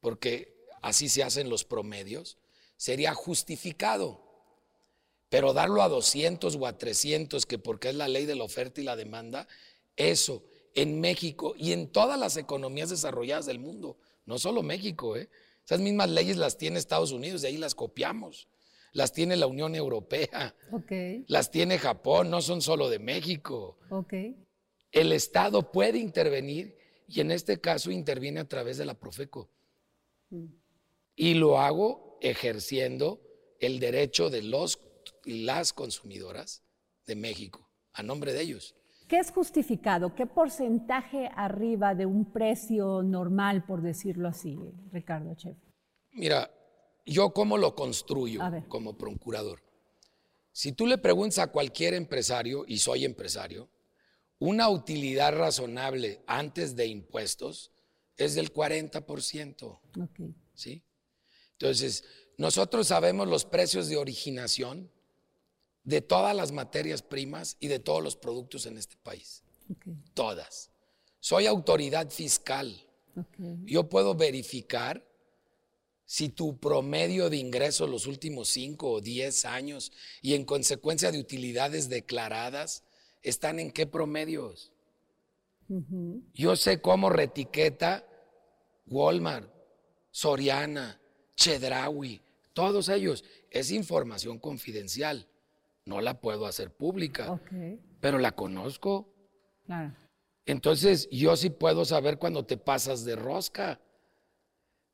porque 0.00 0.56
así 0.82 1.08
se 1.08 1.22
hacen 1.22 1.50
los 1.50 1.64
promedios, 1.64 2.38
sería 2.76 3.14
justificado. 3.14 4.26
Pero 5.28 5.52
darlo 5.52 5.82
a 5.82 5.88
200 5.88 6.56
o 6.56 6.66
a 6.66 6.78
300, 6.78 7.44
que 7.44 7.58
porque 7.58 7.90
es 7.90 7.94
la 7.94 8.08
ley 8.08 8.24
de 8.24 8.34
la 8.34 8.44
oferta 8.44 8.80
y 8.80 8.84
la 8.84 8.96
demanda, 8.96 9.46
eso 9.96 10.42
en 10.74 11.00
México 11.00 11.54
y 11.58 11.72
en 11.72 11.88
todas 11.88 12.18
las 12.18 12.38
economías 12.38 12.88
desarrolladas 12.88 13.44
del 13.44 13.58
mundo, 13.58 13.98
no 14.24 14.38
solo 14.38 14.62
México, 14.62 15.16
¿eh? 15.16 15.28
Esas 15.68 15.80
mismas 15.80 16.08
leyes 16.08 16.38
las 16.38 16.56
tiene 16.56 16.78
Estados 16.78 17.12
Unidos, 17.12 17.42
de 17.42 17.48
ahí 17.48 17.58
las 17.58 17.74
copiamos, 17.74 18.48
las 18.92 19.12
tiene 19.12 19.36
la 19.36 19.46
Unión 19.46 19.74
Europea, 19.74 20.54
las 21.26 21.50
tiene 21.50 21.78
Japón, 21.78 22.30
no 22.30 22.40
son 22.40 22.62
solo 22.62 22.88
de 22.88 22.98
México. 22.98 23.76
El 24.90 25.12
Estado 25.12 25.70
puede 25.70 25.98
intervenir 25.98 26.74
y 27.06 27.20
en 27.20 27.30
este 27.30 27.60
caso 27.60 27.90
interviene 27.90 28.40
a 28.40 28.48
través 28.48 28.78
de 28.78 28.86
la 28.86 28.94
Profeco. 28.94 29.50
Mm. 30.30 30.46
Y 31.16 31.34
lo 31.34 31.58
hago 31.58 32.18
ejerciendo 32.22 33.20
el 33.60 33.78
derecho 33.78 34.30
de 34.30 34.40
los 34.40 34.80
las 35.24 35.74
consumidoras 35.74 36.62
de 37.04 37.14
México, 37.14 37.68
a 37.92 38.02
nombre 38.02 38.32
de 38.32 38.40
ellos. 38.40 38.74
¿Qué 39.08 39.18
es 39.18 39.30
justificado? 39.30 40.14
¿Qué 40.14 40.26
porcentaje 40.26 41.30
arriba 41.34 41.94
de 41.94 42.04
un 42.04 42.30
precio 42.30 43.02
normal, 43.02 43.64
por 43.64 43.80
decirlo 43.80 44.28
así, 44.28 44.58
Ricardo 44.92 45.34
Chef? 45.34 45.56
Mira, 46.12 46.50
yo 47.06 47.32
cómo 47.32 47.56
lo 47.56 47.74
construyo 47.74 48.40
como 48.68 48.98
procurador. 48.98 49.62
Si 50.52 50.72
tú 50.72 50.86
le 50.86 50.98
preguntas 50.98 51.38
a 51.38 51.50
cualquier 51.50 51.94
empresario, 51.94 52.64
y 52.66 52.78
soy 52.78 53.06
empresario, 53.06 53.70
una 54.38 54.68
utilidad 54.68 55.34
razonable 55.34 56.22
antes 56.26 56.76
de 56.76 56.86
impuestos 56.86 57.72
es 58.16 58.34
del 58.34 58.52
40%. 58.52 59.80
¿Sí? 60.52 60.84
Entonces, 61.52 62.04
nosotros 62.36 62.88
sabemos 62.88 63.26
los 63.26 63.46
precios 63.46 63.88
de 63.88 63.96
originación 63.96 64.92
de 65.88 66.02
todas 66.02 66.36
las 66.36 66.52
materias 66.52 67.00
primas 67.00 67.56
y 67.60 67.68
de 67.68 67.78
todos 67.78 68.02
los 68.04 68.14
productos 68.14 68.66
en 68.66 68.76
este 68.76 68.96
país. 69.02 69.42
Todas. 70.12 70.70
Soy 71.18 71.46
autoridad 71.46 72.10
fiscal. 72.10 72.86
Yo 73.64 73.88
puedo 73.88 74.14
verificar 74.14 75.02
si 76.04 76.28
tu 76.28 76.58
promedio 76.58 77.30
de 77.30 77.38
ingresos 77.38 77.88
los 77.88 78.06
últimos 78.06 78.50
5 78.50 78.90
o 78.90 79.00
10 79.00 79.46
años 79.46 79.90
y 80.20 80.34
en 80.34 80.44
consecuencia 80.44 81.10
de 81.10 81.20
utilidades 81.20 81.88
declaradas 81.88 82.84
están 83.22 83.58
en 83.58 83.70
qué 83.70 83.86
promedios. 83.86 84.72
Yo 86.34 86.54
sé 86.56 86.82
cómo 86.82 87.08
retiqueta 87.08 88.06
Walmart, 88.86 89.50
Soriana, 90.10 91.00
Chedraui, 91.34 92.20
todos 92.52 92.90
ellos. 92.90 93.24
Es 93.50 93.70
información 93.70 94.38
confidencial 94.38 95.26
no 95.88 96.02
la 96.02 96.20
puedo 96.20 96.46
hacer 96.46 96.70
pública, 96.70 97.40
pero 98.00 98.18
la 98.18 98.32
conozco. 98.32 99.14
Entonces, 100.44 101.08
yo 101.10 101.34
sí 101.36 101.50
puedo 101.50 101.84
saber 101.84 102.18
cuando 102.18 102.44
te 102.44 102.58
pasas 102.58 103.04
de 103.04 103.16
rosca. 103.16 103.80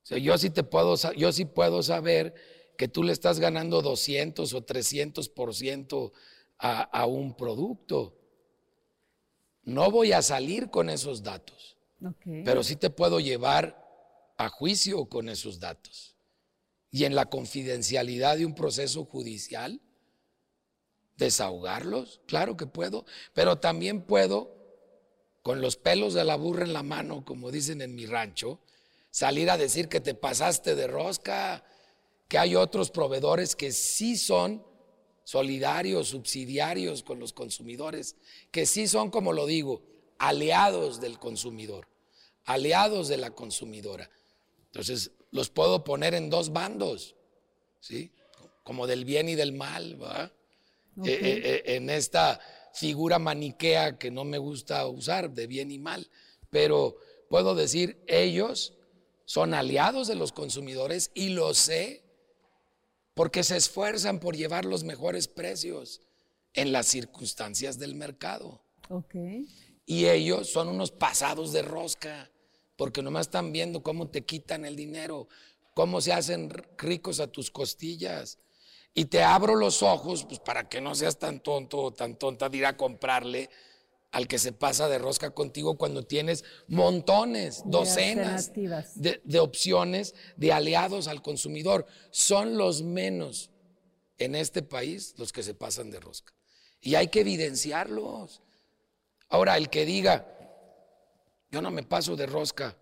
O 0.05 0.07
sea, 0.07 0.19
yo 0.19 0.39
sí, 0.39 0.51
te 0.51 0.63
puedo, 0.63 0.95
yo 1.15 1.33
sí 1.33 1.45
puedo 1.45 1.83
saber 1.83 2.35
que 2.79 2.89
tú 2.89 3.03
le 3.03 3.13
estás 3.13 3.41
ganando 3.41 3.83
200 3.83 4.55
o 4.55 4.63
300 4.63 5.29
por 5.29 5.55
ciento 5.55 6.13
a 6.59 7.07
un 7.07 7.37
producto. 7.37 8.17
No 9.65 9.91
voy 9.91 10.13
a 10.13 10.23
salir 10.23 10.71
con 10.71 10.91
esos 10.91 11.23
datos, 11.23 11.77
pero 12.45 12.63
sí 12.63 12.77
te 12.77 12.91
puedo 12.91 13.19
llevar 13.19 13.83
a 14.37 14.49
juicio 14.49 15.07
con 15.07 15.29
esos 15.29 15.59
datos. 15.59 16.17
Y 16.91 17.05
en 17.05 17.17
la 17.17 17.27
confidencialidad 17.27 18.37
de 18.37 18.47
un 18.47 18.55
proceso 18.55 19.05
judicial, 19.05 19.81
desahogarlos, 21.17 22.21
claro 22.27 22.57
que 22.57 22.67
puedo, 22.67 23.05
pero 23.33 23.59
también 23.59 24.03
puedo, 24.03 24.55
con 25.43 25.61
los 25.61 25.77
pelos 25.77 26.15
de 26.15 26.25
la 26.25 26.37
burra 26.37 26.65
en 26.65 26.73
la 26.73 26.83
mano, 26.83 27.25
como 27.25 27.51
dicen 27.51 27.83
en 27.83 27.95
mi 27.95 28.07
rancho, 28.07 28.61
salir 29.11 29.51
a 29.51 29.57
decir 29.57 29.89
que 29.89 30.01
te 30.01 30.15
pasaste 30.15 30.75
de 30.75 30.87
rosca, 30.87 31.65
que 32.29 32.39
hay 32.39 32.57
otros 32.57 32.91
proveedores 32.91 33.55
que 33.55 33.71
sí 33.71 34.17
son 34.17 34.65
solidarios, 35.25 36.09
subsidiarios 36.09 37.03
con 37.03 37.19
los 37.19 37.33
consumidores, 37.33 38.17
que 38.51 38.67
sí 38.67 38.89
son, 38.89 39.11
como 39.11 39.33
lo 39.33 39.47
digo, 39.47 39.83
aliados 40.19 41.01
del 41.01 41.19
consumidor, 41.19 41.89
aliados 42.45 43.09
de 43.09 43.17
la 43.17 43.31
consumidora. 43.31 44.11
Entonces, 44.67 45.13
los 45.31 45.51
puedo 45.51 45.85
poner 45.85 46.15
en 46.15 46.31
dos 46.31 46.53
bandos, 46.53 47.17
¿sí? 47.81 48.13
Como 48.63 48.87
del 48.87 49.05
bien 49.05 49.29
y 49.29 49.35
del 49.35 49.53
mal, 49.53 50.03
¿va? 50.03 50.33
Eh, 51.03 51.11
eh, 51.11 51.43
eh, 51.45 51.63
en 51.77 51.91
esta 51.91 52.39
figura 52.73 53.19
maniquea 53.19 53.99
que 53.99 54.11
no 54.11 54.25
me 54.25 54.39
gusta 54.39 54.87
usar, 54.87 55.31
de 55.31 55.47
bien 55.47 55.71
y 55.71 55.79
mal. 55.79 56.09
Pero 56.51 56.97
puedo 57.29 57.55
decir, 57.55 58.03
ellos 58.07 58.75
son 59.25 59.55
aliados 59.55 60.07
de 60.07 60.15
los 60.15 60.33
consumidores 60.33 61.11
y 61.15 61.31
lo 61.31 61.55
sé 61.55 62.05
porque 63.15 63.45
se 63.45 63.57
esfuerzan 63.57 64.21
por 64.21 64.37
llevar 64.37 64.65
los 64.65 64.85
mejores 64.85 65.29
precios 65.29 66.01
en 66.53 66.73
las 66.73 66.87
circunstancias 66.87 67.79
del 67.79 67.95
mercado. 67.95 68.63
Y 69.87 70.07
ellos 70.07 70.51
son 70.51 70.69
unos 70.69 70.91
pasados 70.91 71.53
de 71.53 71.63
rosca, 71.63 72.31
porque 72.77 73.03
nomás 73.03 73.27
están 73.27 73.53
viendo 73.53 73.83
cómo 73.83 74.09
te 74.09 74.25
quitan 74.25 74.65
el 74.65 74.77
dinero, 74.77 75.29
cómo 75.75 76.01
se 76.01 76.13
hacen 76.13 76.51
ricos 76.79 77.21
a 77.21 77.27
tus 77.27 77.51
costillas. 77.51 78.39
Y 78.95 79.07
te 79.07 79.23
abro 79.23 79.57
los 79.57 79.83
ojos, 79.83 80.25
pues 80.25 80.39
para 80.39 80.69
que 80.69 80.81
no 80.81 80.95
seas 80.95 81.19
tan 81.19 81.41
tonto 81.41 81.79
o 81.79 81.93
tan 81.93 82.17
tonta 82.17 82.49
de 82.49 82.59
ir 82.59 82.67
a 82.67 82.77
comprarle 82.77 83.51
al 84.13 84.29
que 84.29 84.39
se 84.39 84.53
pasa 84.53 84.89
de 84.89 84.99
rosca 84.99 85.31
contigo 85.31 85.77
cuando 85.77 86.05
tienes 86.05 86.45
montones, 86.69 87.65
docenas 87.67 88.53
de, 88.95 89.21
de 89.25 89.41
opciones 89.41 90.15
de 90.37 90.53
aliados 90.53 91.09
al 91.09 91.21
consumidor. 91.21 91.87
Son 92.13 92.57
los 92.57 92.83
menos 92.83 93.51
en 94.19 94.37
este 94.37 94.63
país 94.63 95.15
los 95.19 95.33
que 95.33 95.43
se 95.43 95.55
pasan 95.55 95.91
de 95.91 95.99
rosca. 95.99 96.33
Y 96.81 96.95
hay 96.95 97.09
que 97.09 97.21
evidenciarlos. 97.21 98.43
Ahora, 99.29 99.57
el 99.57 99.69
que 99.69 99.85
diga, 99.85 100.29
yo 101.51 101.61
no 101.61 101.73
me 101.73 101.83
paso 101.83 102.15
de 102.15 102.27
rosca, 102.27 102.77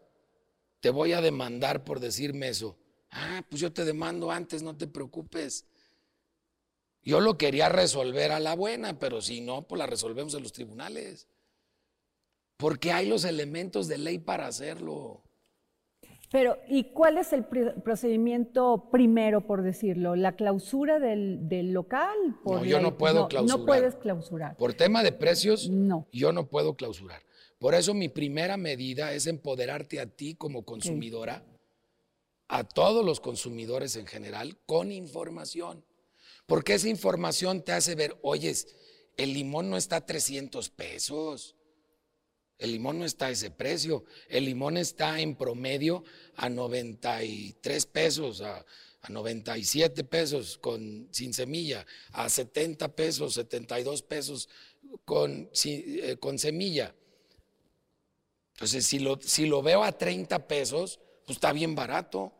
te 0.80 0.90
voy 0.90 1.14
a 1.14 1.22
demandar 1.22 1.84
por 1.84 2.00
decirme 2.00 2.48
eso. 2.48 2.76
Ah, 3.10 3.42
pues 3.48 3.60
yo 3.62 3.72
te 3.72 3.84
demando 3.84 4.30
antes, 4.30 4.62
no 4.62 4.76
te 4.76 4.86
preocupes. 4.86 5.64
Yo 7.04 7.20
lo 7.20 7.36
quería 7.36 7.68
resolver 7.68 8.30
a 8.32 8.40
la 8.40 8.54
buena, 8.54 8.98
pero 8.98 9.20
si 9.20 9.40
no, 9.40 9.62
pues 9.62 9.78
la 9.78 9.86
resolvemos 9.86 10.34
en 10.34 10.42
los 10.42 10.52
tribunales. 10.52 11.28
Porque 12.56 12.92
hay 12.92 13.08
los 13.08 13.24
elementos 13.24 13.88
de 13.88 13.98
ley 13.98 14.18
para 14.18 14.46
hacerlo. 14.46 15.24
Pero, 16.30 16.56
¿y 16.66 16.92
cuál 16.92 17.18
es 17.18 17.32
el 17.34 17.44
procedimiento 17.44 18.88
primero, 18.90 19.46
por 19.46 19.62
decirlo? 19.62 20.16
¿La 20.16 20.34
clausura 20.34 20.98
del, 20.98 21.46
del 21.48 21.72
local? 21.72 22.16
Por 22.42 22.60
No, 22.60 22.64
yo 22.64 22.80
no 22.80 22.96
puedo 22.96 23.28
clausurar. 23.28 23.58
No 23.58 23.66
puedes 23.66 23.94
clausurar. 23.96 24.56
Por 24.56 24.72
tema 24.72 25.02
de 25.02 25.12
precios, 25.12 25.68
No. 25.68 26.06
yo 26.10 26.32
no 26.32 26.46
puedo 26.48 26.74
clausurar. 26.74 27.22
Por 27.58 27.74
eso 27.74 27.92
mi 27.94 28.08
primera 28.08 28.56
medida 28.56 29.12
es 29.12 29.26
empoderarte 29.26 30.00
a 30.00 30.06
ti 30.06 30.34
como 30.34 30.64
consumidora, 30.64 31.44
a 32.48 32.64
todos 32.64 33.04
los 33.04 33.20
consumidores 33.20 33.96
en 33.96 34.06
general, 34.06 34.56
con 34.66 34.90
información. 34.90 35.84
Porque 36.52 36.74
esa 36.74 36.90
información 36.90 37.62
te 37.62 37.72
hace 37.72 37.94
ver, 37.94 38.14
oyes, 38.20 38.68
el 39.16 39.32
limón 39.32 39.70
no 39.70 39.78
está 39.78 39.96
a 39.96 40.04
300 40.04 40.68
pesos. 40.68 41.56
El 42.58 42.72
limón 42.72 42.98
no 42.98 43.06
está 43.06 43.28
a 43.28 43.30
ese 43.30 43.50
precio. 43.50 44.04
El 44.28 44.44
limón 44.44 44.76
está 44.76 45.18
en 45.18 45.34
promedio 45.34 46.04
a 46.36 46.50
93 46.50 47.86
pesos, 47.86 48.42
a, 48.42 48.66
a 49.00 49.08
97 49.08 50.04
pesos 50.04 50.58
con, 50.58 51.08
sin 51.10 51.32
semilla, 51.32 51.86
a 52.10 52.28
70 52.28 52.94
pesos, 52.94 53.32
72 53.32 54.02
pesos 54.02 54.50
eh, 55.64 56.16
con 56.20 56.38
semilla. 56.38 56.94
Entonces, 58.56 58.84
si 58.84 59.02
si 59.22 59.46
lo 59.46 59.62
veo 59.62 59.82
a 59.82 59.96
30 59.96 60.46
pesos, 60.46 61.00
pues 61.24 61.36
está 61.38 61.54
bien 61.54 61.74
barato. 61.74 62.30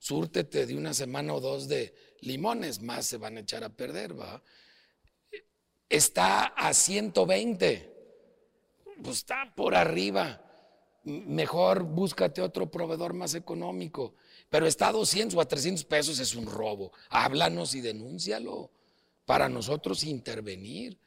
Súrtete 0.00 0.66
de 0.66 0.76
una 0.76 0.92
semana 0.92 1.34
o 1.34 1.40
dos 1.40 1.68
de 1.68 2.07
limones, 2.20 2.80
más 2.82 3.06
se 3.06 3.16
van 3.16 3.36
a 3.36 3.40
echar 3.40 3.64
a 3.64 3.68
perder, 3.68 4.18
¿va? 4.18 4.42
Está 5.88 6.44
a 6.44 6.74
120 6.74 7.98
pues 9.02 9.18
está 9.18 9.52
por 9.54 9.74
arriba. 9.74 10.44
Mejor 11.04 11.84
búscate 11.84 12.42
otro 12.42 12.70
proveedor 12.70 13.14
más 13.14 13.34
económico. 13.34 14.14
Pero 14.50 14.66
está 14.66 14.88
a 14.88 14.92
200 14.92 15.36
o 15.36 15.40
a 15.40 15.48
300 15.48 15.84
pesos 15.84 16.18
es 16.18 16.34
un 16.34 16.46
robo. 16.46 16.92
Háblanos 17.10 17.74
y 17.74 17.80
denúncialo 17.80 18.70
para 19.24 19.48
nosotros 19.48 20.04
intervenir. 20.04 20.98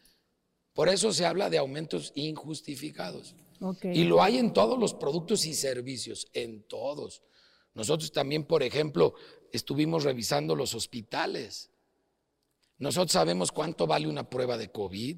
Por 0.73 0.89
eso 0.89 1.11
se 1.11 1.25
habla 1.25 1.49
de 1.49 1.57
aumentos 1.57 2.11
injustificados. 2.15 3.35
Y 3.83 4.05
lo 4.05 4.23
hay 4.23 4.37
en 4.37 4.53
todos 4.53 4.79
los 4.79 4.93
productos 4.93 5.45
y 5.45 5.53
servicios, 5.53 6.27
en 6.33 6.63
todos. 6.63 7.21
Nosotros 7.73 8.11
también, 8.11 8.43
por 8.43 8.63
ejemplo, 8.63 9.13
estuvimos 9.51 10.03
revisando 10.03 10.55
los 10.55 10.75
hospitales. 10.75 11.71
Nosotros 12.77 13.11
sabemos 13.11 13.51
cuánto 13.51 13.87
vale 13.87 14.07
una 14.07 14.29
prueba 14.29 14.57
de 14.57 14.71
COVID. 14.71 15.17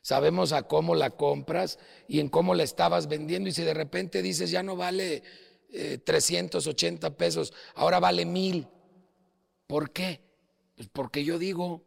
Sabemos 0.00 0.52
a 0.52 0.62
cómo 0.62 0.94
la 0.94 1.10
compras 1.10 1.78
y 2.06 2.20
en 2.20 2.28
cómo 2.28 2.54
la 2.54 2.62
estabas 2.62 3.08
vendiendo. 3.08 3.48
Y 3.48 3.52
si 3.52 3.62
de 3.62 3.74
repente 3.74 4.22
dices, 4.22 4.50
ya 4.50 4.62
no 4.62 4.76
vale 4.76 5.22
eh, 5.70 5.98
380 5.98 7.16
pesos, 7.16 7.52
ahora 7.74 8.00
vale 8.00 8.24
mil. 8.24 8.68
¿Por 9.66 9.92
qué? 9.92 10.22
Pues 10.76 10.88
porque 10.88 11.24
yo 11.24 11.38
digo, 11.38 11.84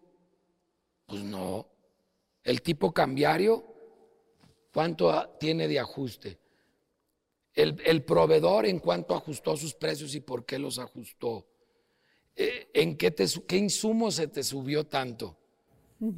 pues 1.05 1.23
no. 1.23 1.67
El 2.43 2.61
tipo 2.61 2.93
cambiario, 2.93 3.65
¿cuánto 4.73 5.29
tiene 5.39 5.67
de 5.67 5.79
ajuste? 5.79 6.39
El, 7.53 7.81
el 7.85 8.03
proveedor 8.03 8.65
en 8.65 8.79
cuánto 8.79 9.13
ajustó 9.15 9.57
sus 9.57 9.73
precios 9.73 10.15
y 10.15 10.21
por 10.21 10.45
qué 10.45 10.57
los 10.57 10.79
ajustó. 10.79 11.47
Eh, 12.35 12.69
¿En 12.73 12.97
qué, 12.97 13.11
te 13.11 13.27
su- 13.27 13.45
qué 13.45 13.57
insumo 13.57 14.09
se 14.11 14.27
te 14.27 14.43
subió 14.43 14.85
tanto? 14.85 15.37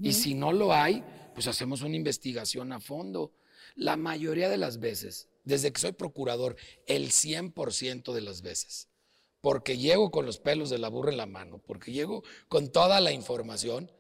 Y 0.02 0.14
si 0.14 0.34
no 0.34 0.54
lo 0.54 0.74
hay, 0.74 1.04
pues 1.34 1.48
hacemos 1.48 1.82
una 1.82 1.96
investigación 1.96 2.72
a 2.72 2.80
fondo. 2.80 3.34
La 3.76 3.98
mayoría 3.98 4.48
de 4.50 4.58
las 4.58 4.80
veces, 4.80 5.28
desde 5.44 5.74
que 5.74 5.82
soy 5.82 5.92
procurador, 5.92 6.56
el 6.86 7.12
100% 7.12 8.14
de 8.14 8.22
las 8.22 8.42
veces, 8.42 8.88
porque 9.42 9.78
llego 9.78 10.12
con 10.12 10.26
los 10.26 10.40
pelos 10.40 10.70
de 10.70 10.78
la 10.78 10.88
burra 10.90 11.12
en 11.12 11.18
la 11.18 11.26
mano, 11.26 11.62
porque 11.66 11.92
llego 11.92 12.24
con 12.48 12.72
toda 12.72 13.02
la 13.02 13.12
información, 13.12 13.92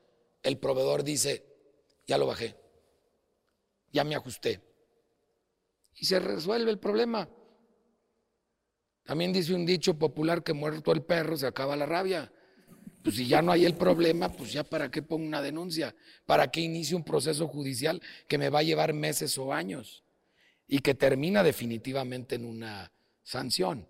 el 0.43 0.57
proveedor 0.57 1.03
dice, 1.03 1.45
ya 2.07 2.17
lo 2.17 2.27
bajé, 2.27 2.55
ya 3.91 4.03
me 4.03 4.15
ajusté. 4.15 4.61
Y 5.95 6.05
se 6.05 6.19
resuelve 6.19 6.71
el 6.71 6.79
problema. 6.79 7.29
También 9.03 9.33
dice 9.33 9.53
un 9.53 9.65
dicho 9.65 9.97
popular 9.97 10.43
que 10.43 10.53
muerto 10.53 10.91
el 10.91 11.03
perro 11.03 11.37
se 11.37 11.47
acaba 11.47 11.75
la 11.75 11.85
rabia. 11.85 12.31
Pues 13.03 13.17
si 13.17 13.27
ya 13.27 13.41
no 13.41 13.51
hay 13.51 13.65
el 13.65 13.75
problema, 13.75 14.29
pues 14.29 14.53
ya 14.53 14.63
para 14.63 14.89
qué 14.89 15.01
pongo 15.01 15.25
una 15.25 15.41
denuncia, 15.41 15.93
para 16.25 16.49
qué 16.49 16.61
inicie 16.61 16.95
un 16.95 17.03
proceso 17.03 17.47
judicial 17.47 18.01
que 18.29 18.37
me 18.37 18.49
va 18.49 18.59
a 18.59 18.63
llevar 18.63 18.93
meses 18.93 19.37
o 19.37 19.51
años 19.51 20.03
y 20.67 20.79
que 20.79 20.95
termina 20.95 21.43
definitivamente 21.43 22.35
en 22.35 22.45
una 22.45 22.93
sanción, 23.21 23.89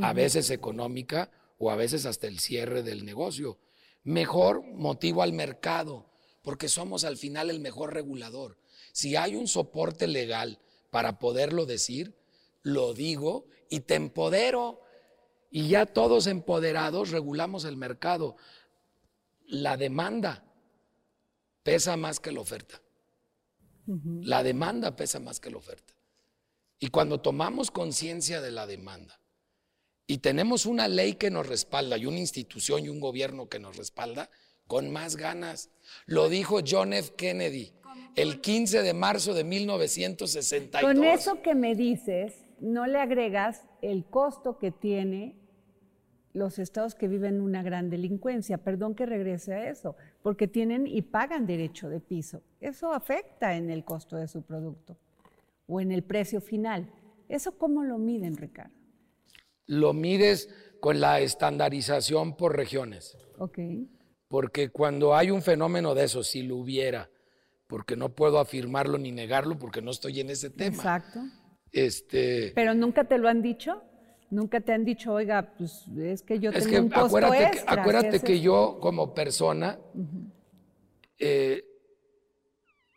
a 0.00 0.12
veces 0.12 0.50
económica 0.50 1.30
o 1.58 1.72
a 1.72 1.76
veces 1.76 2.06
hasta 2.06 2.28
el 2.28 2.38
cierre 2.38 2.84
del 2.84 3.04
negocio. 3.04 3.58
Mejor 4.04 4.62
motivo 4.62 5.22
al 5.22 5.32
mercado, 5.32 6.08
porque 6.42 6.68
somos 6.68 7.02
al 7.04 7.16
final 7.16 7.50
el 7.50 7.58
mejor 7.58 7.92
regulador. 7.92 8.58
Si 8.92 9.16
hay 9.16 9.34
un 9.34 9.48
soporte 9.48 10.06
legal 10.06 10.60
para 10.92 11.18
poderlo 11.18 11.64
decir, 11.64 12.14
lo 12.60 12.92
digo 12.92 13.46
y 13.70 13.80
te 13.80 13.94
empodero. 13.94 14.82
Y 15.50 15.68
ya 15.68 15.86
todos 15.86 16.26
empoderados 16.26 17.08
regulamos 17.08 17.64
el 17.64 17.78
mercado. 17.78 18.36
La 19.46 19.78
demanda 19.78 20.44
pesa 21.62 21.96
más 21.96 22.20
que 22.20 22.30
la 22.30 22.40
oferta. 22.40 22.82
La 23.86 24.42
demanda 24.42 24.94
pesa 24.94 25.18
más 25.18 25.40
que 25.40 25.50
la 25.50 25.56
oferta. 25.56 25.94
Y 26.78 26.88
cuando 26.88 27.22
tomamos 27.22 27.70
conciencia 27.70 28.42
de 28.42 28.50
la 28.50 28.66
demanda 28.66 29.18
y 30.06 30.18
tenemos 30.18 30.66
una 30.66 30.88
ley 30.88 31.14
que 31.14 31.30
nos 31.30 31.46
respalda 31.46 31.96
y 31.96 32.04
una 32.04 32.18
institución 32.18 32.84
y 32.84 32.90
un 32.90 33.00
gobierno 33.00 33.48
que 33.48 33.58
nos 33.58 33.78
respalda, 33.78 34.28
con 34.66 34.90
más 34.90 35.16
ganas. 35.16 35.70
Lo 36.06 36.28
dijo 36.28 36.60
John 36.66 36.92
F. 36.92 37.12
Kennedy 37.16 37.72
el 38.14 38.40
15 38.40 38.82
de 38.82 38.94
marzo 38.94 39.34
de 39.34 39.44
1962. 39.44 40.82
Con 40.82 41.04
eso 41.04 41.42
que 41.42 41.54
me 41.54 41.74
dices, 41.74 42.44
no 42.60 42.86
le 42.86 42.98
agregas 42.98 43.64
el 43.80 44.04
costo 44.04 44.58
que 44.58 44.70
tiene 44.70 45.36
los 46.34 46.58
estados 46.58 46.94
que 46.94 47.08
viven 47.08 47.40
una 47.40 47.62
gran 47.62 47.90
delincuencia. 47.90 48.58
Perdón 48.58 48.94
que 48.94 49.06
regrese 49.06 49.54
a 49.54 49.70
eso, 49.70 49.96
porque 50.22 50.48
tienen 50.48 50.86
y 50.86 51.02
pagan 51.02 51.46
derecho 51.46 51.88
de 51.88 52.00
piso. 52.00 52.42
Eso 52.60 52.92
afecta 52.92 53.56
en 53.56 53.70
el 53.70 53.84
costo 53.84 54.16
de 54.16 54.28
su 54.28 54.42
producto 54.42 54.96
o 55.66 55.80
en 55.80 55.92
el 55.92 56.02
precio 56.02 56.40
final. 56.40 56.90
¿Eso 57.28 57.56
cómo 57.58 57.82
lo 57.82 57.98
miden, 57.98 58.36
Ricardo? 58.36 58.74
Lo 59.66 59.92
mides 59.92 60.48
con 60.80 61.00
la 61.00 61.20
estandarización 61.20 62.36
por 62.36 62.56
regiones. 62.56 63.16
Ok. 63.38 63.58
Porque 64.32 64.70
cuando 64.70 65.14
hay 65.14 65.30
un 65.30 65.42
fenómeno 65.42 65.94
de 65.94 66.04
eso, 66.04 66.22
si 66.22 66.42
lo 66.42 66.56
hubiera, 66.56 67.10
porque 67.66 67.96
no 67.96 68.14
puedo 68.14 68.38
afirmarlo 68.38 68.96
ni 68.96 69.12
negarlo 69.12 69.58
porque 69.58 69.82
no 69.82 69.90
estoy 69.90 70.20
en 70.20 70.30
ese 70.30 70.48
tema. 70.48 70.74
Exacto. 70.74 71.20
Este, 71.70 72.50
Pero 72.54 72.72
nunca 72.72 73.04
te 73.04 73.18
lo 73.18 73.28
han 73.28 73.42
dicho. 73.42 73.82
Nunca 74.30 74.62
te 74.62 74.72
han 74.72 74.86
dicho, 74.86 75.12
oiga, 75.12 75.52
pues 75.58 75.86
es 75.98 76.22
que 76.22 76.38
yo 76.38 76.48
es 76.48 76.64
tengo 76.64 76.70
que 76.70 76.80
un 76.80 76.88
costo 76.88 77.18
acuérdate, 77.66 78.20
que, 78.20 78.40
yo 78.40 78.78
como 78.80 79.12
persona 79.12 79.78
eh, 81.18 81.62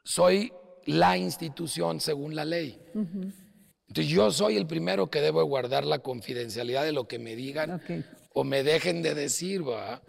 soy 0.06 0.54
la 0.86 1.18
institución 1.18 2.00
según 2.00 2.34
la 2.34 2.46
ley. 2.46 2.82
Entonces 2.94 4.08
yo 4.08 4.32
soy 4.32 4.56
el 4.56 4.68
primero 4.68 5.10
que 5.10 5.20
debo 5.20 5.44
guardar 5.44 5.84
la 5.84 6.00
confidencialidad 6.00 6.86
de 6.86 6.94
lo 6.94 7.10
que 7.10 7.20
me 7.20 7.36
digan 7.36 7.82
o 8.34 8.46
me 8.46 8.64
dejen 8.64 9.02
de 9.02 9.16
decir, 9.16 9.68
¿va? 9.68 10.02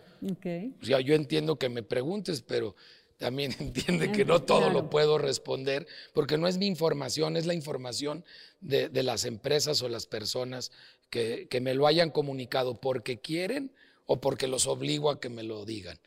O 0.80 0.84
sea, 0.84 1.00
yo 1.00 1.14
entiendo 1.14 1.58
que 1.58 1.68
me 1.68 1.82
preguntes, 1.82 2.42
pero 2.42 2.74
también 3.18 3.54
entiende 3.60 4.12
que 4.12 4.24
no 4.24 4.42
todo 4.42 4.58
Claro. 4.58 4.72
lo 4.72 4.90
puedo 4.90 5.18
responder, 5.18 5.86
porque 6.12 6.38
no 6.38 6.48
es 6.48 6.58
mi 6.58 6.66
información, 6.66 7.36
es 7.36 7.46
la 7.46 7.54
información 7.54 8.24
de, 8.60 8.88
de 8.88 9.02
las 9.02 9.24
empresas 9.24 9.82
o 9.82 9.88
las 9.88 10.06
personas 10.06 10.72
que, 11.10 11.46
que 11.48 11.60
me 11.60 11.74
lo 11.74 11.86
hayan 11.86 12.10
comunicado 12.10 12.80
porque 12.80 13.18
quieren 13.20 13.72
o 14.06 14.20
porque 14.20 14.48
los 14.48 14.66
obligo 14.66 15.10
a 15.10 15.20
que 15.20 15.28
me 15.28 15.42
lo 15.42 15.64
digan. 15.64 15.98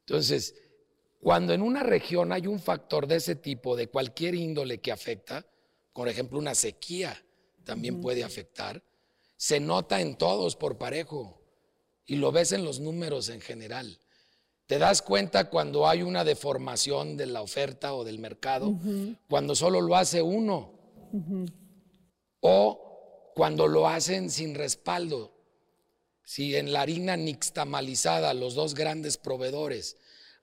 Entonces, 0.00 0.54
cuando 1.20 1.54
en 1.54 1.62
una 1.62 1.82
región 1.82 2.32
hay 2.32 2.46
un 2.46 2.60
factor 2.60 3.06
de 3.06 3.16
ese 3.16 3.34
tipo, 3.34 3.76
de 3.76 3.88
cualquier 3.88 4.34
índole 4.34 4.78
que 4.78 4.92
afecta, 4.92 5.46
por 5.92 6.08
ejemplo, 6.08 6.38
una 6.38 6.54
sequía 6.54 7.24
también 7.64 8.00
puede 8.00 8.22
afectar, 8.24 8.82
se 9.36 9.58
nota 9.60 10.00
en 10.00 10.16
todos 10.16 10.54
por 10.56 10.76
parejo 10.76 11.40
y 12.06 12.16
lo 12.16 12.32
ves 12.32 12.52
en 12.52 12.64
los 12.64 12.80
números 12.80 13.28
en 13.28 13.40
general. 13.40 13.98
Te 14.66 14.78
das 14.78 15.02
cuenta 15.02 15.50
cuando 15.50 15.86
hay 15.88 16.02
una 16.02 16.24
deformación 16.24 17.16
de 17.16 17.26
la 17.26 17.42
oferta 17.42 17.94
o 17.94 18.04
del 18.04 18.18
mercado, 18.18 18.74
cuando 19.28 19.54
solo 19.54 19.80
lo 19.80 19.96
hace 19.96 20.22
uno 20.22 20.72
o 22.40 23.32
cuando 23.34 23.66
lo 23.66 23.88
hacen 23.88 24.30
sin 24.30 24.54
respaldo. 24.54 25.32
Si 26.22 26.56
en 26.56 26.72
la 26.72 26.80
harina 26.80 27.16
nixtamalizada 27.16 28.32
los 28.32 28.54
dos 28.54 28.74
grandes 28.74 29.18
proveedores 29.18 29.98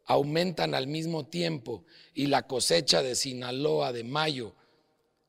aumentan 0.06 0.76
al 0.76 0.88
mismo 0.88 1.26
tiempo 1.26 1.86
y 2.14 2.28
la 2.28 2.46
cosecha 2.46 3.02
de 3.02 3.16
Sinaloa 3.16 3.92
de 3.92 4.04
mayo 4.04 4.56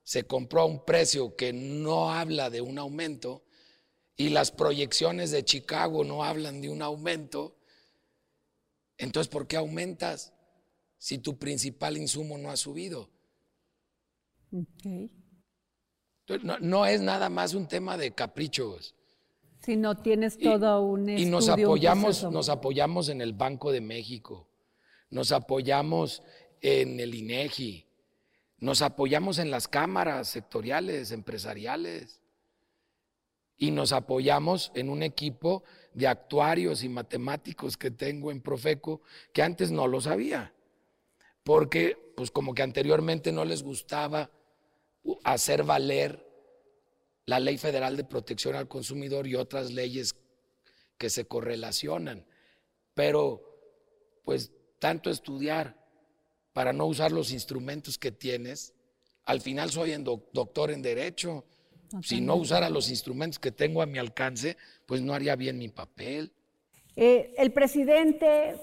se 0.02 0.24
compró 0.24 0.62
a 0.62 0.66
un 0.66 0.84
precio 0.84 1.36
que 1.36 1.52
no 1.52 2.10
habla 2.10 2.50
de 2.50 2.60
un 2.60 2.78
aumento 2.78 3.42
y 4.16 4.28
las 4.28 4.50
proyecciones 4.50 5.30
de 5.30 5.44
Chicago 5.44 6.04
no 6.04 6.24
hablan 6.24 6.60
de 6.60 6.68
un 6.70 6.82
aumento, 6.82 7.56
entonces 8.98 9.28
¿por 9.30 9.46
qué 9.46 9.56
aumentas 9.56 10.32
si 10.98 11.18
tu 11.18 11.38
principal 11.38 11.96
insumo 11.96 12.38
no 12.38 12.50
ha 12.50 12.56
subido? 12.56 13.10
Ok. 14.52 14.84
Entonces, 14.84 16.44
No, 16.44 16.58
no 16.60 16.86
es 16.86 17.00
nada 17.00 17.28
más 17.28 17.54
un 17.54 17.66
tema 17.66 17.96
de 17.96 18.14
caprichos. 18.14 18.94
Si 19.64 19.76
no 19.76 19.96
tienes 19.96 20.36
Y- 20.38 20.44
todo 20.44 20.82
un 20.82 21.08
y 21.08 21.24
nos 21.24 21.44
estudio, 21.48 21.68
un 21.68 21.72
apoyamos, 21.72 22.04
proceso. 22.04 22.30
nos 22.30 22.48
apoyamos 22.48 23.08
en 23.08 23.20
el 23.20 23.32
Banco 23.32 23.70
de 23.72 23.80
México, 23.80 24.48
nos 25.10 25.32
apoyamos 25.32 26.22
en 26.60 27.00
el 27.00 27.14
INEGI, 27.14 27.86
nos 28.58 28.82
apoyamos 28.82 29.38
en 29.38 29.50
las 29.50 29.68
cámaras 29.68 30.28
sectoriales, 30.28 31.10
empresariales, 31.12 32.21
y 33.62 33.70
nos 33.70 33.92
apoyamos 33.92 34.72
en 34.74 34.88
un 34.88 35.04
equipo 35.04 35.62
de 35.94 36.08
actuarios 36.08 36.82
y 36.82 36.88
matemáticos 36.88 37.76
que 37.76 37.92
tengo 37.92 38.32
en 38.32 38.40
Profeco 38.40 39.02
que 39.32 39.40
antes 39.40 39.70
no 39.70 39.86
lo 39.86 40.00
sabía, 40.00 40.52
porque 41.44 41.96
pues 42.16 42.32
como 42.32 42.54
que 42.54 42.62
anteriormente 42.62 43.30
no 43.30 43.44
les 43.44 43.62
gustaba 43.62 44.32
hacer 45.22 45.62
valer 45.62 46.26
la 47.24 47.38
Ley 47.38 47.56
Federal 47.56 47.96
de 47.96 48.02
Protección 48.02 48.56
al 48.56 48.66
Consumidor 48.66 49.28
y 49.28 49.36
otras 49.36 49.70
leyes 49.70 50.16
que 50.98 51.08
se 51.08 51.26
correlacionan. 51.26 52.26
Pero, 52.94 53.42
pues, 54.24 54.50
tanto 54.80 55.08
estudiar 55.08 55.76
para 56.52 56.72
no 56.72 56.86
usar 56.86 57.12
los 57.12 57.30
instrumentos 57.30 57.96
que 57.96 58.10
tienes, 58.10 58.74
al 59.24 59.40
final 59.40 59.70
soy 59.70 59.94
doctor 60.32 60.72
en 60.72 60.82
Derecho. 60.82 61.44
Si 62.02 62.20
no 62.20 62.36
usara 62.36 62.70
los 62.70 62.88
instrumentos 62.88 63.38
que 63.38 63.52
tengo 63.52 63.82
a 63.82 63.86
mi 63.86 63.98
alcance, 63.98 64.56
pues 64.86 65.02
no 65.02 65.12
haría 65.12 65.36
bien 65.36 65.58
mi 65.58 65.68
papel. 65.68 66.32
Eh, 66.96 67.34
el 67.38 67.52
presidente 67.52 68.56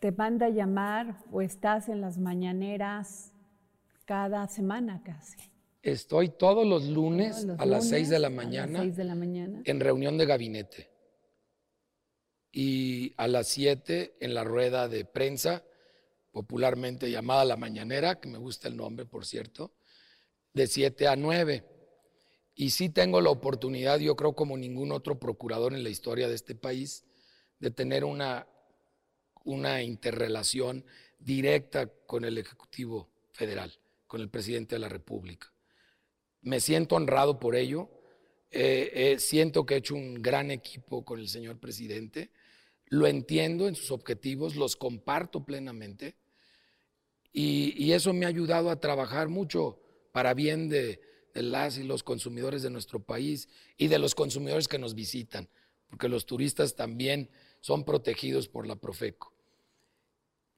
te 0.00 0.12
manda 0.12 0.46
a 0.46 0.50
llamar 0.50 1.18
o 1.32 1.40
estás 1.42 1.88
en 1.88 2.00
las 2.00 2.18
mañaneras 2.18 3.32
cada 4.04 4.46
semana 4.48 5.02
casi. 5.04 5.36
Estoy 5.82 6.30
todos 6.30 6.66
los 6.66 6.84
lunes 6.86 7.36
Todos 7.36 7.46
los 7.46 7.60
a 7.60 7.66
las 7.66 7.88
6 7.88 8.08
de 8.08 8.18
la 8.18 8.28
lunes, 8.28 8.44
mañana 8.44 8.64
A 8.64 8.72
las 8.72 8.82
6 8.82 8.96
de 8.96 9.04
la 9.04 9.14
mañana. 9.14 9.62
en 9.64 9.80
reunión 9.80 10.18
de 10.18 10.26
gabinete. 10.26 10.90
Y 12.50 13.14
a 13.16 13.28
las 13.28 13.48
7 13.48 14.16
en 14.20 14.34
la 14.34 14.42
rueda 14.42 14.88
de 14.88 15.04
prensa, 15.04 15.62
popularmente 16.32 17.10
llamada 17.10 17.44
La 17.44 17.56
Mañanera, 17.56 18.18
que 18.18 18.28
me 18.28 18.38
gusta 18.38 18.68
el 18.68 18.76
nombre, 18.76 19.04
por 19.06 19.26
cierto, 19.26 19.74
de 20.54 20.66
7 20.66 21.06
a 21.06 21.16
9. 21.16 21.64
Y 22.58 22.70
sí 22.70 22.88
tengo 22.88 23.20
la 23.20 23.28
oportunidad, 23.28 23.98
yo 23.98 24.16
creo 24.16 24.34
como 24.34 24.56
ningún 24.56 24.90
otro 24.90 25.20
procurador 25.20 25.74
en 25.74 25.84
la 25.84 25.90
historia 25.90 26.26
de 26.26 26.34
este 26.34 26.54
país, 26.54 27.04
de 27.60 27.70
tener 27.70 28.02
una, 28.02 28.48
una 29.44 29.82
interrelación 29.82 30.82
directa 31.18 31.86
con 32.06 32.24
el 32.24 32.38
Ejecutivo 32.38 33.10
Federal, 33.32 33.78
con 34.06 34.22
el 34.22 34.30
presidente 34.30 34.74
de 34.74 34.78
la 34.78 34.88
República. 34.88 35.52
Me 36.40 36.60
siento 36.60 36.94
honrado 36.94 37.38
por 37.38 37.56
ello. 37.56 37.90
Eh, 38.50 38.90
eh, 38.94 39.18
siento 39.18 39.66
que 39.66 39.74
he 39.74 39.78
hecho 39.78 39.94
un 39.94 40.22
gran 40.22 40.50
equipo 40.50 41.04
con 41.04 41.20
el 41.20 41.28
señor 41.28 41.58
presidente. 41.58 42.30
Lo 42.86 43.06
entiendo 43.06 43.68
en 43.68 43.74
sus 43.74 43.90
objetivos, 43.90 44.56
los 44.56 44.76
comparto 44.76 45.44
plenamente. 45.44 46.16
Y, 47.34 47.74
y 47.76 47.92
eso 47.92 48.14
me 48.14 48.24
ha 48.24 48.28
ayudado 48.28 48.70
a 48.70 48.80
trabajar 48.80 49.28
mucho 49.28 49.78
para 50.12 50.32
bien 50.32 50.70
de, 50.70 51.02
de 51.36 51.42
las 51.42 51.76
y 51.78 51.82
los 51.84 52.02
consumidores 52.02 52.62
de 52.62 52.70
nuestro 52.70 52.98
país 53.00 53.48
y 53.76 53.88
de 53.88 53.98
los 53.98 54.14
consumidores 54.14 54.68
que 54.68 54.78
nos 54.78 54.94
visitan, 54.94 55.48
porque 55.88 56.08
los 56.08 56.24
turistas 56.24 56.74
también 56.74 57.28
son 57.60 57.84
protegidos 57.84 58.48
por 58.48 58.66
la 58.66 58.76
Profeco. 58.76 59.32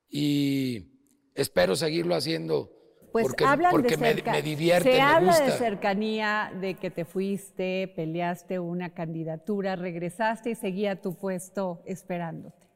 Y 0.09 0.87
espero 1.35 1.77
seguirlo 1.77 2.15
haciendo 2.15 2.73
Pues 3.13 3.27
porque, 3.27 3.45
hablan 3.45 3.71
porque 3.73 3.97
de 3.97 4.03
me, 4.03 4.15
cerca- 4.15 4.33
me 4.33 4.43
divierte, 4.43 4.91
Se 4.93 4.97
me 4.99 5.03
habla 5.03 5.31
gusta. 5.33 5.45
de 5.47 5.53
cercanía, 5.53 6.53
de 6.61 6.75
que 6.75 6.91
te 6.91 7.05
fuiste, 7.05 7.93
peleaste 7.97 8.59
una 8.59 8.95
candidatura, 8.95 9.77
regresaste 9.77 10.51
y 10.51 10.55
seguía 10.55 11.01
tu 11.01 11.15
puesto 11.19 11.83
esperándote. 11.87 12.67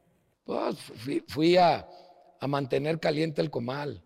Pues 0.44 0.76
fui, 0.80 1.22
fui 1.28 1.56
a, 1.56 1.88
a 2.40 2.46
mantener 2.48 2.98
caliente 2.98 3.40
el 3.40 3.50
comal. 3.50 4.02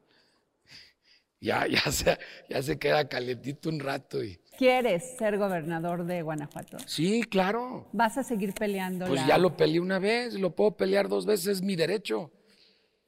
Ya, 1.40 1.66
ya, 1.66 1.80
se, 1.92 2.18
ya 2.48 2.62
se 2.62 2.78
queda 2.78 3.08
calientito 3.08 3.68
un 3.68 3.80
rato. 3.80 4.22
Y... 4.22 4.38
¿Quieres 4.58 5.16
ser 5.16 5.38
gobernador 5.38 6.04
de 6.04 6.22
Guanajuato? 6.22 6.78
Sí, 6.86 7.22
claro. 7.22 7.88
¿Vas 7.92 8.16
a 8.18 8.22
seguir 8.22 8.54
peleando? 8.54 9.06
Pues 9.06 9.26
ya 9.26 9.38
lo 9.38 9.56
peleé 9.56 9.80
una 9.80 9.98
vez, 9.98 10.34
lo 10.34 10.54
puedo 10.54 10.76
pelear 10.76 11.08
dos 11.08 11.26
veces, 11.26 11.46
es 11.58 11.62
mi 11.62 11.76
derecho. 11.76 12.32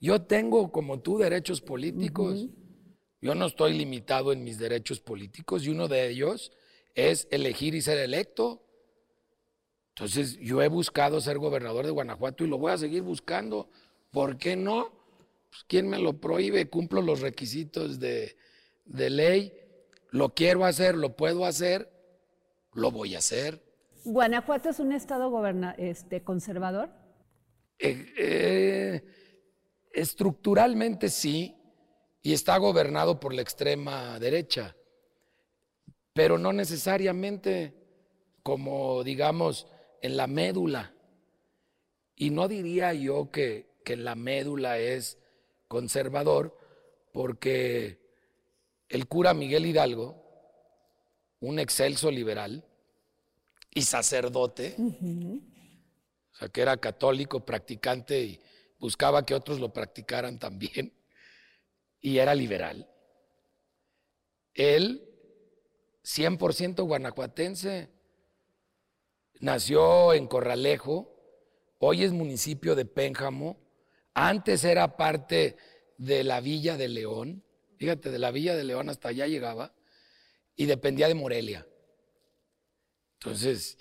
Yo 0.00 0.22
tengo, 0.22 0.70
como 0.70 1.00
tú, 1.00 1.18
derechos 1.18 1.60
políticos. 1.60 2.46
Yo 3.20 3.34
no 3.34 3.46
estoy 3.46 3.76
limitado 3.76 4.32
en 4.32 4.44
mis 4.44 4.58
derechos 4.58 5.00
políticos 5.00 5.64
y 5.64 5.70
uno 5.70 5.88
de 5.88 6.08
ellos 6.08 6.52
es 6.94 7.26
elegir 7.30 7.74
y 7.74 7.82
ser 7.82 7.98
electo. 7.98 8.62
Entonces, 9.88 10.38
yo 10.38 10.62
he 10.62 10.68
buscado 10.68 11.20
ser 11.20 11.38
gobernador 11.38 11.84
de 11.84 11.90
Guanajuato 11.90 12.44
y 12.44 12.48
lo 12.48 12.58
voy 12.58 12.70
a 12.70 12.78
seguir 12.78 13.02
buscando. 13.02 13.68
¿Por 14.12 14.38
qué 14.38 14.54
no? 14.54 14.97
Pues, 15.58 15.64
¿Quién 15.66 15.88
me 15.88 15.98
lo 15.98 16.20
prohíbe? 16.20 16.68
Cumplo 16.70 17.02
los 17.02 17.20
requisitos 17.20 17.98
de, 17.98 18.36
de 18.84 19.10
ley. 19.10 19.52
Lo 20.10 20.32
quiero 20.32 20.64
hacer, 20.64 20.94
lo 20.94 21.16
puedo 21.16 21.44
hacer, 21.44 21.90
lo 22.74 22.92
voy 22.92 23.16
a 23.16 23.18
hacer. 23.18 23.60
¿Guanajuato 24.04 24.68
es 24.70 24.78
un 24.78 24.92
estado 24.92 25.30
goberna- 25.30 25.74
este, 25.76 26.22
conservador? 26.22 26.90
Eh, 27.80 28.06
eh, 28.18 29.04
estructuralmente 29.92 31.08
sí, 31.08 31.56
y 32.22 32.32
está 32.34 32.56
gobernado 32.58 33.18
por 33.18 33.34
la 33.34 33.42
extrema 33.42 34.18
derecha, 34.20 34.76
pero 36.12 36.38
no 36.38 36.52
necesariamente 36.52 37.74
como, 38.44 39.02
digamos, 39.02 39.66
en 40.02 40.16
la 40.16 40.28
médula. 40.28 40.94
Y 42.14 42.30
no 42.30 42.46
diría 42.46 42.94
yo 42.94 43.30
que, 43.32 43.72
que 43.84 43.96
la 43.96 44.14
médula 44.14 44.78
es 44.78 45.18
conservador, 45.68 46.56
porque 47.12 48.00
el 48.88 49.06
cura 49.06 49.34
Miguel 49.34 49.66
Hidalgo, 49.66 50.24
un 51.40 51.58
excelso 51.58 52.10
liberal 52.10 52.64
y 53.72 53.82
sacerdote, 53.82 54.74
o 54.78 56.36
sea, 56.36 56.48
que 56.48 56.62
era 56.62 56.76
católico, 56.78 57.44
practicante 57.44 58.20
y 58.20 58.40
buscaba 58.78 59.24
que 59.24 59.34
otros 59.34 59.60
lo 59.60 59.72
practicaran 59.72 60.38
también, 60.38 60.92
y 62.00 62.18
era 62.18 62.34
liberal. 62.34 62.88
Él, 64.54 65.04
100% 66.02 66.84
guanajuatense, 66.84 67.90
nació 69.40 70.14
en 70.14 70.26
Corralejo, 70.26 71.14
hoy 71.78 72.04
es 72.04 72.12
municipio 72.12 72.74
de 72.74 72.84
Pénjamo, 72.84 73.56
antes 74.26 74.64
era 74.64 74.96
parte 74.96 75.56
de 75.96 76.24
la 76.24 76.40
Villa 76.40 76.76
de 76.76 76.88
León, 76.88 77.44
fíjate, 77.76 78.10
de 78.10 78.18
la 78.18 78.32
Villa 78.32 78.56
de 78.56 78.64
León 78.64 78.88
hasta 78.88 79.10
allá 79.10 79.28
llegaba, 79.28 79.72
y 80.56 80.66
dependía 80.66 81.06
de 81.06 81.14
Morelia. 81.14 81.64
Entonces, 83.20 83.78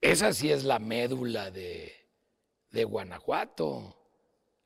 esa 0.00 0.32
sí 0.32 0.52
es 0.52 0.62
la 0.62 0.78
médula 0.78 1.50
de, 1.50 1.92
Guanajuato, 2.70 3.96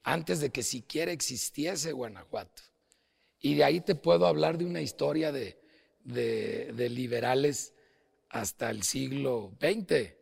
antes 0.02 0.40
de 0.40 0.50
que 0.50 0.62
siquiera 0.62 1.10
existiese 1.10 1.92
Guanajuato. 1.92 2.62
Y 3.40 3.54
de 3.54 3.64
ahí 3.64 3.80
te 3.80 3.94
puedo 3.94 4.26
hablar 4.26 4.58
de 4.58 4.66
una 4.66 4.82
historia 4.82 5.32
de, 5.32 5.58
de, 6.04 6.88
liberales 6.90 7.72
hasta 8.28 8.68
el 8.68 8.82
siglo 8.82 9.52
XX. 9.58 10.17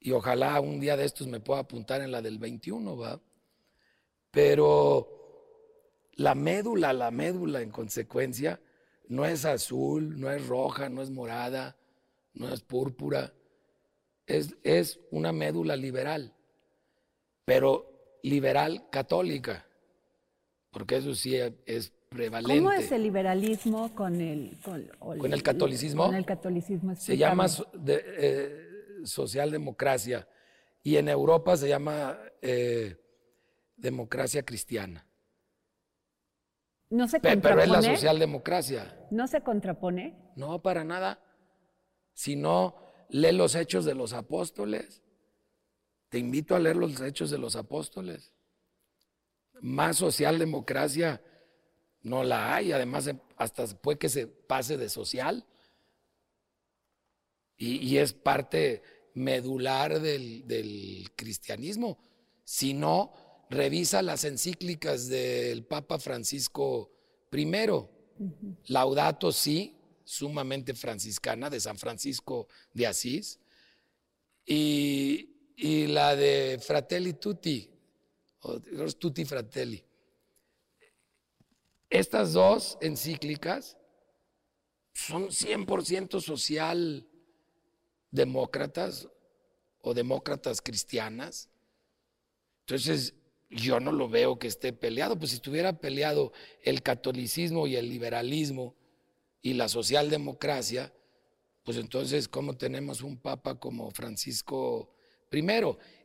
Y 0.00 0.12
ojalá 0.12 0.60
un 0.60 0.80
día 0.80 0.96
de 0.96 1.04
estos 1.04 1.26
me 1.26 1.40
pueda 1.40 1.60
apuntar 1.60 2.00
en 2.00 2.12
la 2.12 2.22
del 2.22 2.38
21, 2.38 2.96
¿va? 2.96 3.20
Pero 4.30 5.08
la 6.14 6.34
médula, 6.34 6.92
la 6.92 7.10
médula 7.10 7.62
en 7.62 7.70
consecuencia, 7.70 8.60
no 9.08 9.24
es 9.24 9.44
azul, 9.44 10.20
no 10.20 10.30
es 10.30 10.46
roja, 10.46 10.88
no 10.88 11.02
es 11.02 11.10
morada, 11.10 11.76
no 12.34 12.52
es 12.52 12.60
púrpura, 12.60 13.32
es, 14.26 14.56
es 14.62 15.00
una 15.10 15.32
médula 15.32 15.76
liberal, 15.76 16.34
pero 17.44 18.18
liberal 18.22 18.88
católica, 18.90 19.66
porque 20.70 20.96
eso 20.96 21.14
sí 21.14 21.36
es 21.66 21.92
prevalente. 22.08 22.58
¿Cómo 22.58 22.72
es 22.72 22.92
el 22.92 23.02
liberalismo 23.02 23.94
con 23.94 24.20
el, 24.20 24.58
con, 24.62 25.32
el 25.32 25.42
catolicismo? 25.42 26.06
Con 26.06 26.14
el 26.14 26.24
catolicismo. 26.24 26.96
Se 26.96 27.16
llama 27.16 27.46
eh, 27.86 28.67
socialdemocracia 29.04 30.28
y 30.82 30.96
en 30.96 31.08
Europa 31.08 31.56
se 31.56 31.68
llama 31.68 32.18
eh, 32.40 32.96
democracia 33.76 34.42
cristiana. 34.44 35.06
¿No 36.90 37.06
se 37.06 37.20
contrapone? 37.20 37.42
Pero 37.42 37.62
es 37.62 37.68
la 37.68 37.82
socialdemocracia. 37.82 39.06
¿No 39.10 39.26
se 39.26 39.42
contrapone? 39.42 40.32
No, 40.36 40.62
para 40.62 40.84
nada. 40.84 41.22
Si 42.14 42.34
no, 42.34 42.76
lee 43.10 43.32
los 43.32 43.54
hechos 43.54 43.84
de 43.84 43.94
los 43.94 44.12
apóstoles. 44.12 45.02
Te 46.08 46.18
invito 46.18 46.54
a 46.54 46.58
leer 46.58 46.76
los 46.76 47.00
hechos 47.00 47.30
de 47.30 47.38
los 47.38 47.56
apóstoles. 47.56 48.32
Más 49.60 49.96
socialdemocracia 49.96 51.22
no 52.00 52.24
la 52.24 52.54
hay. 52.54 52.72
Además, 52.72 53.10
hasta 53.36 53.66
puede 53.66 53.98
que 53.98 54.08
se 54.08 54.26
pase 54.26 54.78
de 54.78 54.88
social. 54.88 55.44
Y, 57.58 57.96
es 57.96 58.12
parte 58.12 58.82
medular 59.14 60.00
del, 60.00 60.46
del 60.46 61.10
cristianismo. 61.16 61.98
Si 62.44 62.72
no, 62.72 63.12
revisa 63.50 64.00
las 64.02 64.24
encíclicas 64.24 65.08
del 65.08 65.64
Papa 65.64 65.98
Francisco 65.98 66.92
I. 67.32 67.50
Laudato 68.66 69.32
sí, 69.32 69.76
sumamente 70.04 70.74
franciscana, 70.74 71.50
de 71.50 71.60
San 71.60 71.78
Francisco 71.78 72.48
de 72.72 72.86
Asís, 72.86 73.38
y, 74.44 75.28
la 75.88 76.16
de 76.16 76.58
Fratelli 76.64 77.14
Tutti, 77.14 77.70
o 78.40 78.60
Tutti 78.60 79.24
Fratelli. 79.24 79.84
Estas 81.90 82.32
dos 82.32 82.78
encíclicas 82.80 83.76
son 84.92 85.28
100% 85.28 86.20
social 86.20 87.07
demócratas 88.10 89.08
o 89.80 89.94
demócratas 89.94 90.60
cristianas. 90.60 91.48
Entonces, 92.60 93.14
yo 93.50 93.80
no 93.80 93.92
lo 93.92 94.08
veo 94.08 94.38
que 94.38 94.46
esté 94.46 94.72
peleado, 94.72 95.18
pues 95.18 95.30
si 95.30 95.36
estuviera 95.36 95.78
peleado 95.78 96.32
el 96.62 96.82
catolicismo 96.82 97.66
y 97.66 97.76
el 97.76 97.88
liberalismo 97.88 98.74
y 99.40 99.54
la 99.54 99.68
socialdemocracia, 99.68 100.92
pues 101.64 101.78
entonces, 101.78 102.28
¿cómo 102.28 102.56
tenemos 102.56 103.02
un 103.02 103.18
papa 103.18 103.58
como 103.58 103.90
Francisco 103.90 104.94
I? 105.30 105.42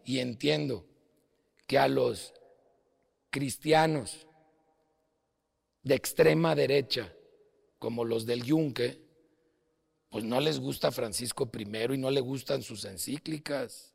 Y 0.05 0.19
entiendo 0.19 0.85
que 1.67 1.77
a 1.77 1.87
los 1.87 2.33
cristianos 3.29 4.27
de 5.81 5.95
extrema 5.95 6.55
derecha, 6.55 7.13
como 7.79 8.05
los 8.05 8.25
del 8.25 8.43
Yunque, 8.43 9.02
pues 10.13 10.23
no 10.23 10.39
les 10.39 10.59
gusta 10.59 10.91
Francisco 10.91 11.49
I 11.51 11.93
y 11.95 11.97
no 11.97 12.11
le 12.11 12.21
gustan 12.21 12.61
sus 12.61 12.85
encíclicas 12.85 13.93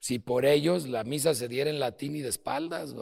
si 0.00 0.18
por 0.18 0.46
ellos 0.46 0.88
la 0.88 1.04
misa 1.04 1.34
se 1.34 1.46
diera 1.46 1.68
en 1.68 1.78
latín 1.78 2.16
y 2.16 2.22
de 2.22 2.30
espaldas, 2.30 2.94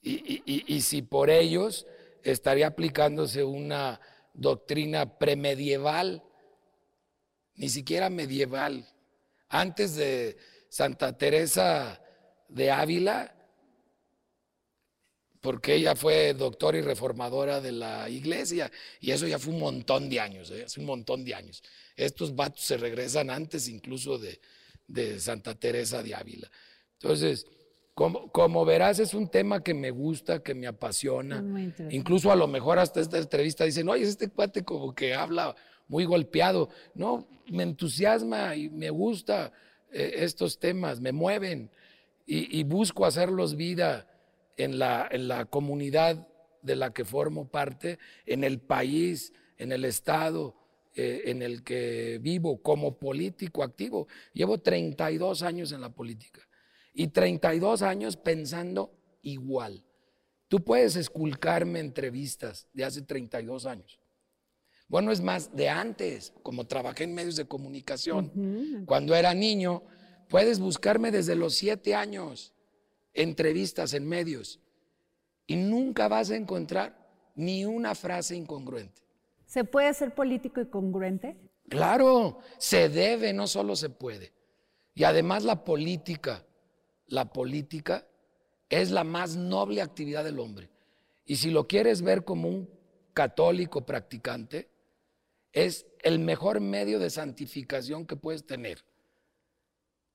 Y, 0.00 0.80
si 0.82 1.02
por 1.02 1.30
ellos 1.30 1.86
estaría 2.22 2.68
aplicándose 2.68 3.42
una 3.42 4.00
doctrina 4.34 5.18
premedieval, 5.18 6.22
ni 7.56 7.68
siquiera 7.68 8.08
medieval. 8.08 8.88
Antes 9.48 9.96
de 9.96 10.36
Santa 10.68 11.18
Teresa 11.18 12.00
de 12.48 12.70
Ávila, 12.70 13.34
porque 15.42 15.74
ella 15.74 15.94
fue 15.94 16.32
doctora 16.32 16.78
y 16.78 16.80
reformadora 16.80 17.60
de 17.60 17.72
la 17.72 18.08
iglesia, 18.08 18.70
y 19.00 19.10
eso 19.10 19.26
ya 19.26 19.38
fue 19.38 19.52
un 19.52 19.60
montón 19.60 20.08
de 20.08 20.20
años, 20.20 20.50
¿eh? 20.50 20.64
hace 20.64 20.80
un 20.80 20.86
montón 20.86 21.24
de 21.24 21.34
años. 21.34 21.62
Estos 21.96 22.34
vatos 22.34 22.62
se 22.64 22.78
regresan 22.78 23.28
antes 23.28 23.68
incluso 23.68 24.18
de, 24.18 24.40
de 24.86 25.20
Santa 25.20 25.54
Teresa 25.54 26.02
de 26.02 26.14
Ávila. 26.14 26.50
Entonces, 27.00 27.46
como, 27.94 28.30
como, 28.30 28.64
verás, 28.64 29.00
es 29.00 29.12
un 29.12 29.28
tema 29.28 29.62
que 29.62 29.74
me 29.74 29.90
gusta, 29.90 30.42
que 30.42 30.54
me 30.54 30.66
apasiona. 30.66 31.44
Incluso 31.90 32.32
a 32.32 32.36
lo 32.36 32.46
mejor 32.46 32.78
hasta 32.78 33.00
esta 33.00 33.18
entrevista 33.18 33.64
dicen, 33.64 33.88
oye, 33.88 34.04
este 34.04 34.28
cuate 34.28 34.64
como 34.64 34.94
que 34.94 35.12
habla 35.12 35.54
muy 35.88 36.04
golpeado. 36.04 36.70
No, 36.94 37.26
me 37.50 37.64
entusiasma 37.64 38.56
y 38.56 38.70
me 38.70 38.90
gusta 38.90 39.52
eh, 39.90 40.14
estos 40.18 40.58
temas, 40.58 41.00
me 41.00 41.12
mueven 41.12 41.70
y, 42.24 42.62
busco 42.62 43.04
hacerlos 43.04 43.56
vida 43.56 44.06
en 44.56 44.78
la, 44.78 45.08
en 45.10 45.28
la 45.28 45.44
comunidad 45.44 46.28
de 46.62 46.76
la 46.76 46.92
que 46.92 47.04
formo 47.04 47.50
parte, 47.50 47.98
en 48.26 48.44
el 48.44 48.60
país, 48.60 49.32
en 49.58 49.72
el 49.72 49.84
Estado, 49.84 50.54
eh, 50.94 51.22
en 51.26 51.42
el 51.42 51.62
que 51.62 52.18
vivo 52.20 52.60
como 52.62 52.98
político 52.98 53.62
activo. 53.62 54.08
Llevo 54.32 54.58
32 54.58 55.42
años 55.42 55.72
en 55.72 55.80
la 55.80 55.88
política 55.88 56.40
y 56.92 57.08
32 57.08 57.82
años 57.82 58.16
pensando 58.16 58.92
igual. 59.22 59.84
Tú 60.48 60.62
puedes 60.62 60.96
esculcarme 60.96 61.80
entrevistas 61.80 62.68
de 62.74 62.84
hace 62.84 63.00
32 63.00 63.64
años. 63.64 63.98
Bueno, 64.86 65.10
es 65.10 65.22
más, 65.22 65.56
de 65.56 65.70
antes, 65.70 66.34
como 66.42 66.66
trabajé 66.66 67.04
en 67.04 67.14
medios 67.14 67.36
de 67.36 67.46
comunicación, 67.46 68.84
cuando 68.84 69.14
era 69.14 69.32
niño, 69.32 69.82
puedes 70.28 70.58
buscarme 70.58 71.10
desde 71.10 71.34
los 71.34 71.54
7 71.54 71.94
años, 71.94 72.52
entrevistas 73.14 73.94
en 73.94 74.08
medios, 74.08 74.60
y 75.46 75.56
nunca 75.56 76.08
vas 76.08 76.30
a 76.30 76.36
encontrar 76.36 77.08
ni 77.34 77.64
una 77.64 77.94
frase 77.94 78.36
incongruente. 78.36 79.02
¿Se 79.46 79.64
puede 79.64 79.92
ser 79.94 80.14
político 80.14 80.60
y 80.60 80.66
congruente? 80.66 81.36
Claro, 81.68 82.38
se 82.58 82.88
debe, 82.88 83.32
no 83.32 83.46
solo 83.46 83.76
se 83.76 83.90
puede. 83.90 84.32
Y 84.94 85.04
además 85.04 85.44
la 85.44 85.64
política, 85.64 86.44
la 87.06 87.32
política 87.32 88.06
es 88.68 88.90
la 88.90 89.04
más 89.04 89.36
noble 89.36 89.82
actividad 89.82 90.24
del 90.24 90.38
hombre. 90.38 90.70
Y 91.24 91.36
si 91.36 91.50
lo 91.50 91.66
quieres 91.66 92.02
ver 92.02 92.24
como 92.24 92.48
un 92.48 92.68
católico 93.14 93.84
practicante, 93.84 94.70
es 95.52 95.86
el 96.02 96.18
mejor 96.18 96.60
medio 96.60 96.98
de 96.98 97.10
santificación 97.10 98.06
que 98.06 98.16
puedes 98.16 98.46
tener. 98.46 98.84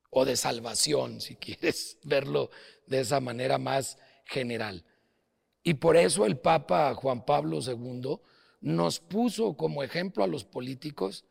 O 0.10 0.26
de 0.26 0.36
salvación, 0.36 1.22
si 1.22 1.36
quieres 1.36 1.98
verlo 2.04 2.50
de 2.86 3.02
esa 3.02 3.20
manera 3.20 3.58
más 3.58 3.98
general. 4.26 4.86
Y 5.64 5.76
por 5.76 5.98
eso 5.98 6.26
el 6.26 6.38
Papa 6.38 6.94
Juan 6.96 7.26
Pablo 7.26 7.60
II 7.62 8.20
nos 8.62 9.00
puso 9.00 9.56
como 9.56 9.84
ejemplo 9.84 10.24
a 10.24 10.28
los 10.28 10.46
políticos 10.46 11.26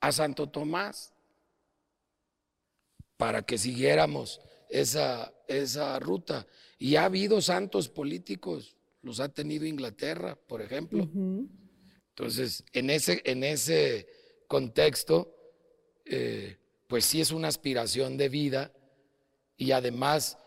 a 0.00 0.12
Santo 0.12 0.48
Tomás 0.48 1.14
para 3.16 3.42
que 3.42 3.58
siguiéramos 3.58 4.40
esa, 4.68 5.32
esa 5.48 5.98
ruta. 5.98 6.46
Y 6.78 6.96
ha 6.96 7.04
habido 7.04 7.40
santos 7.40 7.88
políticos, 7.88 8.76
los 9.02 9.20
ha 9.20 9.28
tenido 9.28 9.64
Inglaterra, 9.64 10.36
por 10.46 10.60
ejemplo. 10.60 11.08
Entonces, 12.10 12.64
en 12.72 12.90
ese, 12.90 13.22
en 13.24 13.44
ese 13.44 14.08
contexto, 14.46 15.34
eh, 16.04 16.58
pues 16.86 17.04
sí 17.04 17.20
es 17.20 17.30
una 17.30 17.48
aspiración 17.48 18.16
de 18.16 18.28
vida 18.28 18.72
y 19.56 19.72
además, 19.72 20.38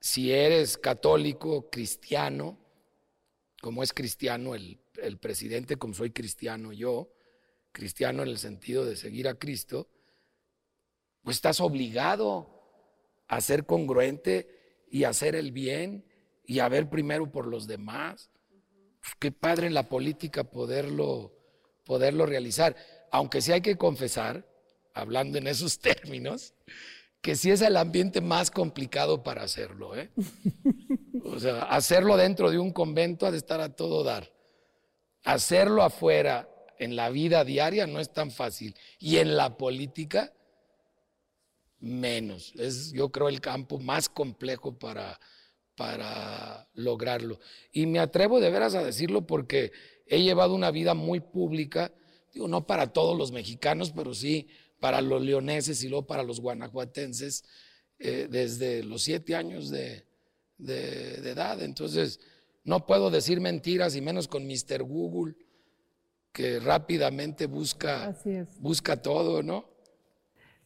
si 0.00 0.32
eres 0.32 0.78
católico, 0.78 1.70
cristiano, 1.70 2.58
como 3.60 3.82
es 3.82 3.92
cristiano 3.92 4.54
el, 4.54 4.80
el 5.02 5.18
presidente, 5.18 5.76
como 5.76 5.94
soy 5.94 6.10
cristiano 6.10 6.72
yo, 6.72 7.12
cristiano 7.72 8.22
en 8.22 8.28
el 8.28 8.38
sentido 8.38 8.84
de 8.84 8.96
seguir 8.96 9.28
a 9.28 9.38
Cristo, 9.38 9.88
pues 11.22 11.36
estás 11.36 11.60
obligado 11.60 12.60
a 13.28 13.40
ser 13.40 13.66
congruente 13.66 14.86
y 14.90 15.04
a 15.04 15.10
hacer 15.10 15.36
el 15.36 15.52
bien 15.52 16.04
y 16.44 16.58
a 16.58 16.68
ver 16.68 16.88
primero 16.88 17.30
por 17.30 17.46
los 17.46 17.66
demás. 17.66 18.30
Pues 19.00 19.14
qué 19.18 19.32
padre 19.32 19.66
en 19.66 19.74
la 19.74 19.88
política 19.88 20.44
poderlo, 20.44 21.32
poderlo 21.84 22.26
realizar. 22.26 22.74
Aunque 23.12 23.40
sí 23.40 23.52
hay 23.52 23.60
que 23.60 23.76
confesar, 23.76 24.49
hablando 25.00 25.38
en 25.38 25.46
esos 25.46 25.78
términos, 25.80 26.54
que 27.20 27.36
sí 27.36 27.50
es 27.50 27.60
el 27.60 27.76
ambiente 27.76 28.20
más 28.20 28.50
complicado 28.50 29.22
para 29.22 29.42
hacerlo. 29.42 29.96
¿eh? 29.96 30.10
O 31.24 31.38
sea, 31.38 31.62
hacerlo 31.64 32.16
dentro 32.16 32.50
de 32.50 32.58
un 32.58 32.72
convento 32.72 33.26
ha 33.26 33.30
de 33.30 33.38
estar 33.38 33.60
a 33.60 33.74
todo 33.74 34.04
dar. 34.04 34.32
Hacerlo 35.24 35.82
afuera, 35.82 36.48
en 36.78 36.96
la 36.96 37.10
vida 37.10 37.44
diaria, 37.44 37.86
no 37.86 38.00
es 38.00 38.12
tan 38.12 38.30
fácil. 38.30 38.74
Y 38.98 39.18
en 39.18 39.36
la 39.36 39.58
política, 39.58 40.32
menos. 41.78 42.54
Es, 42.56 42.92
yo 42.92 43.10
creo, 43.10 43.28
el 43.28 43.40
campo 43.40 43.78
más 43.78 44.08
complejo 44.08 44.78
para, 44.78 45.20
para 45.76 46.68
lograrlo. 46.72 47.38
Y 47.70 47.86
me 47.86 47.98
atrevo 47.98 48.40
de 48.40 48.50
veras 48.50 48.74
a 48.74 48.82
decirlo 48.82 49.26
porque 49.26 49.72
he 50.06 50.22
llevado 50.22 50.54
una 50.54 50.70
vida 50.70 50.94
muy 50.94 51.20
pública, 51.20 51.92
digo, 52.32 52.48
no 52.48 52.66
para 52.66 52.92
todos 52.92 53.16
los 53.16 53.30
mexicanos, 53.30 53.92
pero 53.94 54.14
sí 54.14 54.48
para 54.80 55.00
los 55.00 55.22
leoneses 55.22 55.84
y 55.84 55.88
luego 55.88 56.06
para 56.06 56.22
los 56.22 56.40
guanajuatenses, 56.40 57.44
eh, 57.98 58.26
desde 58.30 58.82
los 58.82 59.02
siete 59.02 59.36
años 59.36 59.70
de, 59.70 60.06
de, 60.56 61.30
edad. 61.30 61.62
Entonces, 61.62 62.18
no 62.64 62.86
puedo 62.86 63.10
decir 63.10 63.40
mentiras 63.40 63.94
y 63.94 64.00
menos 64.00 64.26
con 64.26 64.46
Mr. 64.46 64.82
Google, 64.82 65.34
que 66.32 66.60
rápidamente 66.60 67.46
busca, 67.46 68.16
busca 68.58 69.00
todo, 69.00 69.42
¿no? 69.42 69.68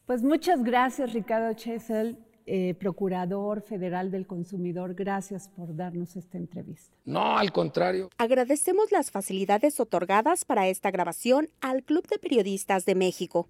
Pues 0.05 0.21
muchas 0.21 0.63
gracias, 0.63 1.13
Ricardo 1.13 1.51
Chesel, 1.53 2.17
eh, 2.45 2.75
Procurador 2.75 3.61
Federal 3.63 4.11
del 4.11 4.27
Consumidor. 4.27 4.93
Gracias 4.93 5.49
por 5.49 5.75
darnos 5.75 6.15
esta 6.15 6.37
entrevista. 6.37 6.95
No, 7.03 7.37
al 7.37 7.51
contrario. 7.51 8.09
Agradecemos 8.19 8.91
las 8.91 9.09
facilidades 9.09 9.79
otorgadas 9.79 10.45
para 10.45 10.67
esta 10.67 10.91
grabación 10.91 11.49
al 11.59 11.83
Club 11.83 12.07
de 12.07 12.19
Periodistas 12.19 12.85
de 12.85 12.93
México. 12.93 13.49